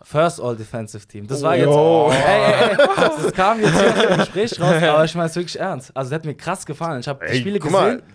First 0.02 0.40
All-Defensive 0.40 1.06
Team. 1.08 1.26
Das 1.26 1.42
war 1.42 1.56
jetzt. 1.56 1.66
Oh. 1.66 2.10
Ey, 2.12 2.18
ey, 2.20 2.70
ey, 2.70 2.76
das 2.76 3.32
kam 3.32 3.60
jetzt 3.60 3.76
hier 3.80 3.90
aus 3.90 4.06
dem 4.06 4.16
Gespräch 4.18 4.60
raus, 4.60 4.82
aber 4.82 5.04
ich 5.04 5.14
meine 5.16 5.28
es 5.28 5.34
wirklich 5.34 5.58
ernst. 5.58 5.96
Also, 5.96 6.10
der 6.10 6.20
hat 6.20 6.24
mir 6.24 6.34
krass 6.34 6.64
gefallen. 6.64 7.00
Ich 7.00 7.08
habe 7.08 7.26
die 7.26 7.38
Spiele 7.38 7.58
guck 7.58 7.72
mal. 7.72 7.96
gesehen. 7.96 8.12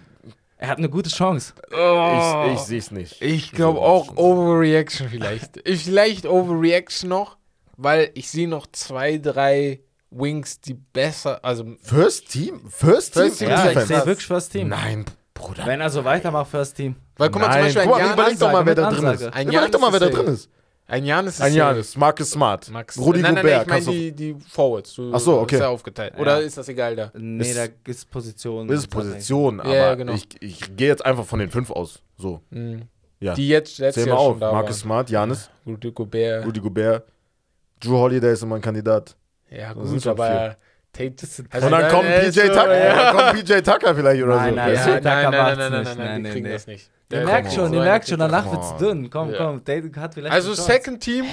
Er 0.57 0.69
hat 0.69 0.77
eine 0.77 0.87
gute 0.87 1.09
Chance. 1.09 1.53
Ich, 1.69 2.53
ich 2.53 2.59
sehe 2.59 2.79
es 2.79 2.91
nicht. 2.91 3.21
Ich 3.21 3.51
glaube 3.51 3.81
auch. 3.81 4.15
Overreaction 4.15 5.09
vielleicht. 5.09 5.67
Ich 5.67 5.83
vielleicht 5.83 6.25
Overreaction 6.25 7.09
noch, 7.09 7.35
weil 7.75 8.11
ich 8.13 8.29
sehe 8.29 8.47
noch 8.47 8.67
zwei, 8.71 9.17
drei 9.17 9.81
Wings, 10.09 10.61
die 10.61 10.75
besser, 10.75 11.43
also 11.43 11.65
First 11.81 12.29
Team? 12.29 12.61
First, 12.69 13.13
First 13.13 13.39
Team? 13.39 13.49
Ja, 13.49 13.71
ich 13.71 13.79
sehe 13.79 14.05
wirklich 14.05 14.25
First 14.25 14.53
Team. 14.53 14.69
Nein, 14.69 15.05
Bruder. 15.33 15.65
Wenn 15.65 15.81
er 15.81 15.89
so 15.89 16.03
weitermacht, 16.05 16.49
First 16.51 16.77
Team. 16.77 16.95
weil 17.17 17.29
guck 17.29 17.41
mal 17.41 17.47
Nein, 17.47 17.55
zum 17.57 17.63
Beispiel 17.65 17.81
guck 17.83 17.91
mal, 17.91 17.95
ein 17.97 18.05
Jan, 18.05 18.13
überleg 18.13 18.39
doch 18.39 18.51
mal, 18.51 18.65
wer 18.65 18.75
da 18.75 18.89
drin 18.89 19.05
Ansage. 19.05 19.25
ist. 19.29 19.33
Ein 19.35 19.47
Überleg 19.47 19.71
doch 19.71 19.79
mal, 19.79 19.91
wer 19.93 19.99
da 19.99 20.09
drin 20.09 20.27
ist. 20.27 20.49
Ein 20.85 21.05
Janis 21.05 21.35
ist 21.35 21.41
Ein. 21.41 21.53
Janis, 21.53 21.95
Marcus 21.97 22.29
Smart, 22.31 22.69
Max. 22.69 22.99
Rudi 22.99 23.21
nein, 23.21 23.35
nein, 23.35 23.43
Gobert. 23.43 23.67
nein, 23.67 23.79
ich 23.79 23.85
meine 23.85 23.97
die, 23.97 24.11
die 24.11 24.35
Forwards. 24.49 24.93
Du 24.93 25.11
Ach 25.13 25.19
so, 25.19 25.39
okay. 25.39 25.55
Ist 25.55 25.61
ja 25.61 25.69
aufgeteilt. 25.69 26.13
Oder 26.19 26.39
Ja. 26.41 26.45
ist 26.45 26.57
das 26.57 26.67
egal 26.67 26.95
da? 26.95 27.11
Nee, 27.17 27.41
Ist- 27.49 27.57
da 27.57 27.65
ist 27.89 28.11
Position. 28.11 28.67
das 28.67 28.79
ist 28.79 28.87
Position, 28.89 29.59
aber 29.61 29.73
Ja, 29.73 29.95
genau. 29.95 30.13
ich, 30.13 30.27
ich 30.41 30.75
gehe 30.75 30.89
jetzt 30.89 31.05
einfach 31.05 31.25
von 31.25 31.39
den 31.39 31.49
fünf 31.49 31.71
aus. 31.71 32.03
So, 32.17 32.41
Mhm. 32.49 32.83
ja. 33.21 33.33
Die 33.33 33.47
jetzt 33.47 33.77
letztes 33.79 34.03
Zähl 34.03 34.09
Jahr 34.09 34.17
mal 34.17 34.23
schon 34.25 34.33
auf. 34.33 34.39
da 34.39 34.51
Marcus 34.51 34.69
waren. 34.69 34.75
Smart, 34.81 35.09
Janis, 35.09 35.49
Rudy 35.65 35.91
Gobert. 35.91 36.45
Rudy 36.45 36.59
Gobert, 36.59 37.07
Drew 37.79 37.97
Holiday 37.97 38.33
ist 38.33 38.43
immer 38.43 38.55
ein 38.57 38.61
Kandidat. 38.61 39.15
Ja, 39.49 39.71
gut, 39.73 40.05
aber 40.05 40.57
Tate 40.93 41.15
Also, 41.49 41.65
Und 41.65 41.71
dann 41.71 41.91
kommt 41.91 42.07
PJ 42.07 42.29
so, 42.29 42.41
Tucker, 42.47 42.77
Ja. 42.77 42.95
dann 43.13 43.17
kommt 43.17 43.45
PJ 43.45 43.53
Tucker 43.61 43.95
vielleicht 43.95 44.23
oder 44.23 44.35
Nein, 44.35 44.49
so. 44.49 44.55
nein, 44.55 44.73
Ja, 44.73 44.85
nein, 44.85 45.01
nein, 45.01 45.01
nein, 45.03 45.31
nein, 45.31 45.57
nein, 45.57 45.83
nicht. 45.83 45.97
nein, 45.97 45.97
Nein, 45.97 46.23
die 46.23 46.29
kriegen 46.29 46.49
das 46.51 46.67
nicht. 46.67 46.89
Ihr 47.11 47.17
Der 47.19 47.25
merkt 47.25 47.51
schon, 47.51 47.69
so 47.69 47.75
ihr 47.75 47.81
merkt 47.81 48.07
schon, 48.07 48.19
danach 48.19 48.51
wird's 48.51 48.77
dünn. 48.77 49.09
Komm, 49.09 49.31
Ja. 49.31 49.37
komm, 49.37 49.63
Date 49.63 49.95
hat 49.97 50.13
vielleicht 50.13 50.33
Also. 50.33 50.53
Second 50.53 51.01
Team 51.01 51.25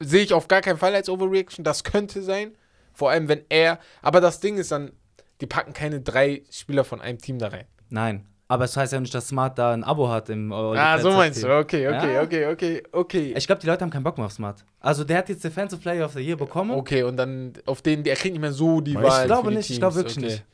sehe 0.00 0.22
ich 0.22 0.32
auf 0.32 0.48
gar 0.48 0.60
keinen 0.62 0.78
Fall 0.78 0.94
als 0.94 1.08
Overreaction. 1.08 1.64
Das 1.64 1.84
könnte 1.84 2.22
sein. 2.22 2.52
Vor 2.94 3.10
allem, 3.10 3.28
wenn 3.28 3.42
er. 3.48 3.78
Aber 4.02 4.20
das 4.20 4.40
Ding 4.40 4.56
ist 4.58 4.72
dann, 4.72 4.92
die 5.40 5.46
packen 5.46 5.72
keine 5.72 6.00
drei 6.00 6.42
Spieler 6.50 6.84
von 6.84 7.00
einem 7.00 7.18
Team 7.18 7.38
da 7.38 7.48
rein. 7.48 7.64
Nein, 7.90 8.26
aber 8.48 8.64
es 8.64 8.76
heißt 8.76 8.92
ja 8.94 9.00
nicht, 9.00 9.14
dass 9.14 9.28
Smart 9.28 9.58
da 9.58 9.72
ein 9.72 9.84
Abo 9.84 10.08
hat 10.08 10.30
im 10.30 10.52
All 10.52 10.76
Ah, 10.76 10.98
so 10.98 11.12
meinst 11.12 11.42
du. 11.42 11.46
Okay, 11.58 11.86
okay, 11.86 12.14
Ja. 12.14 12.22
okay, 12.22 12.46
okay, 12.46 12.82
okay. 12.92 13.34
Ich 13.36 13.46
glaube, 13.46 13.60
die 13.60 13.66
Leute 13.66 13.82
haben 13.82 13.90
keinen 13.90 14.02
Bock 14.04 14.16
mehr 14.16 14.26
auf 14.26 14.32
Smart. 14.32 14.64
Also 14.80 15.04
der 15.04 15.18
hat 15.18 15.28
jetzt 15.28 15.44
Defensive 15.44 15.80
Player 15.80 16.04
of 16.06 16.14
the 16.14 16.20
Year 16.20 16.36
bekommen. 16.36 16.70
Okay, 16.72 17.02
und 17.02 17.16
dann 17.16 17.52
auf 17.66 17.82
den, 17.82 18.02
der 18.04 18.16
kriegt 18.16 18.32
nicht 18.32 18.40
mehr 18.40 18.52
so 18.52 18.80
die? 18.80 18.94
Wahl. 18.94 19.20
Ich 19.20 19.26
glaube 19.26 19.50
nicht, 19.50 19.60
ich 19.60 19.66
Teams. 19.66 19.78
glaube 19.80 19.94
wirklich 19.96 20.16
okay. 20.16 20.26
nicht. 20.26 20.44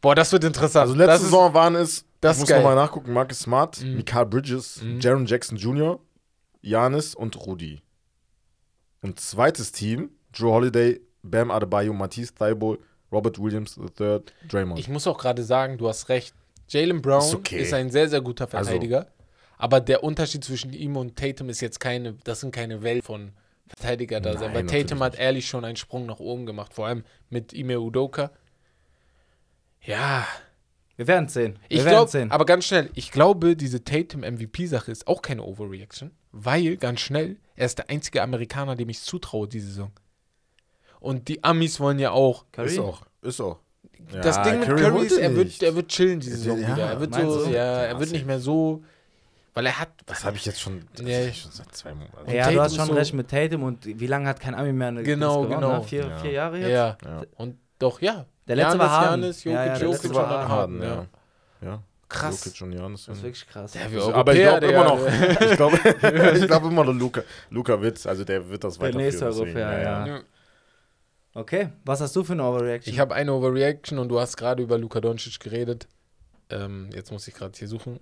Boah, 0.00 0.14
das 0.14 0.30
wird 0.30 0.44
interessant. 0.44 0.82
Also 0.82 0.94
letzte 0.94 1.06
das 1.12 1.20
ist, 1.22 1.26
Saison 1.26 1.52
waren 1.54 1.74
es, 1.74 2.04
das 2.20 2.36
ich 2.36 2.40
muss 2.42 2.50
nochmal 2.50 2.76
nachgucken, 2.76 3.12
Marcus 3.12 3.40
Smart, 3.40 3.82
Mhm. 3.82 3.96
Mikael 3.96 4.26
Bridges, 4.26 4.80
Mhm. 4.82 5.00
Jaron 5.00 5.26
Jackson 5.26 5.58
Jr., 5.58 5.98
Janis 6.62 7.16
und 7.16 7.36
Rudi. 7.46 7.80
Und 9.02 9.18
zweites 9.20 9.72
Team, 9.72 10.10
Drew 10.32 10.50
Holiday, 10.52 11.00
Bam 11.22 11.50
Adebayo, 11.50 11.92
Matisse 11.92 12.32
Thybulle, 12.34 12.78
Robert 13.10 13.38
Williams 13.40 13.76
III, 13.98 14.20
Draymond. 14.48 14.78
Ich 14.78 14.88
muss 14.88 15.06
auch 15.06 15.18
gerade 15.18 15.42
sagen, 15.42 15.78
du 15.78 15.88
hast 15.88 16.08
recht. 16.08 16.34
Jalen 16.68 17.00
Brown 17.02 17.20
Ist 17.20 17.26
ist, 17.28 17.34
okay. 17.34 17.74
ein 17.74 17.90
sehr, 17.90 18.08
sehr 18.08 18.20
guter 18.20 18.44
Also- 18.52 18.70
Verteidiger. 18.70 19.06
aber 19.56 19.80
der 19.80 20.04
Unterschied 20.04 20.44
zwischen 20.44 20.72
ihm 20.72 20.96
und 20.96 21.16
Tatum 21.16 21.48
ist 21.48 21.60
jetzt 21.60 21.80
keine, 21.80 22.14
das 22.24 22.40
sind 22.40 22.52
keine 22.54 22.82
Welt 22.82 23.04
von 23.04 23.32
Verteidiger 23.66 24.20
da. 24.20 24.36
Sein. 24.38 24.54
Weil 24.54 24.66
Tatum 24.66 25.00
hat 25.02 25.18
ehrlich 25.18 25.46
schon 25.48 25.64
einen 25.64 25.76
Sprung 25.76 26.06
nach 26.06 26.20
oben 26.20 26.46
gemacht, 26.46 26.72
vor 26.74 26.86
allem 26.86 27.04
mit 27.30 27.52
Ime 27.52 27.80
Udoka. 27.80 28.30
Ja, 29.82 30.26
Wir 30.96 31.06
werden 31.06 31.28
sehen. 31.28 31.58
Wir 31.68 31.78
ich 31.78 31.84
werden 31.84 31.90
glaube, 31.94 32.10
sehen. 32.10 32.30
aber 32.32 32.44
ganz 32.44 32.64
schnell, 32.64 32.90
ich 32.94 33.10
glaube, 33.12 33.54
diese 33.56 33.84
Tatum-MVP-Sache 33.84 34.90
ist 34.90 35.06
auch 35.06 35.22
keine 35.22 35.44
Overreaction, 35.44 36.10
weil, 36.32 36.76
ganz 36.76 37.00
schnell, 37.00 37.36
er 37.54 37.66
ist 37.66 37.78
der 37.78 37.88
einzige 37.88 38.20
Amerikaner, 38.22 38.74
dem 38.74 38.88
ich 38.88 39.00
zutraue, 39.00 39.46
diese 39.46 39.68
Saison. 39.68 39.92
Und 41.00 41.28
die 41.28 41.44
Amis 41.44 41.78
wollen 41.78 42.00
ja 42.00 42.10
auch. 42.10 42.46
Curry? 42.50 42.66
Ist 42.72 42.78
auch, 42.80 43.02
ist 43.22 43.40
auch. 43.40 43.60
Das 44.12 44.36
Ja, 44.36 44.42
Ding 44.44 44.60
mit 44.60 44.68
Curry 44.68 45.06
ist, 45.06 45.18
er 45.18 45.34
wird, 45.36 45.62
er 45.62 45.74
wird 45.74 45.88
chillen 45.88 46.20
diese 46.20 46.36
Saison 46.36 46.60
Ja, 46.60 46.72
wieder. 46.76 46.86
Er 46.90 47.00
wird 47.00 47.14
so, 47.14 47.44
ja, 47.46 47.50
Ja, 47.50 47.82
er 47.84 48.00
wird 48.00 48.10
nicht 48.12 48.26
mehr 48.26 48.40
so, 48.40 48.82
weil 49.54 49.66
er 49.66 49.78
hat. 49.78 49.88
Das 50.06 50.24
habe 50.24 50.36
ich 50.36 50.46
jetzt 50.46 50.60
schon, 50.60 50.82
hab 50.98 51.06
ich 51.06 51.42
schon 51.42 51.50
seit 51.52 51.74
zwei 51.74 51.92
Monaten. 51.94 52.30
ja, 52.30 52.42
Tatum 52.44 52.54
du 52.56 52.62
hast 52.62 52.76
schon 52.76 52.86
so- 52.86 52.94
recht 52.94 53.12
mit 53.14 53.28
Tatum 53.28 53.62
und 53.64 53.84
wie 53.84 54.06
lange 54.06 54.28
hat 54.28 54.40
kein 54.40 54.54
Ami 54.54 54.72
mehr 54.72 54.88
eine 54.88 55.02
Genau, 55.02 55.42
gewonnen, 55.42 55.60
genau. 55.60 55.78
Ne? 55.78 55.84
Vier, 55.84 56.06
Ja. 56.06 56.18
vier 56.18 56.30
Jahre 56.32 56.58
jetzt? 56.58 56.70
Ja. 56.70 56.96
Ja. 57.04 57.22
Und 57.36 57.56
doch, 57.78 58.00
ja. 58.00 58.24
Der 58.46 58.56
letzte 58.56 58.78
Giannis, 58.78 58.80
war 58.80 58.90
Harden. 59.00 59.20
Giannis, 59.20 59.44
Ja, 59.44 59.52
ja, 59.52 59.64
Jokic, 59.66 59.78
der 59.80 59.88
Jokic 59.90 60.14
war 60.14 60.28
dann 60.28 60.48
Harden, 60.48 60.82
ja. 60.82 60.88
ja. 60.88 61.06
Ja. 61.60 61.82
Krass. 62.08 62.44
Jokic 62.46 62.62
und 62.62 62.70
Giannis. 62.70 63.04
Das 63.06 63.16
ist 63.18 63.22
wirklich 63.22 63.46
krass. 63.46 63.72
Der 63.72 63.92
wie 63.92 64.00
aber 64.00 64.32
ich 64.32 64.40
glaube 64.40 64.66
immer 64.66 64.84
noch, 64.84 65.00
ich 65.40 65.56
glaube 65.56 65.78
glaub 66.46 66.64
immer 66.64 66.84
noch 66.84 66.94
Luca, 66.94 67.22
Luca 67.50 67.82
Witz, 67.82 68.06
also 68.06 68.24
der 68.24 68.48
wird 68.48 68.64
das 68.64 68.78
Der 68.78 68.88
weiterführen. 68.88 69.04
nächste 69.04 69.24
deswegen, 69.26 69.56
Europäer, 69.58 69.82
ja. 70.06 70.20
Okay, 71.38 71.68
was 71.84 72.00
hast 72.00 72.16
du 72.16 72.24
für 72.24 72.32
eine 72.32 72.42
Overreaction? 72.44 72.92
Ich 72.92 72.98
habe 72.98 73.14
eine 73.14 73.32
Overreaction 73.32 73.98
und 73.98 74.08
du 74.08 74.18
hast 74.18 74.36
gerade 74.36 74.62
über 74.62 74.76
Luka 74.76 75.00
Doncic 75.00 75.38
geredet. 75.38 75.86
Ähm, 76.50 76.90
jetzt 76.92 77.12
muss 77.12 77.28
ich 77.28 77.34
gerade 77.34 77.56
hier 77.56 77.68
suchen. 77.68 78.00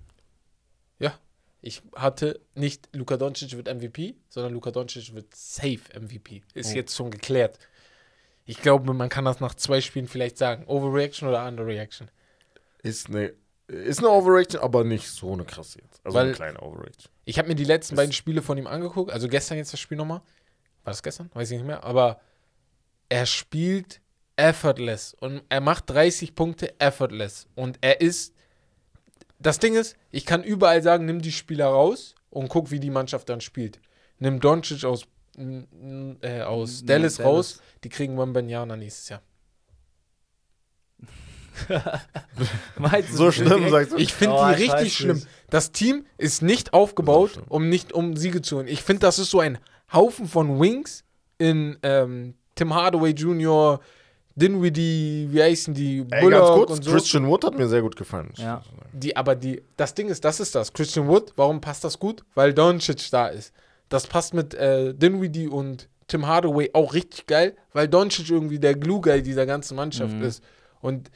Ja, 0.97 1.13
ich 1.61 1.83
hatte 1.95 2.39
nicht 2.55 2.89
Luka 2.95 3.15
Doncic 3.17 3.55
wird 3.55 3.67
MVP, 3.67 4.15
sondern 4.29 4.53
Luka 4.53 4.71
Doncic 4.71 5.13
wird 5.13 5.35
safe 5.35 5.81
MVP. 5.93 6.41
Ist 6.55 6.71
Oh. 6.71 6.75
jetzt 6.75 6.95
schon 6.95 7.11
geklärt. 7.11 7.59
Ich 8.45 8.59
glaube, 8.61 8.91
man 8.93 9.09
kann 9.09 9.25
das 9.25 9.39
nach 9.39 9.53
zwei 9.53 9.81
Spielen 9.81 10.07
vielleicht 10.07 10.37
sagen. 10.39 10.63
Overreaction 10.65 11.27
oder 11.27 11.45
Underreaction? 11.47 12.09
Ist 12.81 13.07
eine, 13.09 13.33
ist 13.67 13.99
eine 13.99 14.09
Overreaction, 14.09 14.61
aber 14.61 14.83
nicht 14.83 15.07
so 15.09 15.33
eine 15.33 15.43
krasse 15.45 15.79
jetzt. 15.81 15.99
Also 16.03 16.17
Weil- 16.17 16.25
eine 16.27 16.33
kleine 16.33 16.59
Overreaction. 16.61 17.11
Ich 17.25 17.37
habe 17.37 17.49
mir 17.49 17.55
die 17.55 17.65
letzten 17.65 17.93
Ist- 17.93 17.97
beiden 17.97 18.13
Spiele 18.13 18.41
von 18.41 18.57
ihm 18.57 18.65
angeguckt. 18.67 19.11
Also 19.11 19.27
gestern 19.27 19.57
jetzt 19.59 19.73
das 19.73 19.79
Spiel 19.79 19.97
nochmal. 19.97 20.19
War 20.83 20.91
das 20.93 21.03
gestern? 21.03 21.29
Weiß 21.35 21.51
ich 21.51 21.57
nicht 21.57 21.67
mehr. 21.67 21.83
Aber 21.83 22.19
er 23.09 23.25
spielt 23.25 24.01
effortless. 24.35 25.15
Und 25.19 25.41
er 25.49 25.61
macht 25.61 25.89
30 25.89 26.35
Punkte 26.35 26.79
effortless. 26.79 27.47
Und 27.55 27.77
er 27.81 28.01
ist. 28.01 28.33
Das 29.39 29.59
Ding 29.59 29.75
ist, 29.75 29.95
ich 30.09 30.25
kann 30.25 30.43
überall 30.43 30.81
sagen, 30.81 31.05
nimm 31.05 31.21
die 31.21 31.31
Spieler 31.31 31.67
raus 31.67 32.15
und 32.31 32.49
guck, 32.49 32.71
wie 32.71 32.79
die 32.79 32.89
Mannschaft 32.89 33.29
dann 33.29 33.39
spielt. 33.39 33.79
Nimm 34.17 34.39
Doncic 34.39 34.83
aus, 34.83 35.03
äh, 36.21 36.41
aus 36.41 36.81
N- 36.81 36.87
Dallas, 36.87 37.15
Dallas. 37.17 37.19
raus, 37.19 37.61
die 37.83 37.89
kriegen 37.89 38.17
Wembanyama 38.17 38.75
nächstes 38.75 39.09
Jahr. 39.09 39.21
Meinst 42.77 43.09
du 43.11 43.15
So 43.17 43.31
schlimm, 43.31 43.69
sagst 43.69 43.91
du? 43.93 43.97
Ich 43.97 44.13
finde 44.13 44.35
Oh, 44.37 44.47
die 44.47 44.63
richtig 44.63 44.93
schlimm. 44.95 45.15
nicht. 45.17 45.27
Das 45.49 45.71
Team 45.71 46.05
ist 46.17 46.41
nicht 46.41 46.73
aufgebaut, 46.73 47.33
So 47.35 47.41
um 47.49 47.69
nicht 47.69 47.93
um 47.93 48.15
Siege 48.15 48.41
zu 48.41 48.57
holen. 48.57 48.67
Ich 48.67 48.83
finde, 48.83 49.01
das 49.01 49.19
ist 49.19 49.31
so 49.31 49.39
ein 49.39 49.57
Haufen 49.91 50.27
von 50.27 50.59
Wings 50.59 51.03
in 51.37 51.77
ähm, 51.83 52.35
Tim 52.57 52.73
Hardaway 52.73 53.11
Jr., 53.11 53.79
Dinwiddie, 54.35 55.27
wie 55.31 55.41
heißen 55.41 55.73
die, 55.73 56.05
Ey, 56.11 56.21
Bullock 56.21 56.39
ganz 56.41 56.49
kurz, 56.55 56.71
und 56.71 56.83
so. 56.83 56.91
Christian 56.91 57.27
Wood 57.27 57.43
hat 57.43 57.57
mir 57.57 57.67
sehr 57.67 57.81
gut 57.81 57.95
gefallen. 57.95 58.31
Ja. 58.35 58.61
Die, 58.93 59.15
aber 59.17 59.35
die, 59.35 59.63
das 59.77 59.95
Ding 59.95 60.09
ist, 60.09 60.23
das 60.23 60.39
ist 60.39 60.53
das. 60.53 60.71
Christian 60.73 61.07
Wood, 61.07 61.33
warum 61.35 61.59
passt 61.59 61.83
das 61.83 61.97
gut? 61.97 62.23
Weil 62.35 62.53
Doncic 62.53 63.09
da 63.09 63.27
ist. 63.29 63.51
Das 63.89 64.05
passt 64.05 64.33
mit 64.35 64.53
äh, 64.53 64.93
Dinwiddie 64.93 65.47
und 65.47 65.89
Tim 66.07 66.27
Hardaway 66.27 66.69
auch 66.73 66.93
richtig 66.93 67.25
geil, 67.25 67.55
weil 67.73 67.87
Doncic 67.87 68.29
irgendwie 68.29 68.59
der 68.59 68.75
Glue-Guy 68.75 69.23
dieser 69.23 69.45
ganzen 69.47 69.75
Mannschaft 69.75 70.13
Mhm. 70.13 70.23
ist. 70.23 70.43
Und 70.81 71.09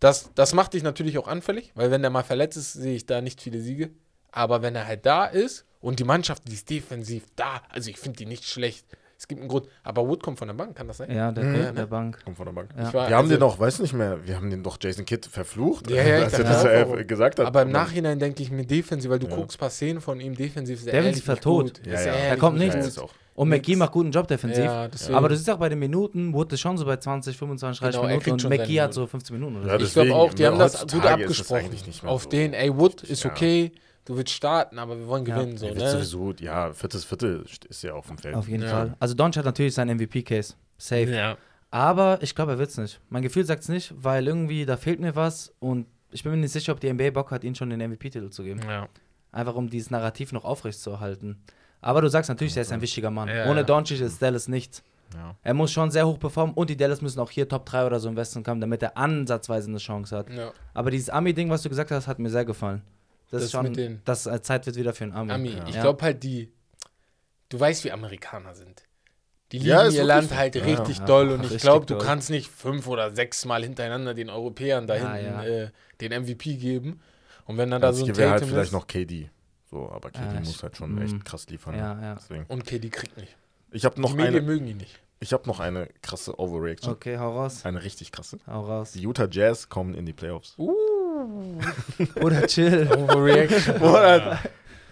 das, 0.00 0.30
das 0.34 0.54
macht 0.54 0.72
dich 0.72 0.82
natürlich 0.82 1.18
auch 1.18 1.28
anfällig, 1.28 1.72
weil 1.74 1.90
wenn 1.90 2.00
der 2.00 2.10
mal 2.10 2.22
verletzt 2.22 2.56
ist, 2.56 2.72
sehe 2.72 2.96
ich 2.96 3.04
da 3.06 3.20
nicht 3.20 3.40
viele 3.42 3.60
Siege. 3.60 3.90
Aber 4.32 4.62
wenn 4.62 4.74
er 4.74 4.86
halt 4.86 5.04
da 5.04 5.26
ist 5.26 5.64
und 5.80 5.98
die 5.98 6.04
Mannschaft, 6.04 6.44
die 6.48 6.54
ist 6.54 6.70
defensiv 6.70 7.24
da, 7.36 7.60
also 7.68 7.90
ich 7.90 7.98
finde 7.98 8.16
die 8.18 8.26
nicht 8.26 8.44
schlecht. 8.44 8.86
Es 9.18 9.26
gibt 9.26 9.40
einen 9.40 9.48
Grund. 9.48 9.66
Aber 9.82 10.06
Wood 10.06 10.22
kommt 10.22 10.38
von 10.38 10.46
der 10.48 10.54
Bank, 10.54 10.76
kann 10.76 10.86
das 10.88 10.98
sein? 10.98 11.10
Ja, 11.10 11.32
der 11.32 11.42
Mhm. 11.44 11.48
kommt 11.52 11.58
Ja, 11.62 11.66
von 11.68 11.74
der 11.76 11.84
ne? 11.84 11.90
Bank. 11.90 12.24
Kommt 12.24 12.36
von 12.36 12.46
der 12.46 12.52
Bank. 12.52 12.68
Ja. 12.76 12.84
War- 12.92 13.08
Wir 13.08 13.16
haben 13.16 13.24
also- 13.24 13.34
den 13.34 13.40
doch, 13.40 13.58
weiß 13.58 13.78
nicht 13.80 13.94
mehr, 13.94 14.18
wir 14.26 14.36
haben 14.36 14.50
den 14.50 14.62
doch 14.62 14.76
Jason 14.80 15.04
Kidd 15.06 15.26
verflucht, 15.30 15.90
Ja, 15.90 16.02
ja, 16.02 16.24
als 16.24 16.34
er 16.34 16.44
das 16.44 16.64
auch, 16.66 17.06
gesagt 17.06 17.38
hat. 17.38 17.46
Aber 17.46 17.62
im 17.62 17.70
Nachhinein 17.70 18.18
denke 18.18 18.42
ich 18.42 18.50
mir 18.50 18.64
defensiv, 18.66 19.10
weil 19.10 19.18
du 19.18 19.26
Ja. 19.28 19.34
guckst 19.36 19.56
ein 19.56 19.60
paar 19.60 19.70
Szenen 19.70 20.00
von 20.00 20.20
ihm 20.20 20.34
defensiv. 20.34 20.78
ist 20.78 20.86
Defensiv 20.86 21.26
nicht 21.28 21.42
tot. 21.42 21.80
Ja, 21.86 21.94
Ist 21.94 22.06
ja. 22.06 22.12
Da 22.30 22.36
kommt 22.36 22.58
nicht 22.58 22.74
nichts. 22.74 22.96
Ja, 22.96 23.04
ist. 23.04 23.10
Und. 23.34 23.48
McGee 23.50 23.76
macht 23.76 23.92
guten 23.92 24.10
Job 24.10 24.26
defensiv. 24.28 24.64
Ja. 24.64 24.88
Aber 25.12 25.28
du 25.28 25.36
siehst 25.36 25.50
auch 25.50 25.58
bei 25.58 25.68
den 25.68 25.78
Minuten, 25.78 26.32
Wood 26.32 26.52
ist 26.54 26.60
schon 26.60 26.76
so 26.78 26.84
bei 26.86 26.96
20, 26.96 27.36
25, 27.36 27.80
30 27.80 28.00
Genau, 28.00 28.08
Minuten 28.10 28.30
und 28.32 28.48
McGee 28.48 28.80
hat 28.80 28.94
so 28.94 29.06
15 29.06 29.36
Minuten 29.36 29.56
oder 29.62 29.72
Ja, 29.72 29.78
so. 29.78 29.84
ich 29.84 29.92
glaube 29.92 30.14
auch, 30.14 30.32
die 30.34 30.46
haben 30.46 30.58
das 30.58 30.80
gut 30.80 30.94
ist 30.94 31.04
abgesprochen. 31.06 31.70
Auf 32.04 32.28
den, 32.28 32.52
ey, 32.54 32.74
Wood 32.76 33.02
ist 33.02 33.24
ja. 33.24 33.30
Du 34.06 34.16
willst 34.16 34.32
starten, 34.32 34.78
aber 34.78 34.98
wir 34.98 35.06
wollen 35.06 35.26
Ja. 35.26 35.36
gewinnen. 35.36 35.56
So, 35.58 35.66
Er 35.66 35.74
wird 35.76 35.84
ne? 35.84 35.90
sowieso, 35.90 36.32
ja, 36.40 36.72
viertes 36.72 37.04
Viertel 37.04 37.44
ist 37.68 37.82
ja 37.82 37.92
auf 37.94 38.06
dem 38.06 38.16
Feld. 38.18 38.34
Auf 38.34 38.48
jeden 38.48 38.62
Ja. 38.62 38.70
Fall. 38.70 38.96
Also 38.98 39.14
Doncic 39.14 39.40
hat 39.40 39.44
natürlich 39.46 39.74
seinen 39.74 39.90
MVP-Case. 39.98 40.54
Safe. 40.78 41.10
Ja. 41.10 41.36
Aber 41.70 42.18
ich 42.22 42.34
glaube, 42.34 42.52
er 42.52 42.58
wird 42.58 42.70
es 42.70 42.78
nicht. 42.78 43.00
Mein 43.10 43.22
Gefühl 43.22 43.44
sagt 43.44 43.62
es 43.62 43.68
nicht, 43.68 43.92
weil 43.96 44.26
irgendwie 44.26 44.64
da 44.64 44.76
fehlt 44.76 45.00
mir 45.00 45.14
was 45.14 45.52
und 45.58 45.86
ich 46.10 46.22
bin 46.22 46.32
mir 46.32 46.38
nicht 46.38 46.52
sicher, 46.52 46.72
ob 46.72 46.80
die 46.80 46.88
NBA 46.88 47.10
Bock 47.10 47.30
hat, 47.30 47.44
ihm 47.44 47.54
schon 47.54 47.68
den 47.70 47.80
MVP-Titel 47.80 48.30
zu 48.30 48.42
geben. 48.42 48.60
ja. 48.66 48.88
Einfach 49.32 49.54
um 49.56 49.68
dieses 49.68 49.90
Narrativ 49.90 50.32
noch 50.32 50.44
aufrechtzuerhalten. 50.44 51.42
Aber 51.82 52.00
du 52.00 52.08
sagst 52.08 52.30
natürlich, 52.30 52.56
er 52.56 52.62
ist 52.62 52.72
ein 52.72 52.80
wichtiger 52.80 53.10
Mann. 53.10 53.28
Ja. 53.28 53.50
Ohne 53.50 53.64
Doncic 53.64 54.00
ist 54.00 54.22
Dallas 54.22 54.48
nichts. 54.48 54.82
Ja. 55.14 55.34
Er 55.42 55.52
muss 55.54 55.70
schon 55.72 55.90
sehr 55.90 56.06
hoch 56.06 56.18
performen 56.18 56.54
und 56.54 56.70
die 56.70 56.76
Dallas 56.76 57.02
müssen 57.02 57.20
auch 57.20 57.30
hier 57.30 57.46
Top 57.48 57.66
3 57.66 57.84
oder 57.86 58.00
so 58.00 58.08
im 58.08 58.16
Westen 58.16 58.42
kommen, 58.42 58.60
damit 58.62 58.82
er 58.82 58.96
ansatzweise 58.96 59.68
eine 59.68 59.78
Chance 59.78 60.16
hat. 60.16 60.30
ja. 60.30 60.52
Aber 60.72 60.90
dieses 60.90 61.10
Ami-Ding, 61.10 61.50
was 61.50 61.62
du 61.62 61.68
gesagt 61.68 61.90
hast, 61.90 62.06
hat 62.06 62.18
mir 62.18 62.30
sehr 62.30 62.44
gefallen. 62.46 62.82
Das, 63.30 63.40
Das 63.40 63.42
ist 63.44 63.52
schon, 63.52 63.64
mit 63.64 63.76
den- 63.76 64.00
das 64.04 64.26
äh, 64.26 64.40
Zeit 64.42 64.66
wird 64.66 64.76
wieder 64.76 64.92
für 64.94 65.04
einen 65.04 65.12
Ami. 65.12 65.32
Ami, 65.32 65.50
Ja. 65.50 65.66
ich 65.68 65.74
Ja. 65.74 65.82
glaube 65.82 66.02
halt, 66.02 66.22
die, 66.22 66.52
du 67.48 67.58
weißt, 67.60 67.84
wie 67.84 67.92
Amerikaner 67.92 68.54
sind. 68.54 68.84
Die 69.52 69.58
lieben 69.58 69.70
Ja, 69.70 69.82
ist 69.82 69.94
ihr 69.94 70.04
Land 70.04 70.30
so. 70.30 70.36
halt 70.36 70.54
Ja, 70.56 70.64
richtig 70.64 70.98
ja. 70.98 71.04
doll 71.06 71.30
und 71.30 71.44
ich 71.52 71.58
glaube, 71.62 71.86
du 71.86 71.98
kannst 71.98 72.30
nicht 72.30 72.50
fünf 72.50 72.86
oder 72.88 73.10
sechs 73.14 73.44
Mal 73.44 73.62
hintereinander 73.62 74.14
den 74.14 74.30
Europäern 74.30 74.86
da 74.86 74.96
Ja, 74.96 75.14
hinten 75.14 75.26
ja. 75.26 75.44
Äh, 75.44 75.70
den 76.00 76.12
MVP 76.12 76.56
geben. 76.56 77.00
Und 77.44 77.56
wenn 77.58 77.70
dann 77.70 77.80
da 77.80 77.92
so 77.92 78.04
ein 78.04 78.08
halt 78.08 78.16
Tatum 78.18 78.48
vielleicht 78.48 78.66
ist, 78.68 78.72
noch 78.72 78.86
KD. 78.88 79.30
So, 79.70 79.88
aber 79.90 80.10
KD 80.10 80.34
Ja, 80.34 80.40
muss 80.40 80.62
halt 80.62 80.76
schon 80.76 80.94
mm. 80.96 81.02
echt 81.02 81.24
krass 81.24 81.46
liefern. 81.48 81.76
Ja, 81.76 82.00
ja. 82.00 82.44
Und 82.48 82.64
KD 82.66 82.88
kriegt 82.90 83.16
nicht. 83.16 83.36
Ich 83.70 83.84
habe 83.84 84.00
noch 84.00 84.10
die 84.10 84.16
Medien 84.16 84.34
eine, 84.36 84.42
mögen 84.46 84.66
ihn 84.66 84.76
nicht. 84.78 84.98
Ich 85.20 85.32
habe 85.32 85.46
noch 85.46 85.60
eine 85.60 85.88
krasse 86.02 86.38
Overreaction. 86.38 86.92
Okay, 86.92 87.18
hau 87.18 87.32
raus. 87.32 87.64
Eine 87.64 87.82
richtig 87.82 88.12
krasse. 88.12 88.38
Hau 88.46 88.62
raus. 88.62 88.92
Die 88.92 89.00
Utah 89.02 89.28
Jazz 89.30 89.68
kommen 89.68 89.94
in 89.94 90.06
die 90.06 90.12
Playoffs. 90.12 90.56
Oder 92.22 92.46
chill. 92.46 92.88
Overreaction. 92.92 93.76
Oder? 93.82 94.38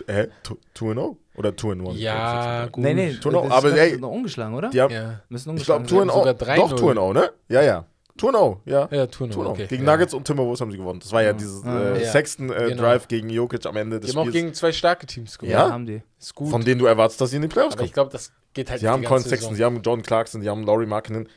Äh, 0.07 0.29
2-0. 0.77 1.17
Oder 1.37 1.57
2 1.57 1.73
in 1.73 1.87
1. 1.87 1.99
Ja, 1.99 2.67
gut. 2.67 2.83
Nee, 2.85 2.95
nee, 2.95 3.15
Two 3.15 3.29
and 3.31 3.37
oh, 3.39 3.43
das 3.43 3.53
aber 3.53 3.69
ist 3.71 3.79
ey, 3.79 3.99
noch 3.99 4.11
ungeschlagen, 4.11 4.55
oder? 4.55 4.71
Die 4.71 4.81
haben, 4.81 4.93
Ja, 4.93 5.21
Müssen 5.29 5.57
ich 5.57 5.65
glaube, 5.65 5.81
ungeschlagen 5.81 5.89
2 5.89 6.03
in 6.03 6.09
sein. 6.09 6.37
sogar 6.37 6.57
0. 6.57 6.65
3-0. 6.65 6.69
Doch, 6.71 6.77
2 6.77 6.89
in 6.91 6.95
0, 6.95 7.15
ne? 7.15 7.33
Ja, 7.49 7.63
ja. 7.63 7.87
2 8.19 8.27
in 8.29 8.33
0, 8.35 8.57
ja. 8.67 8.89
ja, 8.93 9.07
tun 9.07 9.31
2 9.33 9.39
in 9.41 9.45
0. 9.45 9.47
okay. 9.53 9.67
Gegen 9.67 9.85
ja. 9.85 9.93
Nuggets 9.93 10.15
und 10.15 10.25
Timberwolves 10.25 10.61
haben 10.61 10.71
sie 10.71 10.77
gewonnen. 10.77 11.01
Das 11.01 11.11
war 11.13 11.23
ja 11.23 11.33
dieses 11.33 11.65
äh, 11.65 12.03
Ja. 12.05 12.11
Sexton 12.11 12.51
äh, 12.51 12.69
Genau. 12.69 12.83
Drive 12.83 13.09
gegen 13.09 13.29
Jokic 13.29 13.67
am 13.67 13.77
Ende 13.77 13.99
Die 13.99 14.07
des 14.07 14.15
haben 14.15 14.21
auch 14.23 14.27
Spiels. 14.27 14.43
gegen 14.43 14.55
zwei 14.55 14.73
starke 14.73 15.07
Teams 15.07 15.37
gewonnen. 15.39 15.53
Ja? 15.53 15.67
Ja, 15.67 15.73
haben 15.73 15.87
die. 15.87 16.03
Ist 16.21 16.35
gut. 16.35 16.51
von 16.51 16.65
denen 16.65 16.79
du 16.79 16.87
erwartest, 16.87 17.21
dass 17.21 17.31
sie 17.31 17.37
in 17.37 17.43
die 17.43 17.49
Playoffs 17.49 17.73
aber 17.73 17.79
kommen. 17.79 17.87
ich 17.89 17.93
glaube, 17.93 18.11
das 18.13 18.33
geht 18.53 18.71
halt 18.71 18.81
Sie 18.81 18.87
die 18.87 18.91
haben 18.91 19.05
Colin 19.05 19.23
Sexton, 19.23 19.39
Saison. 19.41 19.55
sie 19.57 19.65
haben 19.65 19.83
John 19.83 20.03
Clarkson, 20.03 20.43
sie 20.43 20.49
haben 20.49 20.65
Laurie 20.65 20.87
Markkinen. 20.87 21.29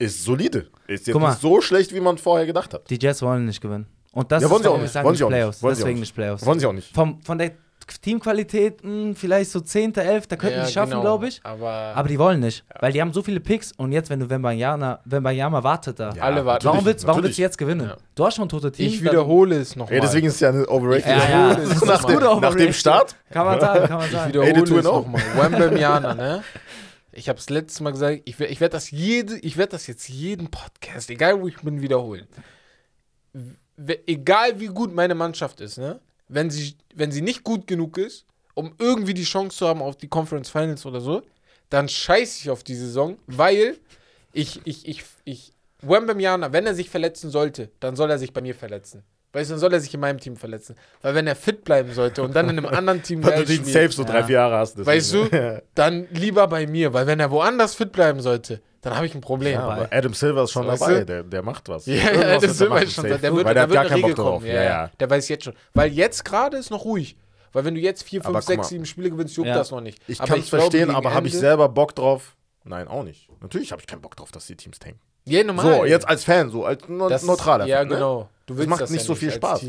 Ist 0.00 0.24
solide. 0.24 0.68
Ist 0.86 1.06
jetzt 1.08 1.16
nicht 1.18 1.40
so 1.40 1.60
schlecht, 1.60 1.92
wie 1.94 2.00
man 2.00 2.18
vorher 2.18 2.46
gedacht 2.46 2.72
hat. 2.74 2.88
Die 2.90 2.98
Jets 3.00 3.20
wollen 3.22 3.46
nicht 3.46 3.60
gewinnen. 3.60 3.86
Und 4.12 4.30
das 4.32 4.42
Ja, 4.42 4.50
wollen 4.50 4.60
ist, 4.60 4.64
sie 4.64 4.68
auch 4.70 4.78
nicht. 4.80 4.94
Wollen 4.94 5.06
nicht 5.12 5.18
sie 5.18 5.24
auch 5.24 5.28
nicht. 5.28 5.36
Playoffs. 5.38 5.62
Wollen 5.62 5.74
sie 5.74 5.82
auch 5.82 5.84
Deswegen 5.86 6.00
nicht. 6.00 6.14
Playoffs. 6.14 6.46
Wollen 6.46 6.60
sie 6.60 6.66
auch 6.66 6.72
nicht. 6.72 6.94
Vom, 6.94 7.20
von 7.22 7.38
der 7.38 7.52
Teamqualität 8.00 8.84
mh, 8.84 9.14
vielleicht 9.14 9.50
so 9.50 9.60
10., 9.60 9.94
11., 9.96 10.26
da 10.26 10.36
könnten 10.36 10.58
Ja, 10.58 10.64
die 10.66 10.72
schaffen, 10.72 10.90
genau. 10.90 11.00
glaube 11.02 11.28
ich. 11.28 11.40
Aber, 11.44 11.70
Aber 11.94 12.08
die 12.08 12.18
wollen 12.18 12.40
nicht, 12.40 12.64
weil 12.80 12.92
die 12.92 13.00
haben 13.00 13.12
so 13.12 13.22
viele 13.22 13.40
Picks 13.40 13.72
und 13.72 13.92
jetzt, 13.92 14.10
wenn 14.10 14.20
du 14.20 14.28
Wembanyama, 14.30 15.00
Wembanyama 15.04 15.62
wartet 15.62 15.98
da. 15.98 16.12
Ja, 16.12 16.22
alle 16.22 16.44
warten. 16.44 16.64
warum 16.66 16.84
willst, 16.84 17.06
warum 17.06 17.22
willst 17.22 17.38
du 17.38 17.42
jetzt 17.42 17.58
gewinnen? 17.58 17.88
Ja. 17.88 17.96
Du 18.14 18.26
hast 18.26 18.36
schon 18.36 18.48
tote 18.48 18.70
Teams. 18.72 18.94
ich 18.94 19.02
wiederhole 19.02 19.56
es 19.56 19.74
nochmal. 19.76 19.94
Ey, 19.94 20.00
deswegen 20.00 20.26
ist 20.26 20.34
es 20.34 20.40
ja 20.40 20.50
eine 20.50 20.66
Overrated. 20.68 21.06
Ja, 21.06 21.28
ja, 21.28 21.56
nach, 21.86 22.04
dem, 22.04 22.40
nach 22.40 22.54
dem 22.54 22.72
Start. 22.72 23.16
Kann 23.30 23.46
man 23.46 23.60
sagen, 23.60 23.86
kann 23.86 23.96
man 23.98 24.06
Ich 24.06 24.12
sagen. 24.12 24.28
wiederhole 24.28 24.48
Ey, 24.50 24.54
die 24.54 24.62
es 24.62 24.68
tun 24.68 24.86
auch. 24.86 25.06
nochmal. 25.06 25.22
Wembanyama, 25.36 26.14
ne? 26.14 26.42
Ich 27.12 27.28
habe 27.28 27.38
es 27.38 27.50
letztes 27.50 27.80
Mal 27.80 27.90
gesagt, 27.90 28.20
ich, 28.26 28.38
ich 28.38 28.60
werde 28.60 28.72
das 28.72 28.90
jede, 28.92 29.38
ich 29.38 29.56
werde 29.56 29.70
das 29.72 29.86
jetzt 29.88 30.08
jeden 30.08 30.50
Podcast, 30.50 31.10
egal 31.10 31.40
wo 31.40 31.48
ich 31.48 31.56
bin, 31.56 31.80
wiederholen. 31.82 32.28
W- 33.76 33.98
Egal 34.06 34.58
wie 34.60 34.66
gut 34.66 34.94
meine 34.94 35.14
Mannschaft 35.14 35.60
ist, 35.60 35.78
ne? 35.78 36.00
Wenn 36.28 36.50
sie, 36.50 36.76
wenn 36.94 37.10
sie 37.12 37.22
nicht 37.22 37.44
gut 37.44 37.66
genug 37.66 37.98
ist, 37.98 38.26
um 38.54 38.74
irgendwie 38.78 39.14
die 39.14 39.24
Chance 39.24 39.56
zu 39.56 39.68
haben 39.68 39.82
auf 39.82 39.96
die 39.96 40.08
Conference 40.08 40.50
Finals 40.50 40.84
oder 40.84 41.00
so, 41.00 41.22
dann 41.70 41.88
scheiße 41.88 42.40
ich 42.42 42.50
auf 42.50 42.62
die 42.64 42.74
Saison, 42.74 43.18
weil 43.26 43.78
ich, 44.32 44.60
ich, 44.64 44.86
ich, 44.86 45.04
ich, 45.24 45.52
Wembanyama, 45.82 46.52
wenn 46.52 46.66
er 46.66 46.74
sich 46.74 46.90
verletzen 46.90 47.30
sollte, 47.30 47.70
dann 47.80 47.96
soll 47.96 48.10
er 48.10 48.18
sich 48.18 48.32
bei 48.32 48.40
mir 48.40 48.54
verletzen. 48.54 49.04
Weißt 49.32 49.50
du, 49.50 49.54
dann 49.54 49.60
soll 49.60 49.74
er 49.74 49.80
sich 49.80 49.92
in 49.92 50.00
meinem 50.00 50.18
Team 50.18 50.36
verletzen. 50.36 50.74
Weil 51.02 51.14
wenn 51.14 51.26
er 51.26 51.36
fit 51.36 51.62
bleiben 51.62 51.92
sollte 51.92 52.22
und 52.22 52.34
dann 52.34 52.48
in 52.48 52.58
einem 52.58 52.66
anderen 52.66 53.02
Team 53.02 53.22
Weil 53.24 53.44
du 53.44 53.44
den 53.44 53.64
Safe 53.64 53.90
so 53.92 54.02
drei, 54.04 54.20
Ja. 54.20 54.24
vier 54.26 54.34
Jahre 54.34 54.56
hast. 54.56 54.84
Weißt 54.84 55.12
du, 55.12 55.28
dann 55.74 56.08
lieber 56.12 56.46
bei 56.48 56.66
mir, 56.66 56.92
weil 56.94 57.06
wenn 57.06 57.20
er 57.20 57.30
woanders 57.30 57.74
fit 57.74 57.92
bleiben 57.92 58.20
sollte, 58.20 58.62
dann 58.80 58.94
habe 58.96 59.06
ich 59.06 59.14
ein 59.14 59.20
Problem. 59.20 59.52
Ja, 59.54 59.68
aber 59.68 59.88
Adam 59.90 60.14
Silver 60.14 60.44
ist 60.44 60.52
schon 60.52 60.66
Weißt 60.66 60.82
dabei. 60.82 61.04
Der, 61.04 61.22
der 61.22 61.42
macht 61.42 61.68
was. 61.68 61.86
Ja, 61.86 61.94
Irgendwas 61.94 62.14
ja, 62.14 62.28
wird 62.28 62.42
das 62.42 62.60
er 62.60 62.82
ist 62.82 62.92
schon, 62.94 63.04
safe. 63.08 63.18
der 63.20 63.34
wird, 63.34 63.44
Weil 63.46 63.54
da 63.54 63.60
der 63.66 63.68
wird 63.70 63.70
hat 63.70 63.72
gar 63.74 63.80
eine 63.80 63.88
keinen 63.90 63.96
Regel 64.04 64.14
Bock 64.16 64.24
drauf. 64.24 64.44
Ja, 64.44 64.62
ja. 64.62 64.90
Der 65.00 65.10
weiß 65.10 65.28
jetzt 65.28 65.44
schon. 65.44 65.54
Weil 65.74 65.92
jetzt 65.92 66.24
gerade 66.24 66.56
ist 66.56 66.70
noch 66.70 66.84
ruhig. 66.84 67.16
Weil 67.52 67.64
wenn 67.64 67.74
du 67.74 67.80
jetzt 67.80 68.02
vier, 68.02 68.20
Aber 68.24 68.34
fünf, 68.42 68.46
guck 68.46 68.56
mal. 68.56 68.62
sechs, 68.62 68.68
sieben 68.68 68.86
Spiele 68.86 69.10
gewinnst, 69.10 69.36
juckt 69.36 69.48
Ja. 69.48 69.54
das 69.56 69.70
noch 69.70 69.80
nicht. 69.80 70.00
Ich 70.06 70.18
kann 70.18 70.38
es 70.38 70.48
verstehen, 70.48 70.90
aber 70.90 71.14
habe 71.14 71.26
ich 71.28 71.34
selber 71.34 71.68
Bock 71.68 71.94
drauf? 71.94 72.36
Nein, 72.64 72.86
auch 72.88 73.02
nicht. 73.04 73.28
Natürlich 73.40 73.72
habe 73.72 73.80
ich 73.80 73.86
keinen 73.86 74.02
Bock 74.02 74.14
drauf, 74.16 74.30
dass 74.30 74.46
die 74.46 74.56
Teams 74.56 74.78
tanken. 74.78 75.00
Ja, 75.24 75.42
normal. 75.44 75.78
So, 75.78 75.84
jetzt 75.84 76.06
als 76.08 76.24
Fan, 76.24 76.50
so 76.50 76.64
als 76.64 76.86
ne 76.88 77.06
Das 77.08 77.22
ist- 77.22 77.28
neutraler 77.28 77.66
Ja, 77.66 77.78
Fan, 77.78 77.88
ne? 77.88 77.94
genau. 77.94 78.28
Du 78.46 78.56
willst 78.56 78.68
macht 78.68 78.80
das 78.82 78.90
nicht 78.90 79.00
ja 79.00 79.06
so 79.06 79.14
viel 79.14 79.30
Spaß. 79.30 79.64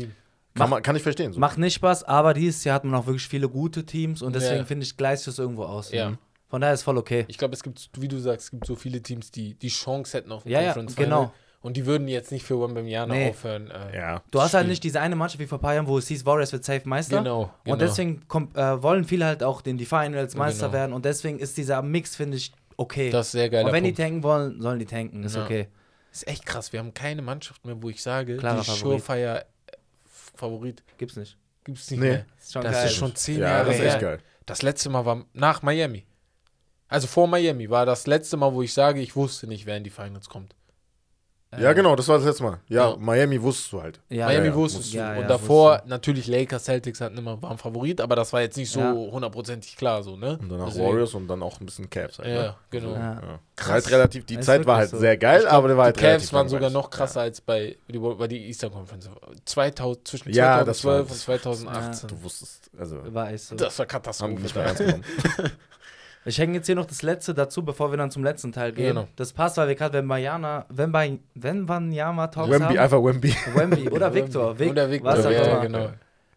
Kann, 0.54 0.68
man, 0.70 0.82
kann 0.82 0.96
ich 0.96 1.02
verstehen. 1.02 1.32
So. 1.32 1.38
Macht 1.40 1.58
nicht 1.58 1.74
Spaß, 1.74 2.04
aber 2.04 2.34
dieses 2.34 2.64
Jahr 2.64 2.74
hat 2.74 2.84
man 2.84 2.94
auch 2.94 3.06
wirklich 3.06 3.26
viele 3.28 3.48
gute 3.48 3.84
Teams 3.86 4.20
und 4.22 4.34
deswegen 4.34 4.58
Ja. 4.60 4.64
finde 4.64 4.84
ich, 4.84 4.96
gleicht 4.96 5.26
es 5.26 5.38
irgendwo 5.38 5.64
aus. 5.64 5.92
Ja. 5.92 6.12
Von 6.50 6.60
daher 6.60 6.74
ist 6.74 6.82
voll 6.82 6.98
okay. 6.98 7.24
Ich 7.28 7.38
glaube, 7.38 7.54
es 7.54 7.62
gibt, 7.62 7.90
wie 7.96 8.08
du 8.08 8.18
sagst, 8.18 8.46
es 8.46 8.50
gibt 8.50 8.66
so 8.66 8.74
viele 8.74 9.00
Teams, 9.02 9.30
die 9.30 9.54
die 9.54 9.68
Chance 9.68 10.18
hätten 10.18 10.32
auf 10.32 10.44
ein 10.44 10.50
Ja, 10.50 10.60
ja, 10.60 10.66
Conference 10.72 10.96
genau. 10.96 11.16
Final. 11.26 11.32
Und 11.62 11.76
die 11.76 11.84
würden 11.86 12.08
jetzt 12.08 12.32
nicht 12.32 12.44
für 12.44 12.60
Wembanyama 12.60 13.14
Nee. 13.14 13.28
aufhören. 13.30 13.70
Äh, 13.70 13.96
ja. 13.96 14.22
Du 14.30 14.40
hast 14.40 14.54
halt 14.54 14.62
Spiel. 14.64 14.70
nicht 14.70 14.82
diese 14.82 15.00
eine 15.00 15.14
Mannschaft 15.14 15.40
wie 15.40 15.46
vor 15.46 15.58
ein 15.58 15.60
paar 15.60 15.74
Jahren, 15.74 15.86
wo 15.86 15.98
es 15.98 16.08
hieß, 16.08 16.24
Warriors 16.26 16.52
wird 16.52 16.64
safe 16.64 16.88
Meister. 16.88 17.18
Genau, 17.18 17.50
genau. 17.64 17.74
Und 17.74 17.82
deswegen 17.82 18.26
kommt, 18.28 18.56
äh, 18.56 18.82
wollen 18.82 19.04
viele 19.04 19.26
halt 19.26 19.42
auch 19.42 19.62
in 19.64 19.76
die 19.78 19.84
Finals 19.84 20.34
Meister 20.34 20.66
Genau. 20.66 20.72
werden 20.72 20.92
und 20.94 21.04
deswegen 21.04 21.38
ist 21.38 21.56
dieser 21.58 21.82
Mix, 21.82 22.16
finde 22.16 22.38
ich, 22.38 22.52
okay. 22.78 23.10
Das 23.10 23.26
ist 23.26 23.32
sehr 23.32 23.50
geil. 23.50 23.64
und 23.66 23.72
wenn 23.72 23.84
die 23.84 23.92
tanken 23.92 24.22
wollen, 24.22 24.60
sollen 24.62 24.78
die 24.78 24.86
tanken, 24.86 25.22
ist 25.22 25.36
Ja. 25.36 25.44
okay. 25.44 25.68
ist 26.10 26.26
echt 26.26 26.46
krass. 26.46 26.72
Wir 26.72 26.80
haben 26.80 26.94
keine 26.94 27.20
Mannschaft 27.22 27.64
mehr, 27.66 27.80
wo 27.82 27.90
ich 27.90 28.02
sage, 28.02 28.38
Klarer 28.38 28.60
die 28.62 28.64
Favorit. 28.66 29.04
Surefire 29.04 29.40
äh, 29.42 29.76
Favorit 30.34 30.82
Gibt's 30.98 31.16
nicht. 31.16 31.36
gibt 31.64 31.78
es 31.78 31.90
nicht 31.90 32.00
Nee. 32.00 32.08
mehr. 32.08 32.26
Ist 32.40 32.52
schon 32.54 32.62
Das 32.62 32.72
geil. 32.72 32.86
ist 32.86 32.94
schon 32.94 33.14
zehn 33.14 33.38
Ja, 33.40 33.48
Jahre 33.48 33.66
das 33.66 33.74
ist 33.76 33.80
her. 33.82 33.90
echt 33.92 34.00
geil. 34.00 34.18
Das 34.46 34.62
letzte 34.62 34.88
Mal 34.90 35.04
war 35.04 35.24
nach 35.34 35.62
Miami. 35.62 36.06
Also 36.90 37.06
vor 37.06 37.26
Miami 37.28 37.70
war 37.70 37.86
das 37.86 38.06
letzte 38.06 38.36
Mal, 38.36 38.52
wo 38.52 38.60
ich 38.62 38.74
sage, 38.74 39.00
ich 39.00 39.16
wusste 39.16 39.46
nicht, 39.46 39.64
wer 39.64 39.76
in 39.76 39.84
die 39.84 39.90
Finals 39.90 40.28
kommt. 40.28 40.54
Ja, 41.58 41.72
genau, 41.72 41.96
das 41.96 42.06
war 42.06 42.16
das 42.16 42.24
letzte 42.26 42.44
Mal. 42.44 42.60
Ja, 42.68 42.90
Ja. 42.90 42.96
Miami 42.96 43.42
wusstest 43.42 43.72
du 43.72 43.82
halt. 43.82 44.00
Ja, 44.08 44.26
Miami 44.26 44.46
ja, 44.48 44.54
wusstest 44.54 44.94
du. 44.94 44.98
und 44.98 45.04
ja, 45.04 45.22
davor 45.22 45.72
wusste. 45.78 45.88
natürlich 45.88 46.26
Lakers, 46.28 46.62
Celtics 46.64 47.00
hatten 47.00 47.18
immer 47.18 47.42
waren 47.42 47.58
Favorit, 47.58 48.00
aber 48.00 48.14
das 48.14 48.32
war 48.32 48.40
jetzt 48.40 48.56
nicht 48.56 48.70
so 48.70 48.78
Ja. 48.78 48.92
hundertprozentig 48.92 49.76
klar 49.76 50.04
so, 50.04 50.16
ne? 50.16 50.38
Und 50.40 50.48
danach 50.48 50.66
Deswegen- 50.66 50.86
Warriors 50.86 51.12
und 51.14 51.26
dann 51.26 51.42
auch 51.42 51.58
ein 51.60 51.66
bisschen 51.66 51.90
Cavs 51.90 52.18
halt. 52.20 52.28
Ja, 52.28 52.42
ne? 52.42 52.54
genau. 52.70 52.92
Ja. 52.92 53.20
Ja. 53.58 53.66
Halt 53.66 53.90
relativ, 53.90 54.26
die 54.26 54.34
Ist 54.36 54.46
Zeit 54.46 54.64
war 54.64 54.76
halt 54.76 54.90
so. 54.90 54.98
sehr 54.98 55.16
geil, 55.16 55.44
aber 55.48 55.66
der 55.66 55.76
war 55.76 55.86
halt 55.86 55.96
die 55.96 56.00
Cavs 56.00 56.08
relativ 56.12 56.32
waren 56.34 56.48
sogar 56.48 56.70
noch 56.70 56.88
krasser 56.88 57.22
als 57.22 57.40
bei, 57.40 57.76
die, 57.88 57.98
bei 57.98 58.28
die 58.28 58.46
Eastern 58.46 58.70
Conference. 58.70 59.08
2000, 59.44 60.06
zwischen 60.06 60.30
Ja, 60.32 60.62
das 60.62 60.78
2012 60.82 61.44
war- 61.44 61.50
und 61.52 61.58
2018. 61.58 62.08
Du 62.10 62.22
wusstest, 62.22 62.70
also 62.78 63.12
War 63.12 63.36
so. 63.36 63.56
Das 63.56 63.76
war 63.76 63.86
Katastrophe. 63.86 64.36
Ich 66.26 66.38
hänge 66.38 66.54
jetzt 66.54 66.66
hier 66.66 66.74
noch 66.74 66.84
das 66.84 67.00
letzte 67.02 67.32
dazu, 67.32 67.64
bevor 67.64 67.90
wir 67.92 67.96
dann 67.96 68.10
zum 68.10 68.22
letzten 68.22 68.52
Teil 68.52 68.72
gehen. 68.72 68.88
Genau. 68.94 69.08
Das 69.16 69.32
passt, 69.32 69.56
weil 69.56 69.68
wir 69.68 69.74
gerade 69.74 69.98
Wembanyama, 69.98 70.66
Wemby, 70.68 71.20
Wembanyama 71.34 72.26
Talks 72.26 72.50
Wemby, 72.50 72.64
haben. 72.66 72.78
einfach 72.78 73.02
Wemby. 73.02 73.34
Wemby 73.54 73.88
oder 73.88 74.12
Victor. 74.12 74.58
Vic, 74.58 74.70
Oder 74.70 74.90
Victor, 74.90 75.12
was 75.12 75.24
auch 75.26 75.30
ja, 75.30 75.62
immer. 75.62 75.90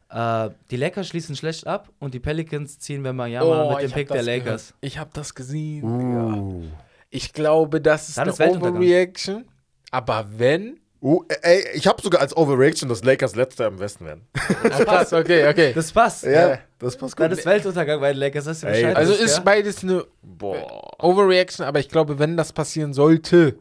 genau. 0.09 0.45
Äh, 0.45 0.51
die 0.71 0.77
Lakers 0.77 1.07
schließen 1.09 1.35
schlecht 1.35 1.67
ab 1.67 1.89
und 1.99 2.13
die 2.13 2.19
Pelicans 2.19 2.79
ziehen 2.79 3.03
Wembanyama 3.03 3.45
mit 3.45 3.55
dem 3.55 3.75
Oh, 3.75 3.79
ich 3.79 3.85
hab 3.91 3.93
Pick 3.95 4.07
der 4.07 4.17
das 4.17 4.25
Lakers. 4.25 4.67
gehört. 4.67 4.73
Ich 4.81 4.97
habe 4.99 5.09
das 5.13 5.35
gesehen. 5.35 5.83
Uh. 5.83 6.63
Ich 7.09 7.33
glaube, 7.33 7.81
das 7.81 8.09
ist 8.09 8.17
Dann 8.17 8.23
eine 8.23 8.31
ist 8.31 8.39
Weltuntergang. 8.39 8.77
Overreaction. 8.77 9.45
Aber 9.91 10.25
wenn. 10.37 10.79
Uh, 11.05 11.21
ey, 11.41 11.65
ich 11.73 11.85
habe 11.85 12.01
sogar 12.01 12.21
als 12.21 12.35
Overreaction, 12.37 12.87
dass 12.87 13.03
Lakers 13.03 13.35
letzter 13.35 13.67
im 13.67 13.77
Westen 13.77 14.05
werden. 14.05 14.25
Ah, 14.63 14.83
krass, 14.85 15.11
okay, 15.11 15.49
okay. 15.49 15.73
Das 15.73 15.91
passt. 15.91 16.23
Ja, 16.23 16.59
das 16.79 16.95
passt 16.95 17.19
Dann 17.19 17.29
gut. 17.29 17.39
ist 17.39 17.45
Weltuntergang 17.45 17.99
bei 17.99 18.13
den 18.13 18.19
Lakers. 18.19 18.45
Das 18.45 18.57
ist 18.57 18.63
Ey, 18.63 18.71
Bescheid, 18.83 18.95
Also 18.95 19.11
das 19.11 19.21
ist 19.21 19.37
ja? 19.37 19.43
beides 19.43 19.83
eine 19.83 20.05
Boah. 20.21 21.03
Overreaction, 21.03 21.65
aber 21.65 21.81
ich 21.81 21.89
glaube, 21.89 22.19
wenn 22.19 22.37
das 22.37 22.53
passieren 22.53 22.93
sollte, 22.93 23.57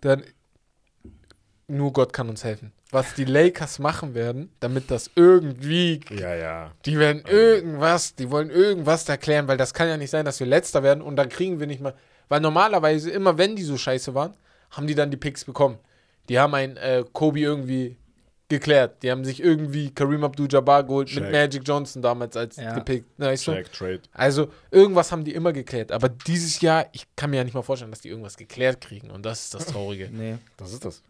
dann 0.00 0.22
nur 1.68 1.92
Gott 1.92 2.14
kann 2.14 2.30
uns 2.30 2.42
helfen. 2.42 2.72
Was 2.90 3.12
die 3.14 3.24
Lakers 3.26 3.78
machen 3.78 4.14
werden, 4.14 4.50
damit 4.60 4.90
das 4.90 5.10
irgendwie, 5.14 6.00
Ja, 6.10 6.34
ja. 6.34 6.70
die 6.86 6.98
werden 6.98 7.22
irgendwas, 7.28 8.14
die 8.14 8.30
wollen 8.30 8.48
irgendwas 8.50 9.06
erklären, 9.08 9.46
weil 9.46 9.56
das 9.58 9.74
kann 9.74 9.88
ja 9.88 9.98
nicht 9.98 10.10
sein, 10.10 10.24
dass 10.24 10.40
wir 10.40 10.46
letzter 10.46 10.82
werden 10.82 11.02
und 11.02 11.16
dann 11.16 11.28
kriegen 11.28 11.60
wir 11.60 11.66
nicht 11.66 11.82
mal, 11.82 11.94
weil 12.30 12.40
normalerweise 12.40 13.10
immer, 13.10 13.36
wenn 13.36 13.56
die 13.56 13.62
so 13.62 13.76
scheiße 13.76 14.14
waren, 14.14 14.32
haben 14.70 14.86
die 14.86 14.94
dann 14.94 15.10
die 15.10 15.16
Picks 15.18 15.44
bekommen. 15.44 15.78
Die 16.28 16.38
haben 16.38 16.54
ein 16.54 16.76
äh, 16.76 17.04
Kobe 17.12 17.40
irgendwie 17.40 17.96
geklärt. 18.48 19.02
Die 19.02 19.10
haben 19.10 19.24
sich 19.24 19.42
irgendwie 19.42 19.90
Kareem 19.94 20.24
Abdul-Jabbar 20.24 20.84
geholt 20.84 21.08
Shaq. 21.10 21.22
mit 21.24 21.32
Magic 21.32 21.62
Johnson 21.66 22.02
damals 22.02 22.36
als 22.36 22.56
Ja. 22.56 22.74
gepickt. 22.74 23.06
Weißt 23.18 23.46
du? 23.46 23.52
Track, 23.52 23.72
Trade. 23.72 24.00
Also 24.12 24.48
irgendwas 24.70 25.10
haben 25.10 25.24
die 25.24 25.32
immer 25.32 25.52
geklärt. 25.52 25.90
Aber 25.90 26.08
dieses 26.10 26.60
Jahr, 26.60 26.86
ich 26.92 27.06
kann 27.16 27.30
mir 27.30 27.38
ja 27.38 27.44
nicht 27.44 27.54
mal 27.54 27.62
vorstellen, 27.62 27.90
dass 27.90 28.00
die 28.02 28.08
irgendwas 28.08 28.36
geklärt 28.36 28.80
kriegen. 28.82 29.10
Und 29.10 29.24
das 29.24 29.44
ist 29.44 29.54
das 29.54 29.66
Traurige. 29.66 30.10
Nee. 30.12 30.36
Das 30.58 30.72
ist 30.72 30.84
das. 30.84 31.02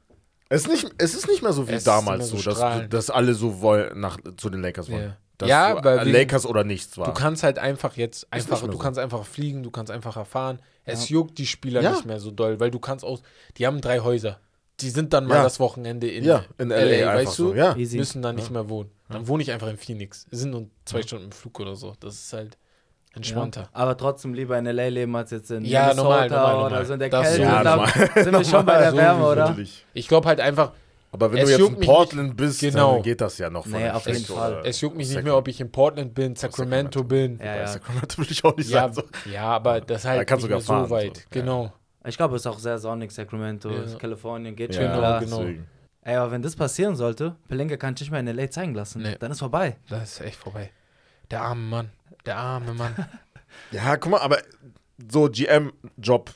Es 0.48 0.62
ist 0.62 0.68
nicht, 0.68 0.94
es 0.98 1.14
ist 1.14 1.26
nicht 1.28 1.42
mehr 1.42 1.52
so 1.52 1.66
wie 1.68 1.72
Es 1.72 1.84
damals 1.84 2.28
so, 2.28 2.36
so 2.36 2.50
dass, 2.50 2.88
dass 2.88 3.10
alle 3.10 3.34
so 3.34 3.60
wollen, 3.60 3.98
nach, 3.98 4.18
zu 4.36 4.50
den 4.50 4.60
Lakers 4.62 4.90
wollen. 4.90 5.02
Ja. 5.02 5.16
Dass 5.38 5.48
Ja, 5.48 5.76
so, 5.78 5.84
weil 5.84 6.08
Lakers 6.12 6.46
oder 6.46 6.62
nichts 6.62 6.96
war. 6.98 7.06
Du 7.06 7.12
kannst 7.14 7.42
halt 7.42 7.58
einfach 7.58 7.96
jetzt 7.96 8.30
einfach, 8.32 8.60
du 8.60 8.72
so. 8.72 8.78
kannst 8.78 9.00
einfach 9.00 9.24
fliegen, 9.24 9.62
du 9.62 9.70
kannst 9.70 9.90
einfach 9.90 10.16
erfahren. 10.16 10.60
Es 10.84 11.08
Ja. 11.08 11.14
juckt 11.14 11.38
die 11.38 11.46
Spieler 11.46 11.80
Ja. 11.80 11.92
nicht 11.92 12.04
mehr 12.04 12.20
so 12.20 12.30
doll, 12.30 12.60
weil 12.60 12.70
du 12.70 12.78
kannst 12.78 13.04
aus. 13.04 13.22
Die 13.56 13.66
haben 13.66 13.80
drei 13.80 14.00
Häuser. 14.00 14.38
Die 14.82 14.90
sind 14.90 15.12
dann 15.12 15.26
mal 15.26 15.36
Ja. 15.36 15.42
das 15.44 15.58
Wochenende 15.60 16.08
in, 16.10 16.24
ja, 16.24 16.44
in 16.58 16.68
LA, 16.70 16.76
einfach 16.76 17.14
weißt 17.14 17.38
du? 17.38 17.48
so. 17.48 17.54
Ja. 17.54 17.74
Easy. 17.76 17.96
Müssen 17.98 18.20
dann 18.22 18.34
nicht 18.36 18.50
mehr 18.50 18.68
wohnen. 18.68 18.90
Dann 19.08 19.26
wohne 19.28 19.42
ich 19.42 19.50
einfach 19.52 19.68
in 19.68 19.76
Phoenix. 19.76 20.26
Sind 20.30 20.50
nur 20.50 20.66
zwei 20.84 21.02
Stunden 21.02 21.26
im 21.26 21.32
Flug 21.32 21.58
oder 21.60 21.76
so. 21.76 21.94
Das 22.00 22.14
ist 22.14 22.32
halt 22.32 22.56
entspannter. 23.14 23.62
Ja. 23.62 23.68
Aber 23.72 23.96
trotzdem 23.96 24.32
lieber 24.34 24.58
in 24.58 24.64
LA 24.66 24.88
leben 24.88 25.14
als 25.16 25.30
jetzt 25.30 25.50
in 25.50 25.64
Ja, 25.64 25.88
Minnesota 25.88 26.02
normal, 26.02 26.28
normal, 26.30 26.54
oder 26.54 26.62
normal. 26.64 26.86
so 26.86 26.92
in 26.94 26.98
der 26.98 27.08
Das 27.10 27.28
Kälte. 27.28 27.42
ja, 27.42 27.62
normal. 27.64 27.88
sind 28.14 28.32
wir 28.32 28.44
schon 28.44 28.64
bei 28.66 28.78
der 28.78 28.96
Wärme, 28.96 29.26
oder? 29.26 29.48
Natürlich. 29.50 29.84
Ich 29.94 30.08
glaube 30.08 30.28
halt 30.28 30.40
einfach, 30.40 30.72
Aber 31.14 31.30
wenn 31.30 31.40
Es 31.40 31.44
du 31.54 31.62
jetzt 31.66 31.68
in 31.78 31.80
Portland 31.80 32.36
bist, 32.38 32.60
Genau. 32.60 32.94
dann 32.94 33.02
geht 33.02 33.20
das 33.20 33.36
ja 33.36 33.50
noch 33.50 33.64
von 33.66 33.72
Nee, 33.78 33.90
auf 33.90 34.06
jeden 34.06 34.24
Fall. 34.24 34.52
oder 34.60 34.66
es 34.66 34.80
juckt 34.80 34.96
mich 34.96 35.08
nicht 35.08 35.12
Sacramento. 35.12 35.30
mehr, 35.34 35.38
ob 35.38 35.48
ich 35.48 35.60
in 35.60 35.70
Portland 35.70 36.14
bin, 36.14 36.36
Sacramento, 36.36 37.04
bin. 37.04 37.38
Ja, 37.38 37.56
ja. 37.56 37.66
Sacramento 37.66 38.16
will 38.16 38.26
ich 38.30 38.42
auch 38.42 38.56
nicht 38.56 38.70
Ja, 38.70 38.90
sein. 38.90 38.94
So. 38.94 39.30
ja, 39.30 39.42
aber 39.44 39.82
das 39.82 39.98
ist 39.98 40.04
Da 40.06 40.08
halt 40.08 40.26
kannst 40.26 40.44
du 40.44 40.48
nicht 40.48 40.54
mehr 40.56 40.60
sogar 40.62 40.86
so 40.86 40.88
fahren, 40.88 41.04
weit. 41.06 41.16
so. 41.18 41.22
Ja. 41.22 41.26
Genau. 41.42 41.72
Ich 42.04 42.16
glaube, 42.16 42.36
es 42.36 42.42
ist 42.42 42.46
auch 42.46 42.58
sehr 42.58 42.78
sonnig, 42.78 43.12
Sacramento, 43.12 43.70
Ja. 43.70 43.82
Kalifornien, 43.98 44.56
geht 44.56 44.74
Ja, 44.74 44.82
schon 44.82 44.92
klar. 44.98 45.20
genau. 45.20 45.44
Ey, 46.04 46.16
aber 46.16 46.32
wenn 46.32 46.42
das 46.42 46.56
passieren 46.56 46.96
sollte, 46.96 47.36
Pelinka 47.48 47.76
kann 47.76 47.94
sich 47.96 48.10
nicht 48.10 48.10
mehr 48.10 48.20
in 48.20 48.26
LA 48.36 48.50
zeigen 48.50 48.74
lassen. 48.74 49.02
Nee. 49.02 49.16
Dann 49.20 49.30
ist 49.30 49.38
vorbei. 49.38 49.76
Das 49.88 50.12
ist 50.14 50.20
echt 50.20 50.36
vorbei. 50.36 50.70
Der 51.30 51.42
arme 51.42 51.60
Mann. 51.62 51.90
Der 52.26 52.36
arme 52.36 52.74
Mann. 52.74 52.94
Ja, 53.70 53.96
guck 53.98 54.10
mal, 54.12 54.20
aber 54.20 54.38
so 55.10 55.28
GM-Job 55.30 56.30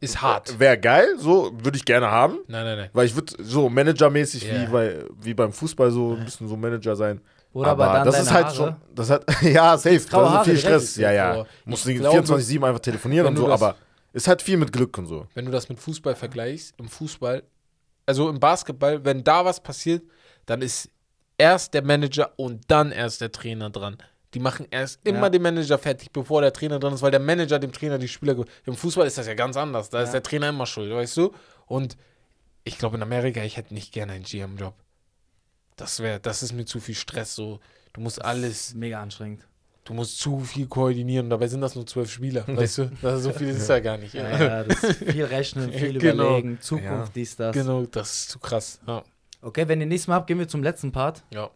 Ist 0.00 0.22
hart. 0.22 0.58
wäre 0.60 0.78
geil, 0.78 1.08
so 1.18 1.50
würde 1.60 1.76
ich 1.76 1.84
gerne 1.84 2.08
haben. 2.08 2.38
Nein, 2.46 2.64
nein, 2.64 2.78
nein. 2.78 2.90
Weil 2.92 3.06
ich 3.06 3.14
würde 3.16 3.34
so 3.42 3.68
managermäßig 3.68 4.44
Ja. 4.44 4.62
wie, 4.62 4.66
bei, 4.70 5.04
wie 5.20 5.34
beim 5.34 5.52
Fußball 5.52 5.90
so 5.90 6.14
ein 6.14 6.24
bisschen 6.24 6.46
so 6.48 6.56
Manager 6.56 6.94
sein. 6.94 7.20
Oder 7.52 7.70
aber, 7.72 7.84
aber 7.86 7.94
dann 7.98 8.06
das 8.06 8.14
deine 8.14 8.26
ist 8.26 8.32
halt 8.32 8.44
Haare. 8.46 8.54
schon, 8.56 8.76
das 8.94 9.10
hat, 9.10 9.24
ja, 9.42 9.76
safe, 9.76 9.96
das 10.08 10.34
ist 10.38 10.44
viel 10.44 10.56
Stress, 10.58 10.96
ja, 10.96 11.10
ja. 11.12 11.44
Musst 11.64 11.84
du 11.84 11.94
glaube, 11.94 12.18
24-7 12.20 12.64
einfach 12.66 12.80
telefonieren 12.80 13.26
und 13.26 13.36
so, 13.36 13.46
das- 13.48 13.60
aber 13.60 13.76
ist 14.12 14.28
halt 14.28 14.42
viel 14.42 14.56
mit 14.56 14.72
Glück 14.72 14.96
und 14.98 15.06
so. 15.06 15.26
Wenn 15.34 15.44
du 15.46 15.50
das 15.50 15.68
mit 15.68 15.78
Fußball 15.80 16.14
vergleichst, 16.14 16.74
im 16.78 16.88
Fußball, 16.88 17.42
also 18.06 18.28
im 18.28 18.40
Basketball, 18.40 19.04
wenn 19.04 19.24
da 19.24 19.44
was 19.44 19.62
passiert, 19.62 20.02
dann 20.46 20.60
ist 20.62 20.90
erst 21.38 21.74
der 21.74 21.82
Manager 21.82 22.32
und 22.36 22.62
dann 22.68 22.92
erst 22.92 23.20
der 23.20 23.32
Trainer 23.32 23.70
dran. 23.70 23.96
Die 24.34 24.38
machen 24.40 24.66
erst 24.70 25.00
immer 25.06 25.24
Ja. 25.24 25.28
den 25.30 25.42
Manager 25.42 25.78
fertig, 25.78 26.10
bevor 26.10 26.40
der 26.40 26.52
Trainer 26.52 26.78
dran 26.78 26.94
ist, 26.94 27.02
weil 27.02 27.10
der 27.10 27.20
Manager 27.20 27.58
dem 27.58 27.72
Trainer 27.72 27.98
die 27.98 28.08
Spieler. 28.08 28.34
Im 28.64 28.74
Fußball 28.74 29.06
ist 29.06 29.18
das 29.18 29.26
ja 29.26 29.34
ganz 29.34 29.56
anders. 29.56 29.90
Da 29.90 30.00
ist 30.02 30.08
Ja. 30.08 30.12
der 30.14 30.22
Trainer 30.22 30.48
immer 30.48 30.66
schuld, 30.66 30.90
weißt 30.92 31.16
du? 31.18 31.32
Und 31.66 31.96
ich 32.64 32.78
glaube, 32.78 32.96
in 32.96 33.02
Amerika, 33.02 33.42
ich 33.42 33.56
hätte 33.56 33.74
nicht 33.74 33.92
gerne 33.92 34.12
einen 34.12 34.24
GM-Job. 34.24 34.74
Das 35.76 36.00
wäre, 36.00 36.20
das 36.20 36.42
ist 36.42 36.52
mir 36.52 36.64
zu 36.64 36.80
viel 36.80 36.94
Stress. 36.94 37.34
So, 37.34 37.60
du 37.92 38.00
musst 38.00 38.24
alles, 38.24 38.74
Mega 38.74 39.02
anstrengend. 39.02 39.46
Du 39.84 39.94
musst 39.94 40.18
zu 40.18 40.40
viel 40.40 40.66
koordinieren. 40.66 41.28
Dabei 41.30 41.46
sind 41.48 41.60
das 41.60 41.74
nur 41.74 41.86
zwölf 41.86 42.10
Spieler, 42.10 42.44
weißt 42.46 42.78
du? 42.78 42.90
Das 43.02 43.18
ist 43.18 43.24
so 43.24 43.32
viel 43.32 43.48
ist 43.48 43.58
es 43.62 43.68
ja 43.68 43.80
gar 43.80 43.96
nicht. 43.98 44.14
Ja, 44.14 44.62
ja, 44.62 44.64
viel 44.64 45.24
rechnen, 45.24 45.72
viel 45.72 45.98
Genau. 45.98 46.24
überlegen, 46.38 46.60
Zukunft, 46.60 46.90
Ja. 47.08 47.08
dies, 47.14 47.36
das. 47.36 47.54
Genau, 47.54 47.84
das 47.86 48.12
ist 48.12 48.30
zu 48.30 48.38
krass. 48.38 48.80
Ja. 48.86 49.02
Okay, 49.40 49.66
wenn 49.66 49.80
ihr 49.80 49.86
nichts 49.86 50.06
mehr 50.06 50.16
habt, 50.16 50.26
gehen 50.28 50.38
wir 50.38 50.46
zum 50.48 50.62
letzten 50.62 50.92
Part. 50.92 51.24
ja. 51.32 51.50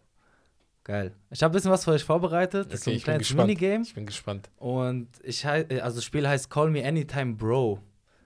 Geil. 0.83 1.11
Ich 1.31 1.43
habe 1.43 1.51
ein 1.51 1.55
bisschen 1.55 1.69
was 1.71 1.83
für 1.83 1.91
euch 1.91 2.05
vorbereitet. 2.05 2.67
Das 2.71 2.75
ist 2.79 2.85
so 2.85 2.91
ein 2.91 3.01
kleines. 3.01 3.33
Minigame. 3.33 3.83
Ich 3.83 3.93
bin 3.93 4.05
gespannt. 4.05 4.49
Und 4.55 5.09
ich 5.21 5.45
also 5.45 5.97
das 5.97 6.03
Spiel 6.05 6.25
heißt 6.25 6.49
Call 6.49 6.69
Me 6.69 6.85
Anytime 6.85 7.33
Bro. 7.35 7.79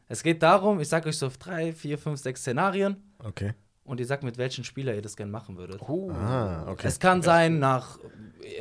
Es 0.08 0.22
geht 0.22 0.44
darum, 0.44 0.80
ich 0.80 0.88
sage 0.88 1.10
euch 1.10 1.18
so 1.18 1.32
drei, 1.40 1.74
vier, 1.74 1.98
fünf, 1.98 2.20
sechs 2.20 2.42
Szenarien 2.42 2.98
Okay. 3.18 3.54
Und 3.92 4.00
ihr 4.00 4.06
sagt, 4.06 4.24
mit 4.24 4.38
welchen 4.38 4.64
Spieler 4.64 4.96
ihr 4.96 5.02
das 5.02 5.16
gerne 5.16 5.32
machen 5.32 5.58
würdet. 5.58 5.82
Uh. 5.88 6.12
Ah, 6.12 6.66
okay. 6.68 6.88
Es 6.88 7.00
kann 7.00 7.22
sein 7.22 7.60
nach, 7.60 8.00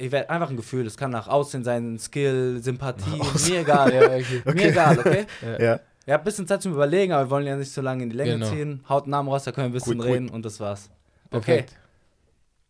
ihr 0.00 0.10
werdet 0.12 0.28
einfach 0.28 0.50
ein 0.50 0.56
Gefühl, 0.56 0.86
es 0.86 0.96
kann 0.96 1.10
nach 1.10 1.28
Aussehen 1.28 1.64
sein, 1.64 1.98
Skill, 1.98 2.58
Sympathie, 2.62 3.22
mir 3.50 3.60
egal. 3.60 3.94
Ja, 3.94 4.02
okay. 4.16 4.42
Mir 4.52 4.68
egal, 4.70 4.98
okay? 4.98 5.26
ja. 5.58 5.80
Ihr 6.06 6.14
habt 6.14 6.22
ein 6.22 6.24
bisschen 6.24 6.46
Zeit 6.48 6.60
zum 6.62 6.72
Überlegen, 6.72 7.12
aber 7.12 7.26
wir 7.26 7.30
wollen 7.30 7.46
ja 7.46 7.56
nicht 7.56 7.70
so 7.72 7.80
lange 7.80 8.02
in 8.02 8.10
die 8.10 8.16
Länge 8.16 8.32
Genau. 8.32 8.50
ziehen. 8.50 8.84
Haut 8.88 9.04
einen 9.04 9.12
Namen 9.12 9.28
raus, 9.28 9.44
da 9.44 9.52
können 9.52 9.66
wir 9.66 9.70
ein 9.70 9.84
bisschen 9.84 9.98
quick. 10.00 10.10
reden 10.12 10.28
und 10.28 10.44
das 10.44 10.58
war's. 10.58 10.90
Okay. 11.30 11.38
Perfekt. 11.62 11.76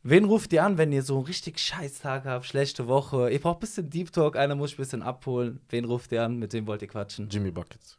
Wen 0.02 0.24
ruft 0.24 0.52
ihr 0.52 0.64
an, 0.64 0.78
wenn 0.78 0.92
ihr 0.92 1.02
so 1.02 1.16
einen 1.16 1.26
richtig 1.26 1.58
scheiß 1.58 2.00
Tag 2.00 2.24
habt, 2.24 2.46
schlechte 2.46 2.88
Woche? 2.88 3.30
Ihr 3.30 3.38
braucht 3.38 3.58
ein 3.58 3.60
bisschen 3.60 3.90
Deep 3.90 4.12
Talk, 4.12 4.36
einer 4.36 4.54
muss 4.54 4.72
ein 4.72 4.76
bisschen 4.78 5.02
abholen. 5.02 5.60
Wen 5.68 5.84
ruft 5.84 6.10
ihr 6.12 6.22
an, 6.22 6.38
mit 6.38 6.52
wem 6.54 6.66
wollt 6.66 6.82
ihr 6.82 6.88
quatschen? 6.88 7.28
Jimmy 7.30 7.50
Buckets. 7.50 7.98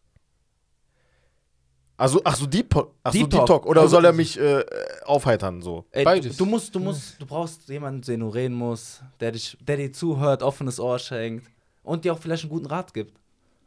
Also, 2.01 2.19
ach 2.23 2.35
so, 2.35 2.47
Deep, 2.47 2.69
Po- 2.69 2.93
ach 3.03 3.13
so, 3.13 3.19
Deep 3.19 3.29
Deep 3.29 3.45
Talk. 3.45 3.65
Oder 3.67 3.81
Also 3.81 3.91
soll 3.91 4.05
er 4.05 4.17
wirklich. 4.17 4.35
mich 4.37 4.43
äh, 4.43 4.65
aufheitern, 5.05 5.61
so? 5.61 5.85
Ey, 5.91 6.03
Beides. 6.03 6.35
Du, 6.35 6.45
du 6.45 6.49
musst, 6.49 6.73
du 6.73 6.79
musst, 6.79 7.21
du 7.21 7.25
brauchst 7.27 7.69
jemanden, 7.69 8.01
den 8.01 8.21
du 8.21 8.29
reden 8.29 8.55
musst, 8.55 9.03
der 9.19 9.31
dich, 9.33 9.55
der 9.61 9.77
dir 9.77 9.93
zuhört, 9.93 10.41
offenes 10.41 10.79
Ohr 10.79 10.97
schenkt 10.97 11.45
und 11.83 12.03
dir 12.03 12.13
auch 12.13 12.17
vielleicht 12.19 12.43
einen 12.43 12.49
guten 12.51 12.65
Rat 12.65 12.93
gibt. 12.95 13.13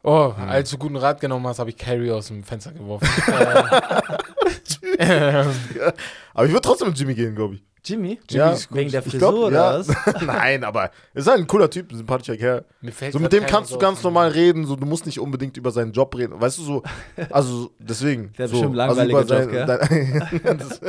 Oh, 0.07 0.33
als 0.37 0.69
du 0.69 0.77
guten 0.77 0.97
Rat 0.97 1.19
genommen 1.19 1.47
hast, 1.47 1.57
habe 1.57 1.71
ich 1.71 1.77
Carrie 1.77 2.11
aus 2.11 2.27
dem 2.27 2.43
Fenster 2.43 2.71
geworfen. 2.71 3.07
ähm, 4.99 5.47
Aber 6.35 6.45
ich 6.45 6.51
würde 6.51 6.61
trotzdem 6.61 6.89
mit 6.89 6.99
Jimmy 6.99 7.15
gehen, 7.15 7.33
glaube 7.33 7.55
ich. 7.55 7.63
Jimmy? 7.83 8.19
Ja, 8.29 8.51
ist 8.51 8.69
gut. 8.69 8.77
Wegen 8.77 8.91
der 8.91 9.01
Frisur 9.01 9.19
glaub, 9.19 9.33
oder 9.35 9.55
ja. 9.55 9.79
was? 9.79 9.87
Nein, 10.21 10.63
aber 10.63 10.91
ist 11.13 11.27
halt 11.27 11.39
ein 11.39 11.47
cooler 11.47 11.69
Typ, 11.69 11.91
ein 11.91 11.97
sympathischer 11.97 12.37
Kerl. 12.37 12.65
So, 13.11 13.19
mit 13.19 13.33
dem 13.33 13.45
kannst 13.45 13.71
du 13.71 13.77
ganz 13.77 14.03
normal 14.03 14.29
reden, 14.29 14.65
so, 14.65 14.75
du 14.75 14.85
musst 14.85 15.05
nicht 15.07 15.19
unbedingt 15.19 15.57
über 15.57 15.71
seinen 15.71 15.91
Job 15.91 16.15
reden. 16.15 16.39
Weißt 16.39 16.57
du, 16.59 16.63
so, 16.63 16.83
also 17.31 17.71
deswegen. 17.79 18.31
Der 18.37 18.45
hat 18.45 18.51
so, 18.51 18.61
bestimmt 18.61 18.79
also 18.79 19.01
langweiliger 19.01 19.21
über 19.21 19.41
Job, 19.41 19.51
gell? 19.51 20.41
dein- 20.43 20.57
das, 20.57 20.81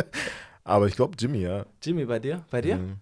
aber 0.65 0.87
ich 0.89 0.97
glaube, 0.97 1.15
Jimmy, 1.19 1.39
ja. 1.39 1.65
Jimmy, 1.83 2.05
bei 2.05 2.19
dir? 2.19 2.45
Bei 2.51 2.61
dir? 2.61 2.77
Mhm. 2.77 2.97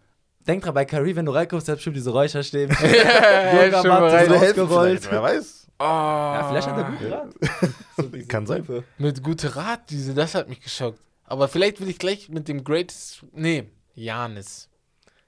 Denk 0.46 0.62
dran, 0.62 0.74
bei 0.74 0.84
Carrie, 0.84 1.16
wenn 1.16 1.26
du 1.26 1.32
reinkommst, 1.32 1.66
der 1.68 1.72
hat 1.72 1.78
bestimmt 1.78 1.96
diese 1.96 2.10
Räucherstäbe. 2.10 2.74
Ja, 2.74 2.88
er 2.88 3.80
Oder 3.80 4.38
helfen 4.40 4.62
ausgerollt. 4.62 5.00
vielleicht, 5.00 5.10
Wer 5.12 5.22
weiß. 5.22 5.63
Oh, 5.84 6.34
Ja, 6.34 6.46
vielleicht 6.48 6.68
hat 6.68 6.78
er 6.78 6.84
guten 6.84 7.12
Rat. 7.12 7.28
So 7.96 8.10
Kann 8.28 8.46
sein. 8.46 8.66
Mit 8.98 9.22
guter 9.22 9.54
Rat, 9.56 9.90
diese, 9.90 10.14
das 10.14 10.34
hat 10.34 10.48
mich 10.48 10.60
geschockt. 10.60 10.98
Aber 11.26 11.48
vielleicht 11.48 11.80
will 11.80 11.88
ich 11.88 11.98
gleich 11.98 12.28
mit 12.28 12.48
dem 12.48 12.64
Greatest. 12.64 13.24
Nee, 13.32 13.70
Janis. 13.94 14.68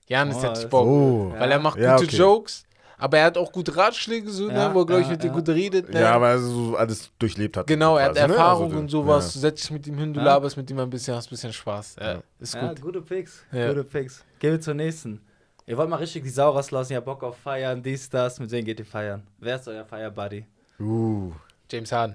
Janis 0.09 0.37
Oh, 0.37 0.43
hätte 0.43 0.53
ich 0.55 0.61
das- 0.63 0.69
Bock. 0.71 0.87
Oh. 0.87 1.35
Weil 1.37 1.51
er 1.51 1.59
macht 1.59 1.79
Ja, 1.79 1.97
gute 1.97 2.07
okay. 2.09 2.17
Jokes, 2.17 2.65
aber 2.99 3.19
er 3.19 3.25
hat 3.27 3.39
auch 3.39 3.51
gute 3.53 3.77
Ratschläge, 3.77 4.31
so, 4.31 4.49
Ja, 4.49 4.69
ne, 4.69 4.75
wo 4.75 4.81
er, 4.81 4.87
glaube 4.87 5.03
ich, 5.03 5.07
ja, 5.09 5.13
mit 5.13 5.23
dir 5.23 5.29
ja. 5.29 5.33
gut 5.33 5.49
redet. 5.49 5.91
Ne? 5.93 6.01
Ja, 6.01 6.13
aber 6.15 6.29
er 6.31 6.39
so 6.39 6.77
alles 6.77 7.11
durchlebt 7.19 7.57
hat. 7.57 7.67
Genau, 7.67 7.97
er 7.97 8.07
hat 8.07 8.13
quasi, 8.15 8.27
ne? 8.29 8.35
Erfahrung 8.35 8.65
Also, 8.67 8.79
und 8.79 8.89
sowas. 8.89 9.33
Du 9.33 9.39
ja. 9.39 9.41
setzt 9.43 9.65
dich 9.65 9.71
mit 9.71 9.87
ihm 9.87 9.99
hin, 9.99 10.13
du 10.15 10.21
Ja. 10.21 10.27
laberst 10.27 10.57
mit 10.57 10.71
ihm 10.71 10.79
ein 10.79 10.91
bisschen, 10.91 11.15
hast 11.15 11.27
ein 11.27 11.31
bisschen 11.31 11.53
Spaß. 11.53 11.97
Ja, 12.01 12.13
Ja. 12.15 12.23
ist 12.39 12.55
Ja, 12.55 12.69
gut. 12.69 12.81
gute 12.81 13.03
Picks. 13.03 13.45
Ja. 13.53 13.69
Gute 13.69 13.85
Picks. 13.85 14.25
Gehen 14.39 14.53
wir 14.53 14.61
zur 14.61 14.75
nächsten. 14.75 15.21
Ihr 15.69 15.77
wollt 15.77 15.89
mal 15.91 15.97
richtig 15.97 16.23
die 16.23 16.29
Sau 16.29 16.51
rauslassen, 16.51 16.93
ihr 16.93 16.99
habt 16.99 17.07
Bock 17.07 17.25
auf 17.25 17.37
Feiern, 17.39 17.83
dies, 17.83 18.09
das. 18.09 18.39
Mit 18.39 18.51
wem 18.53 18.65
geht 18.65 18.79
ihr 18.79 18.87
feiern? 18.87 19.27
Wer 19.39 19.57
ist 19.57 19.67
euer 19.67 19.85
Fire-Buddy? 19.85 20.47
Uh. 20.79 21.33
James 21.71 21.91
Harden. 21.91 22.15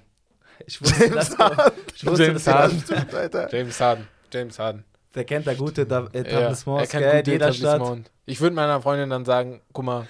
Ich 0.66 0.82
wusste, 0.82 1.10
dass 1.10 1.36
du, 1.36 1.44
ich 1.96 2.06
wusste, 2.06 2.26
James 2.28 2.44
dass 2.46 2.54
Harden. 2.54 2.84
James 3.52 3.80
Harden. 3.82 4.08
James 4.32 4.60
Harden. 4.60 4.86
der 5.16 5.26
kennt 5.26 5.48
da 5.48 5.54
gute 5.56 5.86
Da- 5.86 6.02
Ja, 6.02 6.08
er 6.14 6.26
Etablissements, 6.26 6.90
kennt 6.92 7.04
gute 7.26 7.32
jeder 7.32 7.52
Stadt. 7.54 7.82
Ich 8.26 8.40
würde 8.40 8.56
meiner 8.56 8.82
Freundin 8.82 9.10
dann 9.10 9.26
sagen, 9.26 9.60
guck 9.74 9.84
mal, 9.84 10.08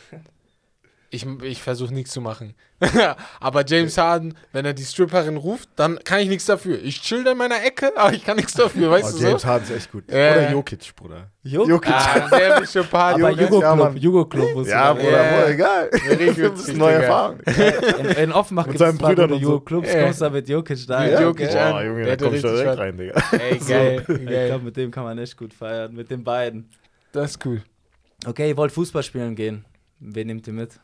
ich, 1.14 1.26
ich 1.43 1.62
versuche 1.62 1.93
nichts 1.93 2.12
zu 2.12 2.22
machen. 2.22 2.55
aber 3.39 3.64
James 3.66 3.97
Harden, 3.97 4.34
wenn 4.53 4.66
er 4.66 4.74
die 4.74 4.84
Stripperin 4.86 5.36
ruft, 5.38 5.70
dann 5.76 5.99
kann 6.03 6.20
ich 6.22 6.30
nichts 6.30 6.45
dafür. 6.45 6.82
Ich 6.82 7.01
chill 7.01 7.24
da 7.24 7.34
in 7.34 7.38
meiner 7.38 7.64
Ecke, 7.64 7.91
aber 7.97 8.14
ich 8.14 8.24
kann 8.24 8.38
nichts 8.38 8.53
dafür, 8.53 8.89
weißt 8.89 9.14
Oh, 9.16 9.18
du 9.20 9.24
James 9.26 9.41
so? 9.41 9.47
Harden 9.49 9.66
ist 9.66 9.72
echt 9.76 9.91
gut. 9.91 10.05
Ja. 10.09 10.16
Oder 10.32 10.51
Jokic, 10.51 10.95
Bruder. 10.95 11.28
Juk- 11.45 11.68
Jokic. 11.68 11.91
Ah, 11.93 12.30
der 12.30 12.59
mische 12.62 12.84
Party. 12.84 13.22
Aber 13.22 13.32
Jugo- 13.34 13.41
Jugo 13.41 13.62
ja, 13.62 13.74
Club. 13.76 13.95
Jugo 13.97 14.26
Club 14.26 14.53
muss 14.55 14.68
Ja, 14.70 14.93
Bruder, 14.93 15.12
Ja. 15.12 15.32
Bruder, 15.32 15.49
egal. 15.49 15.89
Richtig 15.93 16.49
Das 16.49 16.59
ist 16.62 16.70
eine 16.70 16.78
neue. 16.78 16.93
Erfahrung. 16.93 17.39
In, 17.41 18.05
in 18.24 18.32
Offenbach 18.32 18.66
Mit 18.68 18.78
gibt 18.78 18.89
es 18.89 18.97
paar 18.97 19.09
Brüdern 19.09 19.30
gute 19.30 19.36
und 19.36 19.41
so. 19.43 19.49
Jugo-Clubs, 19.51 19.93
Ja. 19.93 20.03
kommst 20.03 20.22
da 20.22 20.30
mit 20.30 20.49
Jokic 20.49 20.88
da. 20.88 20.99
Mit 21.01 21.12
ja, 21.12 21.22
Jokic 21.22 21.55
an. 21.55 21.72
Boah, 21.74 21.84
Junge, 21.84 22.03
Der 22.05 22.18
da 22.18 22.26
komm 22.26 22.36
ich 22.36 22.43
hatte 22.43 22.55
da 22.55 22.62
direkt 22.64 22.80
rein, 22.80 22.97
Digga. 22.97 23.24
Ey, 23.38 23.59
So. 23.59 23.68
geil, 23.70 24.05
Ich 24.07 24.26
geil. 24.26 24.47
glaube, 24.47 24.64
mit 24.66 24.78
dem 24.78 24.91
kann 24.91 25.03
man 25.03 25.18
echt 25.18 25.38
gut 25.38 25.53
feiern, 25.53 25.93
mit 25.93 26.09
den 26.09 26.24
beiden. 26.24 26.70
Das 27.12 27.32
ist 27.32 27.45
cool. 27.45 27.62
Okay, 28.26 28.47
ihr 28.49 28.57
wollt 28.57 28.72
Fußball 28.72 29.03
spielen 29.03 29.36
gehen. 29.36 29.66
Wen 29.99 30.28
nehmt 30.28 30.47
ihr 30.47 30.53
mit? 30.53 30.80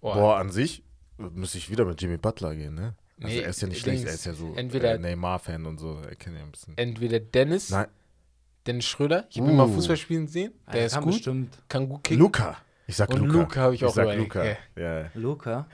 Boah. 0.00 0.14
Boah, 0.14 0.36
an 0.38 0.50
sich 0.50 0.82
müsste 1.18 1.58
ich 1.58 1.70
wieder 1.70 1.84
mit 1.84 2.00
Jimmy 2.00 2.16
Butler 2.18 2.54
gehen, 2.54 2.74
ne? 2.74 2.94
Also 3.22 3.34
Nee, 3.34 3.40
er 3.42 3.48
ist 3.48 3.62
ja 3.62 3.68
nicht 3.68 3.80
schlecht, 3.80 4.04
er 4.04 4.12
ist 4.12 4.26
ja 4.26 4.34
so 4.34 4.52
entweder- 4.56 4.94
äh, 4.94 4.98
Neymar-Fan 4.98 5.64
und 5.64 5.78
so. 5.78 5.98
Er 6.06 6.16
kennt 6.16 6.36
ja 6.36 6.42
ein 6.42 6.50
bisschen. 6.50 6.76
Entweder 6.76 7.18
Dennis, 7.18 7.70
Nein, 7.70 7.86
Dennis 8.66 8.84
Schröder, 8.84 9.26
ich 9.30 9.38
habe 9.40 9.50
ihn 9.50 9.56
mal 9.56 9.66
Uh. 9.68 9.72
Fußball 9.72 9.96
spielen 9.96 10.26
sehen, 10.28 10.52
der 10.66 10.74
Der 10.74 10.86
ist 10.86 10.92
kann 10.92 11.04
gut, 11.04 11.12
bestimmt. 11.14 11.58
kann 11.68 11.88
gut 11.88 12.04
kicken. 12.04 12.18
Luca. 12.22 12.56
Ich 12.86 12.96
sag 12.96 13.08
Und 13.10 13.20
Luca. 13.20 13.32
Luca 13.38 13.60
habe 13.62 13.74
ich 13.74 13.84
auch 13.84 13.94
sag 13.94 14.14
Luca. 14.16 14.44
ja. 14.44 14.56
Ja, 14.76 15.10
Luca. 15.14 15.66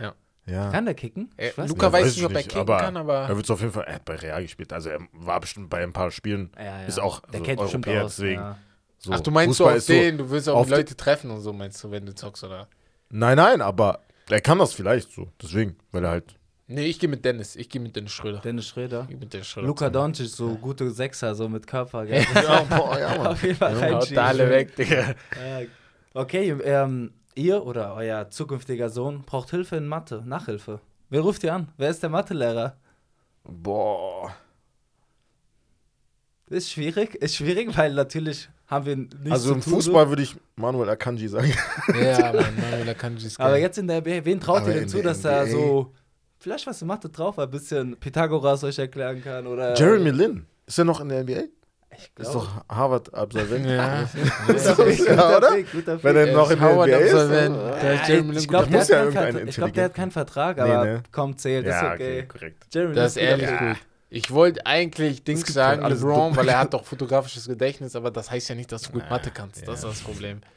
ja. 0.46 0.70
Kann 0.70 0.84
der 0.84 0.94
kicken? 0.94 1.30
Äh, 1.36 1.48
Ich 1.48 1.58
weiß 1.58 1.68
Luca 1.70 1.86
Ja, 1.86 1.92
weiß 1.92 2.04
weiß 2.06 2.16
nicht, 2.16 2.24
ob 2.26 2.32
er 2.34 2.42
kicken 2.42 2.58
aber 2.60 2.78
kann, 2.78 2.96
aber 2.96 3.14
Er 3.28 3.36
wird 3.36 3.50
auf 3.50 3.60
jeden 3.60 3.72
Fall, 3.72 3.84
er 3.84 3.94
hat 3.96 4.04
bei 4.04 4.14
Real 4.16 4.42
gespielt. 4.42 4.72
Also 4.72 4.90
er 4.90 5.00
war 5.12 5.40
bestimmt 5.40 5.68
bei 5.70 5.82
ein 5.82 5.92
paar 5.92 6.10
Spielen. 6.12 6.50
Ja, 6.56 6.64
ja. 6.80 6.84
Ist 6.86 7.00
auch 7.00 7.20
der 7.20 7.38
so 7.40 7.44
kennt 7.44 7.60
bestimmt 7.60 7.86
Europäer, 7.88 8.04
aus. 8.06 8.16
deswegen. 8.16 8.40
Ja. 8.40 8.58
So. 8.98 9.12
Ach, 9.12 9.20
du 9.20 9.30
meinst 9.32 9.56
Fußball 9.58 9.66
so 9.66 9.70
auf 9.72 9.76
ist 9.78 9.86
so- 9.86 9.92
den, 9.94 10.18
du 10.18 10.30
willst 10.30 10.48
auch 10.48 10.68
Leute 10.68 10.96
treffen 10.96 11.30
und 11.32 11.40
so, 11.40 11.52
meinst 11.52 11.82
du, 11.82 11.90
wenn 11.90 12.06
du 12.06 12.14
zockst, 12.14 12.44
oder? 12.44 12.68
Nein, 13.10 13.36
nein, 13.36 13.60
aber 13.60 14.00
er 14.28 14.40
kann 14.40 14.58
das 14.58 14.72
vielleicht 14.72 15.12
so. 15.12 15.28
Deswegen, 15.40 15.76
weil 15.90 16.04
er 16.04 16.10
halt. 16.10 16.36
Nee, 16.68 16.86
ich 16.86 16.98
gehe 16.98 17.08
mit 17.08 17.24
Dennis, 17.24 17.56
ich 17.56 17.68
gehe 17.68 17.80
mit 17.82 17.94
Dennis 17.96 18.12
Schröder. 18.12 18.38
Dennis 18.38 18.66
Schröder. 18.66 19.02
Ich 19.02 19.08
geh 19.08 19.16
mit 19.16 19.32
Dennis 19.32 19.46
Schröder. 19.48 19.66
Luca 19.66 19.90
Doncic, 19.90 20.28
so 20.28 20.54
gute 20.56 20.90
Sechser, 20.90 21.34
so 21.34 21.48
mit 21.48 21.66
Körper. 21.66 22.06
Gell? 22.06 22.24
Ja, 22.34 22.62
boah, 22.62 22.98
ja, 22.98 23.08
Mann. 23.18 23.26
Auf 23.26 23.42
jeden 23.42 23.56
Fall 23.56 23.74
Haut 23.74 23.82
reinschieben. 23.82 24.14
da 24.16 24.26
alle 24.26 24.48
weg, 24.48 24.74
Digga. 24.76 25.00
Ja. 25.00 25.14
Okay, 26.14 26.50
ähm, 26.64 27.12
ihr 27.34 27.64
oder 27.66 27.94
euer 27.94 28.30
zukünftiger 28.30 28.88
Sohn 28.90 29.22
braucht 29.22 29.50
Hilfe 29.50 29.76
in 29.76 29.86
Mathe, 29.86 30.22
Nachhilfe. 30.24 30.80
Wer 31.10 31.20
ruft 31.20 31.42
ihr 31.44 31.52
an? 31.52 31.68
Wer 31.76 31.90
ist 31.90 32.02
der 32.02 32.10
Mathelehrer? 32.10 32.76
Boah. 33.44 34.34
Ist 36.48 36.70
schwierig, 36.70 37.14
ist 37.16 37.36
schwierig, 37.36 37.76
weil 37.76 37.92
natürlich 37.94 38.48
haben 38.72 38.86
wir 38.86 38.96
nichts 38.96 39.30
Also 39.30 39.48
zu 39.50 39.54
im 39.54 39.62
Fußball 39.62 40.08
würde 40.08 40.22
ich 40.22 40.34
Manuel 40.56 40.88
Akanji 40.88 41.28
sagen. 41.28 41.52
Ja, 41.94 42.32
Mann, 42.32 42.46
Manuel 42.60 42.88
Akanji 42.88 43.26
ist 43.26 43.36
So. 43.36 43.42
Aber 43.42 43.52
geil. 43.52 43.62
jetzt 43.62 43.78
in 43.78 43.86
der 43.86 44.00
NBA, 44.00 44.24
wen 44.24 44.40
traut 44.40 44.66
ihr 44.66 44.74
denn 44.74 44.88
zu, 44.88 44.96
der 44.96 45.04
dass 45.12 45.24
er 45.24 45.42
NBA? 45.44 45.52
so 45.52 45.92
vielleicht 46.38 46.66
was 46.66 46.82
Mathe 46.82 47.08
drauf 47.08 47.38
ein 47.38 47.50
bisschen 47.50 47.96
Pythagoras 48.00 48.64
euch 48.64 48.78
erklären 48.78 49.22
kann 49.22 49.46
oder 49.46 49.76
Jeremy 49.76 50.10
Lin. 50.10 50.46
Ist 50.66 50.78
er 50.78 50.84
noch 50.84 51.00
in 51.00 51.08
der 51.10 51.22
NBA? 51.22 51.42
ich 51.94 52.04
Ist 52.04 52.14
glaub. 52.14 52.32
doch 52.32 52.64
Harvard-Absolvent. 52.74 53.66
Ja. 53.66 54.08
Guter 54.46 54.84
Pick, 54.84 55.06
Ja, 55.06 55.36
oder? 55.36 56.02
Wenn 56.02 56.16
er 56.16 56.32
noch 56.32 56.50
in 56.50 56.58
der 56.58 56.72
NBA 56.72 56.84
ist. 56.86 57.12
Absolvent. 57.14 57.56
dann- 57.56 57.80
Da 57.82 57.92
ist 57.92 58.08
Jeremy 58.08 58.28
Lin 58.30 58.38
ich 58.38 58.48
glaube, 58.48 58.70
Da 58.70 58.84
der, 58.84 59.10
ja 59.34 59.44
glaub, 59.50 59.72
der 59.74 59.84
hat 59.84 59.94
keinen 59.94 60.10
Vertrag, 60.10 60.56
Nee, 60.56 60.62
aber 60.62 60.84
ne? 60.84 61.02
kommt 61.12 61.40
zählt, 61.40 61.66
Ja, 61.66 61.88
ist 61.92 62.00
okay. 62.00 62.26
korrekt. 62.26 62.64
Jeremy 62.72 62.94
Das 62.94 63.12
ist 63.12 63.16
ehrlich 63.18 63.48
gut. 63.50 63.76
Ich 64.14 64.30
wollte 64.30 64.66
eigentlich 64.66 65.24
Dings 65.24 65.42
gibt 65.44 65.54
sagen, 65.54 65.82
LeBron, 65.86 66.36
weil 66.36 66.48
er 66.48 66.58
hat 66.58 66.74
doch 66.74 66.84
fotografisches 66.84 67.48
Gedächtnis, 67.48 67.96
aber 67.96 68.10
das 68.10 68.30
heißt 68.30 68.50
ja 68.50 68.54
nicht, 68.54 68.70
dass 68.70 68.82
du 68.82 68.92
gut 68.92 69.02
Na, 69.04 69.10
Mathe 69.16 69.30
kannst. 69.30 69.66
Das 69.66 69.82
ja. 69.82 69.88
ist 69.90 69.98
das 69.98 70.00
Problem. 70.00 70.40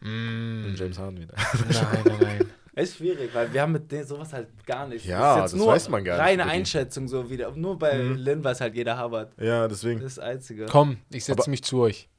Mm. 0.00 0.66
Und 0.66 0.78
James 0.78 0.98
Harden 0.98 1.18
wieder. 1.18 1.32
Nein, 1.34 2.02
nein, 2.04 2.18
nein. 2.20 2.46
Ist 2.74 2.96
schwierig, 2.96 3.30
weil 3.32 3.50
wir 3.50 3.62
haben 3.62 3.72
mit 3.72 3.90
denen 3.90 4.06
sowas 4.06 4.34
halt 4.34 4.48
gar 4.66 4.86
nicht. 4.86 5.06
Ja, 5.06 5.36
ist 5.36 5.40
jetzt 5.40 5.52
das 5.54 5.58
nur 5.58 5.68
weiß 5.68 5.88
man 5.88 6.04
gar 6.04 6.16
nicht 6.16 6.22
Reine. 6.26 6.44
Einschätzung 6.44 7.08
so 7.08 7.30
wieder. 7.30 7.52
Nur 7.52 7.78
bei 7.78 7.94
Mhm. 7.94 8.16
Lin 8.16 8.44
weiß 8.44 8.60
halt 8.60 8.74
jeder 8.74 8.98
Harvard. 8.98 9.32
Ja, 9.40 9.66
deswegen. 9.66 10.00
Das 10.00 10.08
ist 10.10 10.18
das 10.18 10.24
Einzige. 10.26 10.66
Komm, 10.66 10.98
ich 11.10 11.24
setze 11.24 11.48
mich 11.48 11.62
zu 11.64 11.80
euch. 11.80 12.10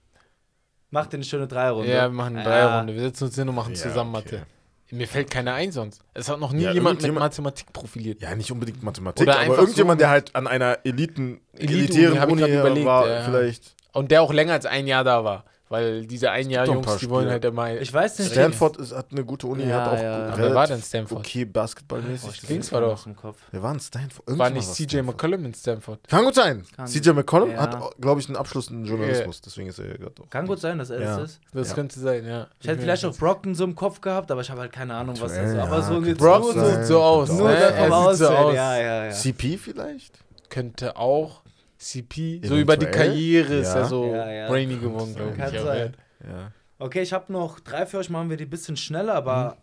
Macht 0.90 1.14
eine 1.14 1.24
schöne 1.26 1.46
Dreierrunde. 1.48 1.92
Ja, 1.92 2.04
wir 2.10 2.10
machen 2.10 2.38
eine 2.38 2.50
Ja. 2.50 2.68
Dreierrunde. 2.68 2.94
Wir 2.96 3.02
setzen 3.02 3.26
uns 3.26 3.36
hin 3.36 3.50
und 3.50 3.54
machen 3.56 3.76
Ja, 3.76 3.80
zusammen 3.82 4.16
okay. 4.16 4.38
Mathe. 4.38 4.48
Mir 4.92 5.08
fällt 5.08 5.32
keiner 5.32 5.54
ein 5.56 5.72
sonst. 5.72 6.02
Es 6.14 6.30
hat 6.30 6.40
noch 6.40 6.52
nie 6.52 6.64
Ja, 6.64 6.72
jemand 6.72 7.02
mit 7.02 7.14
Mathematik 7.14 7.74
profiliert. 7.74 8.22
Ja, 8.22 8.36
nicht 8.36 8.52
unbedingt 8.52 8.84
Mathematik, 8.84 9.24
Oder 9.24 9.40
aber 9.40 9.58
irgendjemand, 9.58 10.00
so- 10.00 10.04
der 10.04 10.10
halt 10.10 10.36
an 10.36 10.48
einer 10.48 10.80
Eliten, 10.84 11.42
Elite-Uni, 11.54 11.80
elitären 12.06 12.30
Uni 12.32 12.42
grad 12.42 12.50
überlegt, 12.52 12.86
war, 12.86 13.08
ja. 13.10 13.24
vielleicht. 13.24 13.76
Und 13.94 14.12
der 14.12 14.22
auch 14.22 14.32
länger 14.32 14.54
als 14.54 14.66
ein 14.66 14.86
Jahr 14.88 15.04
da 15.04 15.24
war. 15.24 15.46
Weil 15.68 16.06
diese 16.06 16.30
ein 16.30 16.52
Jahr 16.52 16.66
ein 16.66 16.72
Jungs, 16.74 16.86
paar 16.86 16.98
die 16.98 17.10
wollen 17.10 17.28
halt 17.28 17.44
immer. 17.44 17.72
Ich 17.82 17.92
weiß 17.92 18.20
nicht. 18.20 18.32
Stanford 18.34 18.78
ist, 18.78 18.94
hat 18.96 19.08
eine 19.12 19.26
gute 19.26 19.48
Uni, 19.48 19.68
Ja, 19.68 19.86
hat 19.86 19.94
auch 19.98 20.04
ja. 20.04 20.28
Aber 20.28 20.38
wer 20.38 20.54
war 20.54 20.68
denn 20.68 20.80
Stanford? 20.82 21.20
Okay, 21.20 21.44
basketballmäßig. 21.46 22.42
Oh, 22.44 22.48
Dings 22.48 22.72
war 22.72 22.82
doch- 22.82 23.04
Kopf. 23.16 23.38
Wer 23.50 23.64
war 23.64 23.72
denn 23.72 23.80
Stanford? 23.80 24.28
War 24.28 24.48
Irgendjemand 24.48 24.78
nicht 24.78 24.90
CJ. 24.92 25.02
McCollum 25.02 25.46
in 25.46 25.54
Stanford. 25.56 26.08
Kann 26.08 26.24
gut 26.24 26.36
sein. 26.36 26.64
Kann- 26.76 26.86
CJ 26.86 27.10
McCollum 27.14 27.50
Ja. 27.50 27.62
hat, 27.62 28.00
glaube 28.00 28.22
ich, 28.22 28.28
einen 28.28 28.36
Abschluss 28.36 28.70
in 28.70 28.86
Journalismus, 28.86 29.42
deswegen 29.42 29.70
ist 29.70 29.80
er 29.80 29.98
gerade 29.98 30.14
auch. 30.22 30.30
Kann 30.30 30.46
gut 30.46 30.60
sein, 30.60 30.78
dass 30.78 30.92
er 30.92 31.02
Ja. 31.02 31.18
das 31.18 31.32
ist. 31.32 31.40
Das 31.52 31.70
Ja. 31.70 31.74
könnte 31.76 32.00
sein, 32.00 32.26
ja. 32.28 32.48
Ich 32.62 32.68
hätte 32.68 32.82
vielleicht 32.84 33.04
auch 33.06 33.18
Brockton 33.18 33.56
so 33.56 33.64
im 33.64 33.74
Kopf 33.76 34.02
gehabt, 34.02 34.30
aber 34.30 34.42
ich 34.42 34.50
habe 34.52 34.62
halt 34.62 34.72
keine 34.72 34.94
Ahnung, 34.94 35.16
was 35.20 35.34
so. 35.34 35.42
Ja, 35.42 35.64
Aber 35.64 35.82
so 35.82 36.00
Brockton 36.00 36.56
nur 36.58 36.66
so, 36.70 36.76
sieht 36.76 36.86
so 36.86 37.02
aus. 37.02 37.30
nur 37.32 37.50
ne? 37.50 37.56
das 37.60 37.72
Er 37.74 37.88
so 37.88 37.94
Aussehen. 37.96 38.28
aus. 38.28 38.54
Ja, 38.56 38.78
ja, 38.80 39.06
ja. 39.06 39.12
CP 39.12 39.58
vielleicht? 39.58 40.20
Könnte 40.50 40.96
auch 40.96 41.42
CP. 41.86 42.42
So 42.44 42.58
über 42.58 42.78
die 42.78 42.86
Karriere 42.88 43.56
ist 43.56 43.74
Ja. 43.74 43.80
er 43.82 43.86
so 43.86 44.06
Ja, 44.14 44.32
ja. 44.32 44.48
brainy 44.48 44.78
geworden, 44.78 45.14
glaube 45.16 45.34
Kann 45.38 45.54
ich. 45.54 45.60
auch, 45.60 45.66
sein. 45.66 45.96
Ja. 46.28 46.52
Okay, 46.80 47.02
ich 47.02 47.14
habe 47.14 47.32
noch 47.32 47.60
drei 47.60 47.86
für 47.86 48.00
euch, 48.00 48.10
machen 48.10 48.30
wir 48.30 48.38
die 48.38 48.46
ein 48.46 48.50
bisschen 48.50 48.76
schneller, 48.78 49.14
aber 49.14 49.58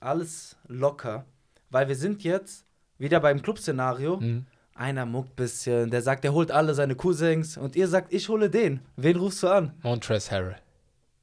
alles 0.00 0.56
locker. 0.68 1.24
Weil 1.70 1.88
wir 1.88 1.96
sind 1.96 2.22
jetzt 2.22 2.64
wieder 2.98 3.20
beim 3.20 3.42
Club-Szenario. 3.42 4.18
Mhm. 4.18 4.46
Einer 4.76 5.06
muckt 5.06 5.36
bisschen, 5.36 5.90
der 5.90 6.02
sagt, 6.02 6.24
der 6.24 6.32
holt 6.32 6.50
alle 6.50 6.74
seine 6.74 6.94
Cousins 6.96 7.56
und 7.56 7.76
ihr 7.76 7.86
sagt, 7.88 8.12
ich 8.12 8.28
hole 8.28 8.50
den. 8.50 8.80
Wen 8.96 9.16
rufst 9.16 9.42
du 9.42 9.48
an? 9.48 9.72
Montrezl 9.82 10.30
Harrell. 10.32 10.56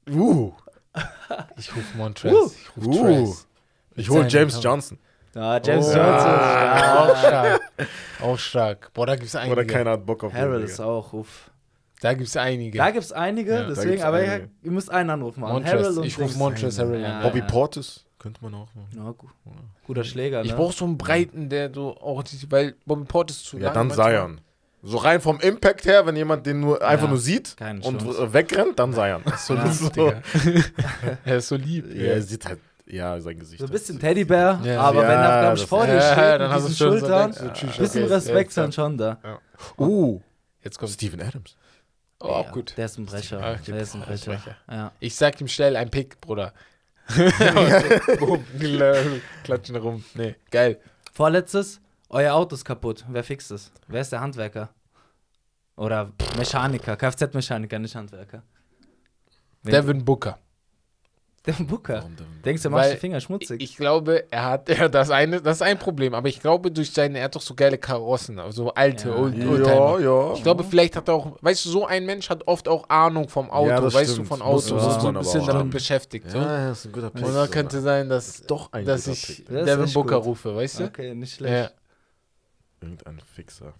Uh, 0.09 0.53
Ich 1.57 1.75
rufe 1.75 1.97
Montrezl. 1.97 2.35
Uh. 2.35 2.51
Ich 2.75 2.85
rufe 2.87 2.99
Uh. 2.99 3.35
Ich 3.95 4.09
hole 4.09 4.27
James 4.27 4.61
Johnson. 4.63 4.97
Ah, 5.35 5.59
James 5.63 5.87
Oh. 5.87 5.93
Johnson. 5.95 5.99
Ah, 5.99 6.99
auch 7.03 7.07
Ja. 7.07 7.15
stark. 7.17 7.61
Auch 8.21 8.39
stark. 8.39 8.93
Boah, 8.93 9.05
da 9.05 9.15
gibt 9.15 9.27
es 9.27 9.35
einige. 9.35 9.53
Oder 9.53 9.65
keiner 9.65 9.91
hat 9.91 10.05
Bock 10.05 10.23
auf 10.23 10.33
Digga. 10.33 10.57
ist 10.57 10.79
auch, 10.81 11.13
uff. 11.13 11.49
Da 12.01 12.13
gibt 12.13 12.27
es 12.27 12.35
einige. 12.37 12.77
Da 12.77 12.89
gibt 12.91 13.03
es 13.05 13.11
einige, 13.11 13.53
Ja, 13.53 13.63
deswegen, 13.63 14.01
aber 14.03 14.17
einige. 14.17 14.31
ihr, 14.43 14.49
ihr 14.63 14.71
müsst 14.71 14.89
einen 14.91 15.09
Anruf 15.11 15.37
machen. 15.37 15.57
Und 15.57 16.03
Ich 16.05 16.17
rufe. 16.19 16.37
Montrezl 16.37 16.81
Harrell 16.81 17.01
Ja. 17.01 17.17
an. 17.17 17.23
Bobby 17.23 17.39
ja. 17.39 17.45
Portis 17.45 18.05
könnte 18.19 18.43
man 18.43 18.53
auch 18.55 18.67
machen. 18.75 18.89
Ja, 18.95 19.11
gu 19.11 19.27
guter 19.85 20.03
Schläger, 20.03 20.39
ne? 20.41 20.45
Ich 20.47 20.55
brauche 20.55 20.73
so 20.73 20.85
einen 20.85 20.97
Breiten, 20.97 21.49
der 21.49 21.71
so 21.73 21.95
auch, 21.97 22.23
weil 22.49 22.75
Bobby 22.85 23.05
Portis 23.05 23.37
ist 23.37 23.45
zu 23.45 23.57
Ja, 23.57 23.65
lang 23.65 23.73
dann 23.75 23.87
manchmal. 23.87 24.11
Zion. 24.15 24.41
So 24.83 24.97
rein 24.97 25.21
vom 25.21 25.39
Impact 25.41 25.85
her, 25.85 26.05
wenn 26.07 26.15
jemand 26.15 26.43
den 26.47 26.59
nur 26.59 26.81
einfach 26.81 27.03
Ja, 27.03 27.09
nur 27.11 27.19
sieht 27.19 27.55
und 27.83 28.33
wegrennt, 28.33 28.79
dann 28.79 28.93
Zion. 28.93 29.21
So 29.37 29.53
Ja. 29.53 29.63
lieb, 29.63 29.93
Digga. 29.93 30.21
er 31.25 31.37
ist 31.37 31.47
so 31.49 31.55
lieb. 31.55 31.85
Ja, 31.93 32.13
er 32.13 32.21
sieht 32.23 32.45
halt, 32.47 32.59
ja, 32.91 33.19
sein 33.21 33.39
Gesicht. 33.39 33.59
So 33.59 33.65
ein 33.65 33.71
bisschen 33.71 33.99
Teddybär, 33.99 34.59
Ja. 34.63 34.81
aber 34.81 35.03
Ja, 35.03 35.07
wenn 35.09 35.19
er, 35.19 35.41
glaube 35.41 35.57
ich, 35.57 35.65
vor 35.65 35.85
dir 35.85 35.95
Ja, 35.95 36.01
steht, 36.13 36.17
dann 36.17 36.41
mit 36.41 36.49
hast 36.51 36.63
du 36.63 36.67
diesen 36.69 36.77
so 36.77 36.85
Schultern, 36.99 37.31
du, 37.31 37.53
tschüss, 37.53 37.77
bisschen 37.77 38.03
okay, 38.03 38.13
Respekt 38.13 38.57
dann 38.57 38.71
schon 38.71 38.97
da. 38.97 39.17
Uh, 39.77 40.21
Jetzt 40.63 40.77
kommt. 40.77 40.91
Steven 40.91 41.21
Adams. 41.21 41.55
Oh, 42.19 42.25
auch 42.27 42.45
Ja, 42.45 42.51
gut. 42.51 42.73
Der 42.77 42.85
ist 42.85 42.97
ein 42.99 43.05
Brecher. 43.05 43.39
Ah, 43.41 43.55
Der 43.55 43.77
ist 43.81 43.95
ein 43.95 44.01
ein 44.03 44.07
Brecher. 44.07 44.55
Ja. 44.69 44.91
Ich 44.99 45.15
sag 45.15 45.39
ihm 45.41 45.47
schnell 45.47 45.75
ein 45.75 45.89
Pick, 45.89 46.21
Bruder. 46.21 46.53
Klatschen 49.43 49.75
rum. 49.75 50.03
Nee, 50.13 50.35
geil. 50.51 50.79
Vorletztes, 51.13 51.81
euer 52.09 52.33
Auto 52.33 52.55
ist 52.55 52.63
kaputt. 52.65 53.03
Wer 53.09 53.23
fixt 53.23 53.51
es? 53.51 53.71
Wer 53.87 54.01
ist 54.01 54.11
der 54.11 54.21
Handwerker? 54.21 54.69
Oder 55.75 56.11
Mechaniker, 56.37 56.95
Kfz-Mechaniker, 56.95 57.79
nicht 57.79 57.95
Handwerker. 57.95 58.43
Devin 59.63 60.03
Booker. 60.05 60.37
Devin 61.45 61.65
Booker. 61.65 62.03
Denkst 62.45 62.61
du, 62.61 62.67
er 62.67 62.71
macht 62.71 62.91
die 62.91 62.97
Finger 62.97 63.19
schmutzig? 63.19 63.61
Ich 63.63 63.75
glaube, 63.75 64.25
er 64.29 64.45
hat 64.45 64.69
ja, 64.77 64.87
das 64.87 65.09
eine, 65.09 65.41
das 65.41 65.57
ist 65.57 65.61
ein 65.63 65.79
Problem, 65.79 66.13
aber 66.13 66.27
ich 66.29 66.39
glaube 66.39 66.69
durch 66.71 66.91
seine, 66.91 67.17
er 67.17 67.23
hat 67.25 67.35
doch 67.35 67.41
so 67.41 67.55
geile 67.55 67.79
Karossen, 67.79 68.37
also 68.37 68.71
alte 68.75 69.09
Ja. 69.09 69.15
Old, 69.15 69.35
Ja, 69.37 69.49
Oldtimer. 69.49 69.99
ja. 69.99 70.33
Ich 70.35 70.43
glaube, 70.43 70.63
vielleicht 70.63 70.95
hat 70.95 71.07
er 71.07 71.15
auch, 71.15 71.37
weißt 71.41 71.65
du, 71.65 71.69
so 71.69 71.85
ein 71.87 72.05
Mensch 72.05 72.29
hat 72.29 72.47
oft 72.47 72.67
auch 72.67 72.87
Ahnung 72.89 73.27
vom 73.27 73.49
Auto, 73.49 73.69
Ja, 73.69 73.81
das 73.81 73.91
weißt 73.93 74.11
stimmt. 74.11 74.27
du, 74.27 74.35
von 74.35 74.41
Autos, 74.43 74.65
ist 74.65 74.71
so 74.71 74.77
man 75.07 75.17
ein 75.17 75.23
bisschen 75.23 75.39
damit 75.47 75.53
haben. 75.61 75.69
beschäftigt. 75.71 76.29
So. 76.29 76.37
Ja, 76.37 76.69
das 76.69 76.79
ist 76.79 76.85
ein 76.85 76.91
guter 76.91 77.09
Pick. 77.09 77.25
Und 77.25 77.33
da 77.33 77.47
könnte 77.47 77.81
sein, 77.81 78.07
dass, 78.07 78.43
doch 78.43 78.71
ein 78.71 78.85
dass 78.85 79.07
ich. 79.07 79.43
Das 79.49 79.65
Devin 79.65 79.91
Booker 79.93 80.17
gut. 80.17 80.25
rufe, 80.25 80.55
weißt 80.55 80.79
du? 80.81 80.83
Okay, 80.85 81.15
nicht 81.15 81.33
schlecht. 81.35 81.53
Ja. 81.53 82.87
Irgendein 82.87 83.19
Fixer. 83.35 83.73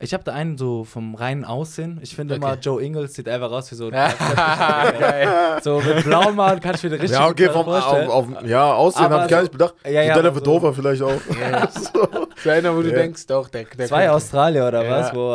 Ich 0.00 0.14
habe 0.14 0.22
da 0.22 0.32
einen 0.32 0.56
so 0.56 0.84
vom 0.84 1.16
reinen 1.16 1.44
Aussehen. 1.44 1.98
Ich 2.02 2.14
finde 2.14 2.34
Okay. 2.36 2.44
immer, 2.44 2.54
Joe 2.58 2.80
Ingles 2.80 3.14
sieht 3.14 3.28
einfach 3.28 3.50
aus 3.50 3.68
wie 3.72 3.74
so 3.74 3.90
ein. 3.90 4.12
So 5.62 5.80
mit 5.80 6.04
blauem 6.04 6.40
Haar 6.40 6.60
kann 6.60 6.76
ich 6.76 6.84
mir 6.84 6.92
richtig 6.92 7.10
Ja, 7.10 7.26
okay, 7.26 7.48
vom 7.50 7.64
vorstellen. 7.64 8.08
auf, 8.08 8.28
auf, 8.36 8.44
ja, 8.44 8.72
Aussehen 8.74 9.08
habe 9.10 9.24
ich 9.24 9.30
gar 9.30 9.40
nicht 9.42 9.50
bedacht. 9.50 9.74
Ja, 9.84 10.02
ja, 10.02 10.14
aber 10.14 10.28
so- 10.30 10.36
Vedova 10.36 10.72
vielleicht 10.72 11.02
auch. 11.02 11.20
so. 11.72 12.08
So 12.44 12.50
einer, 12.50 12.76
wo 12.76 12.82
du 12.82 12.90
Ja. 12.90 12.94
denkst, 12.98 13.26
doch, 13.26 13.48
der, 13.48 13.64
der 13.64 13.86
Zwei 13.88 14.08
Australier 14.08 14.68
oder 14.68 14.84
Ja. 14.84 14.90
was? 14.90 15.12
Wo, 15.14 15.32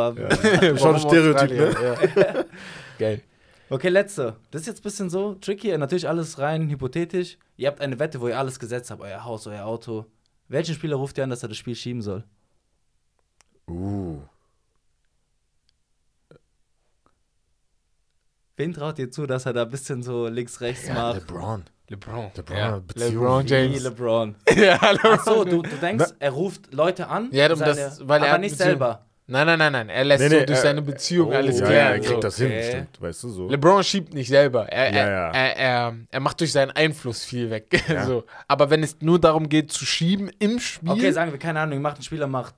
Ja. 0.65 0.77
Schon 0.77 0.95
ein 0.95 1.01
Stereotyp, 1.01 1.51
ne? 1.51 1.75
Ja. 2.15 2.45
Geil. 2.99 3.21
Okay, 3.69 3.89
letzte. 3.89 4.37
Das 4.51 4.61
ist 4.61 4.67
jetzt 4.67 4.79
ein 4.79 4.83
bisschen 4.83 5.09
so 5.09 5.33
tricky. 5.35 5.77
Natürlich 5.77 6.07
alles 6.07 6.39
rein 6.39 6.69
hypothetisch. 6.69 7.37
Ihr 7.57 7.67
habt 7.67 7.81
eine 7.81 7.99
Wette, 7.99 8.21
wo 8.21 8.29
ihr 8.29 8.39
alles 8.39 8.59
gesetzt 8.59 8.91
habt. 8.91 9.01
Euer 9.01 9.25
Haus, 9.25 9.45
euer 9.47 9.65
Auto. 9.65 10.05
Welchen 10.47 10.73
Spieler 10.75 10.95
ruft 10.95 11.17
ihr 11.17 11.25
an, 11.25 11.31
dass 11.31 11.43
er 11.43 11.49
das 11.49 11.57
Spiel 11.57 11.75
schieben 11.75 12.01
soll? 12.01 12.23
Uh. 13.67 14.19
Wen 18.55 18.73
traut 18.73 18.99
ihr 18.99 19.09
zu, 19.09 19.25
dass 19.25 19.45
er 19.45 19.53
da 19.53 19.63
ein 19.63 19.69
bisschen 19.69 20.03
so 20.03 20.27
links, 20.27 20.61
rechts 20.61 20.87
Ja, 20.87 20.93
macht? 20.93 21.15
LeBron. 21.21 21.63
LeBron. 21.89 22.31
LeBron, 22.35 22.57
ja. 22.57 22.81
LeBron 22.95 23.43
Wie 23.45 23.49
James. 23.49 23.83
LeBron. 23.83 24.35
ja, 24.55 24.79
Achso, 24.81 25.43
du, 25.43 25.61
du 25.63 25.75
denkst, 25.81 26.13
er 26.19 26.31
ruft 26.31 26.71
Leute 26.73 27.07
an, 27.07 27.29
Ja, 27.31 27.49
um 27.51 27.55
seine, 27.57 27.75
das- 27.75 28.07
weil 28.07 28.21
er 28.21 28.25
aber 28.27 28.33
hat 28.33 28.41
nicht 28.41 28.51
Beziehung. 28.51 28.69
selber. 28.69 29.05
Nein, 29.25 29.47
nein, 29.47 29.57
nein, 29.57 29.71
nein. 29.71 29.89
Er 29.89 30.03
lässt 30.03 30.21
Nee, 30.21 30.29
so 30.29 30.35
nee, 30.35 30.45
durch 30.45 30.57
er- 30.59 30.63
seine 30.63 30.81
Beziehung 30.81 31.29
Oh. 31.29 31.33
alles 31.33 31.59
Ja, 31.59 31.65
klären. 31.65 31.85
ja, 31.85 31.91
er 31.93 31.99
kriegt 31.99 32.13
so. 32.13 32.19
das 32.19 32.35
hin, 32.37 32.47
Okay. 32.47 32.63
stimmt. 32.69 33.01
Weißt 33.01 33.23
du 33.23 33.29
so. 33.29 33.49
LeBron 33.49 33.83
schiebt 33.83 34.13
nicht 34.13 34.27
selber. 34.27 34.67
Er, 34.69 34.91
Ja, 34.93 34.99
er, 34.99 35.09
ja. 35.11 35.31
Er, 35.31 35.57
er, 35.57 35.95
er 36.11 36.19
macht 36.19 36.39
durch 36.41 36.51
seinen 36.51 36.71
Einfluss 36.71 37.23
viel 37.23 37.49
weg. 37.49 37.83
Ja. 37.87 38.05
so. 38.05 38.23
Aber 38.47 38.69
wenn 38.69 38.83
es 38.83 38.97
nur 39.01 39.19
darum 39.19 39.47
geht, 39.49 39.71
zu 39.71 39.85
schieben 39.85 40.29
im 40.39 40.59
Spiel. 40.59 40.91
Okay, 40.91 41.11
sagen 41.11 41.31
wir, 41.31 41.39
keine 41.39 41.61
Ahnung, 41.61 41.81
macht 41.81 41.99
ein 41.99 42.03
Spieler, 42.03 42.27
macht, 42.27 42.53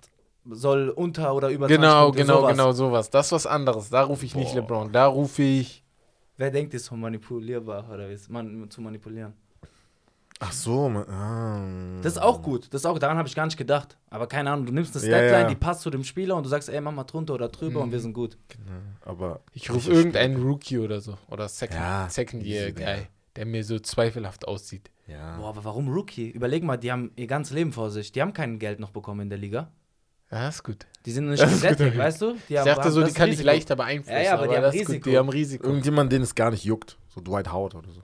soll 0.49 0.89
unter 0.89 1.35
oder 1.35 1.49
über 1.49 1.67
20 1.67 1.77
genau, 1.81 2.03
Punkte, 2.05 2.21
genau, 2.23 2.37
sowas. 2.39 2.51
genau 2.51 2.71
sowas. 2.71 3.09
Das 3.11 3.27
ist 3.27 3.31
was 3.31 3.47
anderes. 3.47 3.89
Da 3.91 4.01
rufe 4.03 4.25
ich 4.25 4.35
nicht 4.35 4.53
Boah. 4.53 4.61
LeBron. 4.61 4.91
Da 4.91 5.05
rufe 5.05 5.43
ich. 5.43 5.83
Wer 6.37 6.51
denkt, 6.51 6.73
ist 6.73 6.85
so 6.85 6.95
manipulierbar 6.95 7.89
oder 7.89 8.09
wie 8.09 8.13
ist 8.13 8.29
man 8.29 8.69
zu 8.69 8.81
manipulieren? 8.81 9.33
Ach 10.39 10.51
so, 10.51 10.89
man, 10.89 11.07
ah. 11.09 12.01
Das 12.01 12.13
ist 12.13 12.21
auch 12.21 12.41
gut. 12.41 12.65
Das 12.73 12.81
ist 12.81 12.85
auch, 12.85 12.99
daran 12.99 13.17
habe 13.17 13.27
ich 13.27 13.35
gar 13.35 13.45
nicht 13.45 13.55
gedacht. 13.55 13.97
Aber 14.09 14.27
keine 14.27 14.51
Ahnung, 14.51 14.65
du 14.65 14.73
nimmst 14.73 14.93
eine 14.97 15.05
Ja, 15.05 15.17
Statline, 15.17 15.41
ja. 15.43 15.47
die 15.47 15.55
passt 15.55 15.81
zu 15.81 15.89
dem 15.89 16.03
Spieler 16.03 16.35
und 16.35 16.43
du 16.43 16.49
sagst, 16.49 16.67
ey, 16.67 16.81
mach 16.81 16.91
mal 16.91 17.05
drunter 17.05 17.35
oder 17.35 17.47
drüber 17.47 17.79
und 17.81 17.93
wir 17.93 18.01
sind 18.01 18.11
gut. 18.13 18.37
Aber 19.01 19.39
Ich 19.53 19.71
rufe 19.71 19.89
irgendeinen 19.93 20.35
Rookie 20.43 20.77
oder 20.79 20.99
so. 20.99 21.17
Oder 21.29 21.47
Second, 21.47 21.79
Ja, 21.79 22.09
Second 22.09 22.43
Year 22.43 22.63
easy, 22.65 22.73
Guy, 22.73 22.83
ja. 22.83 22.97
der 23.37 23.45
mir 23.45 23.63
so 23.63 23.79
zweifelhaft 23.79 24.45
aussieht. 24.45 24.91
Ja. 25.07 25.37
Boah, 25.37 25.49
aber 25.49 25.63
warum 25.63 25.87
Rookie? 25.87 26.29
Überleg 26.29 26.63
mal, 26.63 26.75
die 26.75 26.91
haben 26.91 27.11
ihr 27.15 27.27
ganzes 27.27 27.53
Leben 27.53 27.71
vor 27.71 27.89
sich. 27.89 28.11
Die 28.11 28.21
haben 28.21 28.33
kein 28.33 28.59
Geld 28.59 28.81
noch 28.81 28.91
bekommen 28.91 29.21
in 29.21 29.29
der 29.29 29.37
Liga. 29.39 29.71
Ja, 30.31 30.49
ist 30.49 30.63
gut. 30.63 30.85
Die 31.05 31.11
sind 31.11 31.29
nicht 31.29 31.43
gesättigt, 31.43 31.97
weißt 31.97 32.21
du? 32.21 32.33
Die 32.49 32.53
Ich 32.53 32.57
haben- 32.59 32.65
dachte 32.65 32.81
haben 32.83 32.91
so, 32.91 33.03
die 33.03 33.13
kann 33.13 33.27
ich 33.27 33.33
Risiko. 33.33 33.45
leichter 33.47 33.75
beeinflussen. 33.75 34.11
Ja, 34.17 34.21
ja, 34.23 34.33
aber 34.33 34.47
die 34.47 34.55
haben 34.55 34.63
das 34.63 34.75
ist 34.75 34.81
Risiko. 34.81 35.03
Gut, 35.03 35.05
die 35.11 35.17
haben 35.17 35.29
Risiko. 35.29 35.67
Irgendjemand, 35.67 36.11
den 36.11 36.21
es 36.23 36.33
gar 36.35 36.51
nicht 36.51 36.63
juckt. 36.65 36.97
So 37.13 37.21
Dwight 37.21 37.51
Howard 37.51 37.75
oder 37.75 37.89
so. 37.91 38.01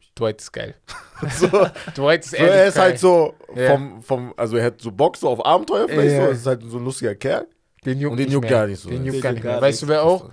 Ich. 0.00 0.12
Dwight 0.14 0.40
ist 0.40 0.52
geil. 0.52 0.74
so, 1.38 1.48
Dwight 1.96 2.24
ist 2.24 2.30
so, 2.30 2.36
er 2.36 2.66
ist 2.68 2.74
geil. 2.76 2.84
halt 2.84 2.98
so 3.00 3.34
vom, 3.66 4.02
vom, 4.02 4.34
also 4.36 4.56
er 4.56 4.66
hat 4.66 4.80
so 4.80 4.92
Bock 4.92 5.16
so 5.16 5.28
auf 5.28 5.44
Abenteuer 5.44 5.88
vielleicht 5.88 6.14
Ja. 6.16 6.26
so, 6.26 6.30
ist 6.30 6.46
halt 6.46 6.62
so 6.64 6.78
ein 6.78 6.84
lustiger 6.84 7.14
Kerl. 7.16 7.46
Den 7.84 7.98
juckt, 7.98 8.12
Und 8.12 8.18
den 8.18 8.30
juckt 8.30 8.48
gar 8.48 8.66
nicht 8.68 8.80
so. 8.80 8.88
Den 8.90 9.04
juckt 9.04 9.20
gar 9.20 9.32
nicht 9.32 9.42
mehr. 9.42 9.60
Weißt 9.60 9.82
du, 9.82 9.88
wer 9.88 10.04
auch? 10.04 10.30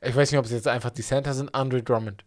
Ich 0.00 0.14
weiß 0.14 0.30
nicht, 0.30 0.38
ob 0.38 0.44
es 0.44 0.52
jetzt 0.52 0.68
einfach 0.68 0.90
die 0.90 1.02
Center 1.02 1.34
sind. 1.34 1.52
Andre 1.54 1.82
Drummond. 1.82 2.24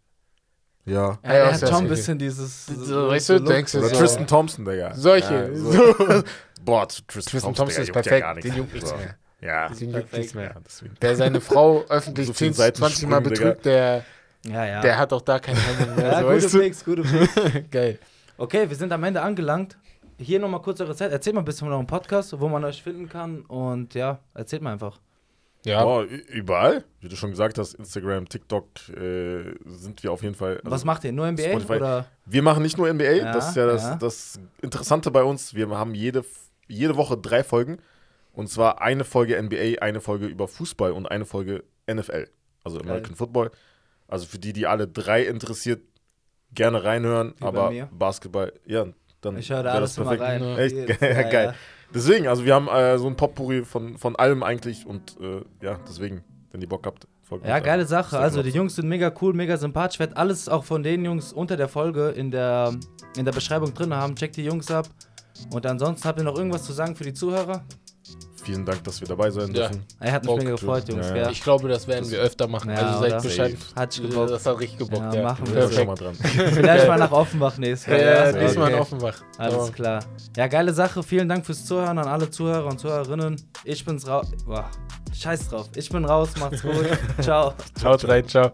Ja. 0.85 0.93
Ja, 0.93 1.17
Ja, 1.23 1.29
er 1.33 1.45
das 1.45 1.53
hat 1.55 1.63
ist 1.63 1.69
schon 1.69 1.77
ein 1.77 1.85
okay. 1.85 1.95
bisschen 1.95 2.17
dieses. 2.19 2.65
So, 2.67 3.07
weißt 3.09 3.29
du, 3.29 3.39
denkst 3.39 3.71
du 3.71 3.79
Oder 3.79 3.89
so. 3.89 3.95
Tristan 3.97 4.27
Thompson, 4.27 4.65
Digga. 4.65 4.93
Solche. 4.93 5.51
Ja, 5.53 5.55
So. 5.55 5.71
Boah, 6.63 6.87
Tristan, 6.87 7.05
Tristan 7.07 7.41
Thompson, 7.41 7.55
Thompson 7.55 7.81
ist 7.81 7.87
ja 7.87 7.93
perfekt. 7.93 8.27
nichts. 8.35 8.49
Den 8.49 8.57
juckt 8.57 8.73
nichts 8.73 8.89
So. 8.89 8.95
mehr. 8.97 9.15
Ja. 9.41 9.67
Den 9.69 9.91
juckt 9.93 10.13
nichts 10.13 10.33
mehr. 10.33 10.45
ja. 10.55 10.87
Der 11.01 11.15
seine 11.15 11.41
Frau 11.41 11.83
öffentlich 11.89 12.27
So 12.27 12.33
viel 12.33 12.53
10, 12.53 12.73
20 12.75 13.07
Mal 13.07 13.21
betrügt, 13.21 13.65
der, 13.65 14.03
Ja, 14.45 14.65
ja. 14.65 14.81
der 14.81 14.97
hat 14.97 15.11
auch 15.13 15.21
da 15.21 15.39
keine 15.39 15.59
Hemmung 15.59 15.95
mehr. 15.95 16.05
ja, 16.05 16.19
so, 16.19 16.23
gute 16.25 16.35
weißt 16.35 16.53
du? 16.53 16.59
Picks, 16.59 16.85
gute 16.85 17.01
Picks. 17.03 17.69
Geil. 17.71 17.99
Okay, 18.37 18.69
wir 18.69 18.75
sind 18.75 18.91
am 18.91 19.03
Ende 19.03 19.21
angelangt. 19.21 19.77
Hier 20.17 20.39
nochmal 20.39 20.61
kurz 20.61 20.79
eure 20.81 20.95
Zeit. 20.95 21.11
Erzählt 21.11 21.35
mal 21.35 21.41
ein 21.41 21.45
bisschen 21.45 21.65
von 21.67 21.73
eurem 21.73 21.87
Podcast, 21.87 22.39
wo 22.39 22.47
man 22.47 22.63
euch 22.63 22.81
finden 22.81 23.09
kann. 23.09 23.41
Und 23.41 23.93
ja, 23.95 24.19
erzählt 24.33 24.61
mal 24.61 24.73
einfach. 24.73 24.99
Ja. 25.65 26.01
Ü- 26.01 26.05
überall. 26.29 26.83
Wie 27.01 27.09
du 27.09 27.15
schon 27.15 27.31
gesagt 27.31 27.57
hast, 27.57 27.73
Instagram, 27.73 28.29
TikTok 28.29 28.65
äh, 28.89 29.53
sind 29.65 30.03
wir 30.03 30.11
auf 30.11 30.23
jeden 30.23 30.35
Fall. 30.35 30.57
also 30.57 30.71
Was 30.71 30.85
macht 30.85 31.03
ihr? 31.03 31.11
Nur 31.11 31.29
NBA? 31.31 31.43
Spotify. 31.43 31.73
Oder? 31.73 32.07
Wir 32.25 32.41
machen 32.41 32.63
nicht 32.63 32.77
nur 32.77 32.91
NBA, 32.91 33.03
Ja, 33.11 33.33
das 33.33 33.49
ist 33.49 33.55
ja 33.57 33.65
das, 33.65 33.83
ja. 33.83 33.95
das 33.95 34.39
Interessante 34.61 35.11
bei 35.11 35.23
uns. 35.23 35.53
Wir 35.53 35.69
haben 35.69 35.93
jede, 35.93 36.23
jede 36.67 36.95
Woche 36.95 37.17
drei 37.17 37.43
Folgen. 37.43 37.77
Und 38.33 38.49
zwar 38.49 38.81
eine 38.81 39.03
Folge 39.05 39.41
NBA, 39.41 39.81
eine 39.81 40.01
Folge 40.01 40.25
über 40.27 40.47
Fußball 40.47 40.91
und 40.91 41.07
eine 41.07 41.25
Folge 41.25 41.63
NFL, 41.89 42.27
also 42.63 42.79
American 42.79 43.15
Football. 43.15 43.51
Also 44.07 44.25
für 44.25 44.39
die, 44.39 44.51
die 44.53 44.67
alle 44.67 44.87
drei 44.87 45.23
interessiert, 45.23 45.81
gerne 46.51 46.83
reinhören. 46.83 47.33
Wie 47.39 47.45
aber. 47.45 47.71
Basketball, 47.91 48.53
ja, 48.65 48.87
dann 49.21 49.37
Ich 49.37 49.49
höre 49.49 49.63
da 49.63 49.71
alles 49.73 49.97
immer 49.97 50.19
rein. 50.19 50.43
Ja. 50.43 50.57
Echt? 50.57 50.75
Jedes 50.75 50.99
Geil, 50.99 51.29
geil. 51.31 51.45
ja. 51.47 51.55
Deswegen, 51.95 52.27
also 52.27 52.45
wir 52.45 52.53
haben 52.53 52.67
äh, 52.67 52.97
so 52.99 53.07
ein 53.07 53.15
Potpourri 53.15 53.63
von, 53.63 53.97
von 53.97 54.15
allem 54.17 54.43
eigentlich 54.43 54.85
und 54.85 55.15
äh, 55.19 55.41
ja, 55.65 55.79
deswegen, 55.87 56.23
wenn 56.51 56.61
ihr 56.61 56.67
Bock 56.69 56.85
habt, 56.85 57.07
folgt 57.23 57.47
Ja, 57.47 57.55
uns 57.55 57.65
geile. 57.65 57.85
Sache. 57.85 58.19
Also 58.19 58.43
die. 58.43 58.49
Jungs 58.49 58.75
sind 58.75 58.87
mega 58.87 59.11
cool, 59.21 59.33
mega 59.33 59.55
sympathisch. 59.57 59.95
Ich 59.95 59.99
werde 60.01 60.17
alles 60.17 60.49
auch 60.49 60.65
von 60.65 60.83
den 60.83 61.05
Jungs 61.05 61.31
unter 61.33 61.55
der 61.57 61.69
Folge 61.69 62.09
in 62.09 62.31
der, 62.31 62.73
in 63.17 63.25
der 63.25 63.31
Beschreibung 63.31 63.73
drin 63.73 63.93
haben. 63.93 64.15
Checkt 64.15 64.35
die 64.35 64.43
Jungs 64.43 64.69
ab. 64.69 64.87
Und 65.53 65.65
ansonsten 65.65 66.07
habt 66.07 66.19
ihr 66.19 66.25
noch 66.25 66.37
irgendwas 66.37 66.63
zu 66.63 66.73
sagen 66.73 66.95
für 66.95 67.03
die 67.05 67.13
Zuhörer? 67.13 67.63
Vielen 68.45 68.63
Dank, 68.63 68.83
dass 68.83 69.01
wir 69.01 69.07
dabei 69.07 69.31
sein 69.31 69.47
Ja. 69.47 69.53
dürfen. 69.67 69.83
Er 69.99 70.11
hat 70.11 70.23
mich 70.23 70.35
Bock, 70.35 70.45
gefreut. 70.45 70.87
Jungs. 70.87 71.07
Ja, 71.09 71.15
Ja. 71.15 71.29
Ich 71.31 71.41
glaube, 71.41 71.67
das 71.67 71.87
werden 71.87 72.09
wir 72.11 72.19
öfter 72.19 72.47
machen. 72.47 72.69
Ja, 72.69 72.75
also 72.77 72.99
seid 72.99 73.13
oder? 73.13 73.21
Bescheid. 73.21 73.57
Hat 73.75 73.91
sich 73.93 74.07
gebockt. 74.07 74.29
Das 74.29 74.45
hat 74.45 74.59
richtig 74.59 74.77
gebockt. 74.77 75.01
Ja, 75.01 75.13
Ja, 75.15 75.23
machen 75.23 75.53
wir. 75.53 75.71
Schon 75.71 75.87
mal 75.87 75.95
dran. 75.95 76.13
Vielleicht 76.53 76.87
mal 76.87 76.99
nach 76.99 77.11
Offenbach 77.11 77.57
nächstes 77.57 77.87
Mal. 77.91 77.99
ja, 77.99 78.25
Ja, 78.25 78.31
diesmal 78.31 78.67
in 78.69 78.73
okay. 78.75 78.81
Offenbach. 78.81 79.21
Alles 79.39 79.73
klar. 79.73 80.05
Ja, 80.37 80.45
geile 80.47 80.73
Sache. 80.73 81.01
Vielen 81.01 81.27
Dank 81.27 81.43
fürs 81.45 81.65
Zuhören 81.65 81.97
an 81.97 82.07
alle 82.07 82.29
Zuhörer 82.29 82.67
und 82.67 82.79
Zuhörerinnen. 82.79 83.41
Ich 83.63 83.83
bin's 83.83 84.07
raus. 84.07 84.27
Boah, 84.45 84.69
scheiß 85.11 85.49
drauf. 85.49 85.67
Ich 85.75 85.89
bin 85.89 86.05
raus. 86.05 86.29
Macht's 86.39 86.61
gut. 86.61 86.85
Ciao. 87.21 87.53
Ciao, 87.79 87.95
rein, 88.03 88.27
ciao. 88.27 88.51